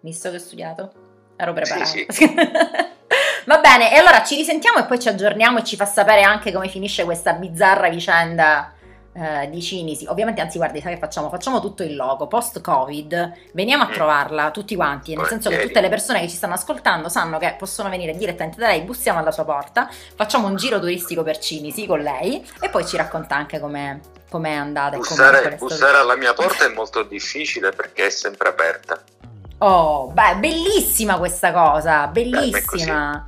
Visto 0.00 0.30
che 0.30 0.36
ho 0.36 0.40
studiato? 0.40 0.92
Ero 1.36 1.52
preparata. 1.52 1.84
Sì, 1.84 2.06
Va 3.44 3.58
bene, 3.58 3.92
e 3.92 3.96
allora 3.98 4.22
ci 4.22 4.36
risentiamo 4.36 4.78
e 4.78 4.84
poi 4.84 5.00
ci 5.00 5.08
aggiorniamo 5.08 5.58
e 5.58 5.64
ci 5.64 5.74
fa 5.76 5.84
sapere 5.84 6.22
anche 6.22 6.52
come 6.52 6.68
finisce 6.68 7.02
questa 7.04 7.32
bizzarra 7.32 7.88
vicenda 7.88 8.72
eh, 9.14 9.48
di 9.50 9.60
Cinisi. 9.60 10.06
Ovviamente, 10.06 10.40
anzi, 10.40 10.58
guardi, 10.58 10.80
sai 10.80 10.94
che 10.94 11.00
facciamo? 11.00 11.28
Facciamo 11.28 11.60
tutto 11.60 11.82
il 11.82 11.96
logo. 11.96 12.28
Post-Covid, 12.28 13.32
veniamo 13.52 13.82
a 13.82 13.88
Mm. 13.88 13.92
trovarla 13.92 14.50
tutti 14.52 14.76
quanti, 14.76 15.16
nel 15.16 15.26
senso 15.26 15.50
che 15.50 15.60
tutte 15.60 15.80
le 15.80 15.88
persone 15.88 16.20
che 16.20 16.28
ci 16.28 16.36
stanno 16.36 16.54
ascoltando 16.54 17.08
sanno 17.08 17.38
che 17.38 17.54
possono 17.58 17.88
venire 17.88 18.14
direttamente 18.16 18.58
da 18.60 18.68
lei, 18.68 18.82
bussiamo 18.82 19.18
alla 19.18 19.32
sua 19.32 19.44
porta, 19.44 19.88
facciamo 20.14 20.46
un 20.46 20.54
giro 20.56 20.78
turistico 20.78 21.22
per 21.24 21.38
Cinisi 21.38 21.84
con 21.86 21.98
lei 22.00 22.48
e 22.60 22.68
poi 22.70 22.86
ci 22.86 22.96
racconta 22.96 23.34
anche 23.34 23.58
come 23.58 24.00
è 24.40 24.52
andata 24.52 24.96
Bussare, 24.96 25.40
qual 25.40 25.52
è 25.52 25.56
stato- 25.56 25.66
bussare 25.66 25.96
alla 25.98 26.16
mia 26.16 26.32
porta 26.34 26.64
è 26.64 26.72
molto 26.72 27.02
difficile 27.02 27.70
perché 27.70 28.06
è 28.06 28.10
sempre 28.10 28.48
aperta. 28.48 29.02
Oh, 29.58 30.08
beh, 30.08 30.36
bellissima 30.36 31.18
questa 31.18 31.52
cosa, 31.52 32.06
bellissima. 32.08 33.26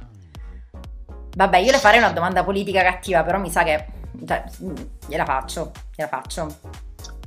Vabbè, 1.37 1.59
io 1.59 1.71
le 1.73 1.79
farei 1.79 1.99
una 1.99 2.11
domanda 2.11 2.43
politica 2.45 2.83
cattiva, 2.83 3.23
però 3.23 3.39
mi 3.39 3.51
sa 3.51 3.63
che 3.63 3.87
cioè, 4.27 4.45
gliela 5.07 5.25
faccio, 5.25 5.73
gliela 5.95 6.09
faccio. 6.09 6.59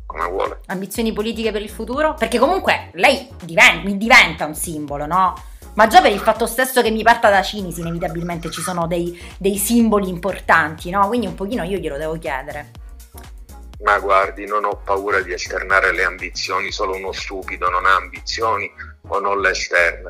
Come 0.05 0.29
vuole. 0.29 0.59
Ambizioni 0.67 1.11
politiche 1.11 1.51
per 1.51 1.61
il 1.61 1.69
futuro? 1.69 2.13
Perché 2.13 2.39
comunque 2.39 2.91
lei 2.93 3.29
diven- 3.43 3.81
mi 3.83 3.97
diventa 3.97 4.45
un 4.45 4.55
simbolo, 4.55 5.05
no? 5.05 5.35
Ma 5.73 5.87
già 5.87 6.01
per 6.01 6.11
il 6.11 6.19
fatto 6.19 6.47
stesso 6.47 6.81
che 6.81 6.89
mi 6.89 7.03
parta 7.03 7.29
da 7.29 7.41
Cinisi, 7.41 7.81
inevitabilmente 7.81 8.49
ci 8.49 8.61
sono 8.61 8.87
dei, 8.87 9.21
dei 9.37 9.57
simboli 9.57 10.09
importanti, 10.09 10.89
no? 10.89 11.07
Quindi 11.07 11.27
un 11.27 11.35
pochino 11.35 11.63
io 11.63 11.77
glielo 11.77 11.97
devo 11.97 12.17
chiedere. 12.17 12.71
Ma 13.79 13.99
guardi, 13.99 14.45
non 14.45 14.65
ho 14.65 14.81
paura 14.83 15.21
di 15.21 15.33
esternare 15.33 15.91
le 15.91 16.03
ambizioni, 16.03 16.71
solo 16.71 16.95
uno 16.95 17.11
stupido 17.11 17.69
non 17.69 17.85
ha 17.85 17.95
ambizioni 17.95 18.71
o 19.07 19.19
non 19.19 19.39
le 19.39 19.51
esterna. 19.51 20.09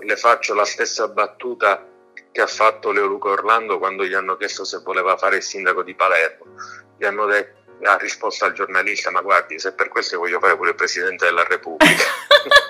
Le 0.00 0.16
faccio 0.16 0.54
la 0.54 0.64
stessa 0.64 1.08
battuta 1.08 1.86
che 2.30 2.40
ha 2.40 2.46
fatto 2.46 2.92
Leo 2.92 3.06
Luca 3.06 3.28
Orlando 3.28 3.78
quando 3.78 4.04
gli 4.04 4.14
hanno 4.14 4.36
chiesto 4.36 4.64
se 4.64 4.80
voleva 4.84 5.16
fare 5.16 5.36
il 5.36 5.42
sindaco 5.42 5.82
di 5.82 5.94
Palermo. 5.94 6.46
Gli 6.96 7.04
hanno 7.04 7.26
detto, 7.26 7.62
ha 7.82 7.96
risposto 7.96 8.44
al 8.44 8.52
giornalista, 8.52 9.10
ma 9.10 9.20
guardi, 9.22 9.58
se 9.58 9.72
per 9.72 9.88
questo 9.88 10.18
voglio 10.18 10.38
fare 10.38 10.56
pure 10.56 10.70
il 10.70 10.76
Presidente 10.76 11.24
della 11.24 11.44
Repubblica. 11.44 12.04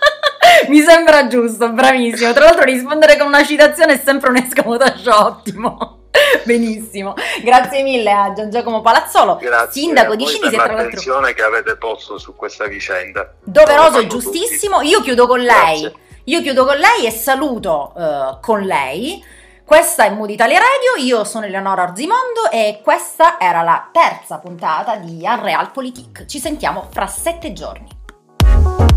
Mi 0.69 0.81
sembra 0.81 1.27
giusto, 1.27 1.71
bravissimo. 1.71 2.33
Tra 2.33 2.45
l'altro 2.45 2.65
rispondere 2.65 3.17
con 3.17 3.27
una 3.27 3.45
citazione 3.45 3.95
è 3.95 4.03
sempre 4.03 4.31
un 4.31 4.37
escamotage 4.37 5.11
ottimo. 5.11 6.04
Benissimo. 6.45 7.15
Grazie 7.43 7.83
mille 7.83 8.11
a 8.11 8.33
Gian 8.33 8.51
Giacomo 8.51 8.81
Palazzolo, 8.81 9.37
Grazie 9.37 9.83
sindaco 9.83 10.15
di 10.15 10.27
Cinisi 10.27 10.55
e 10.55 10.59
per 10.59 10.75
l'attenzione 10.75 11.35
che 11.35 11.43
avete 11.43 11.77
posto 11.77 12.19
su 12.19 12.35
questa 12.35 12.67
vicenda. 12.67 13.33
doveroso 13.43 13.99
e 13.99 14.07
giustissimo. 14.07 14.81
Io 14.83 15.01
chiudo 15.01 15.27
con 15.27 15.41
lei. 15.41 15.81
Grazie. 15.81 16.03
Io 16.25 16.41
chiudo 16.41 16.65
con 16.65 16.77
lei 16.77 17.07
e 17.07 17.11
saluto 17.11 17.93
eh, 17.97 18.39
con 18.41 18.61
lei. 18.61 19.23
Questa 19.65 20.05
è 20.05 20.11
Mood 20.11 20.29
Italia 20.31 20.59
Radio, 20.59 21.03
io 21.03 21.25
sono 21.25 21.47
Eleonora 21.47 21.85
Orzimondo 21.85 22.51
e 22.51 22.81
questa 22.83 23.39
era 23.41 23.63
la 23.63 23.89
terza 23.91 24.39
puntata 24.39 24.97
di 24.97 25.23
Unreal 25.23 25.71
Politik. 25.71 26.27
Ci 26.27 26.39
sentiamo 26.39 26.89
fra 26.91 27.07
sette 27.07 27.55
giorni. 27.55 28.94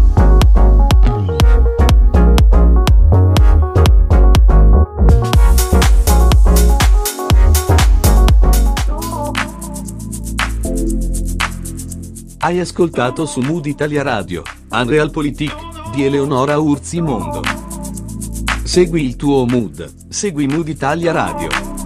Hai 12.39 12.59
ascoltato 12.59 13.25
su 13.25 13.39
Mood 13.41 13.65
Italia 13.65 14.03
Radio, 14.03 14.43
Unreal 14.69 15.09
Politik, 15.09 15.55
di 15.91 16.03
Eleonora 16.03 16.59
Urzi 16.59 17.01
Mondo. 17.01 17.41
Segui 18.63 19.05
il 19.05 19.15
tuo 19.15 19.47
mood, 19.47 19.91
segui 20.07 20.45
Mood 20.45 20.67
Italia 20.67 21.11
Radio. 21.11 21.76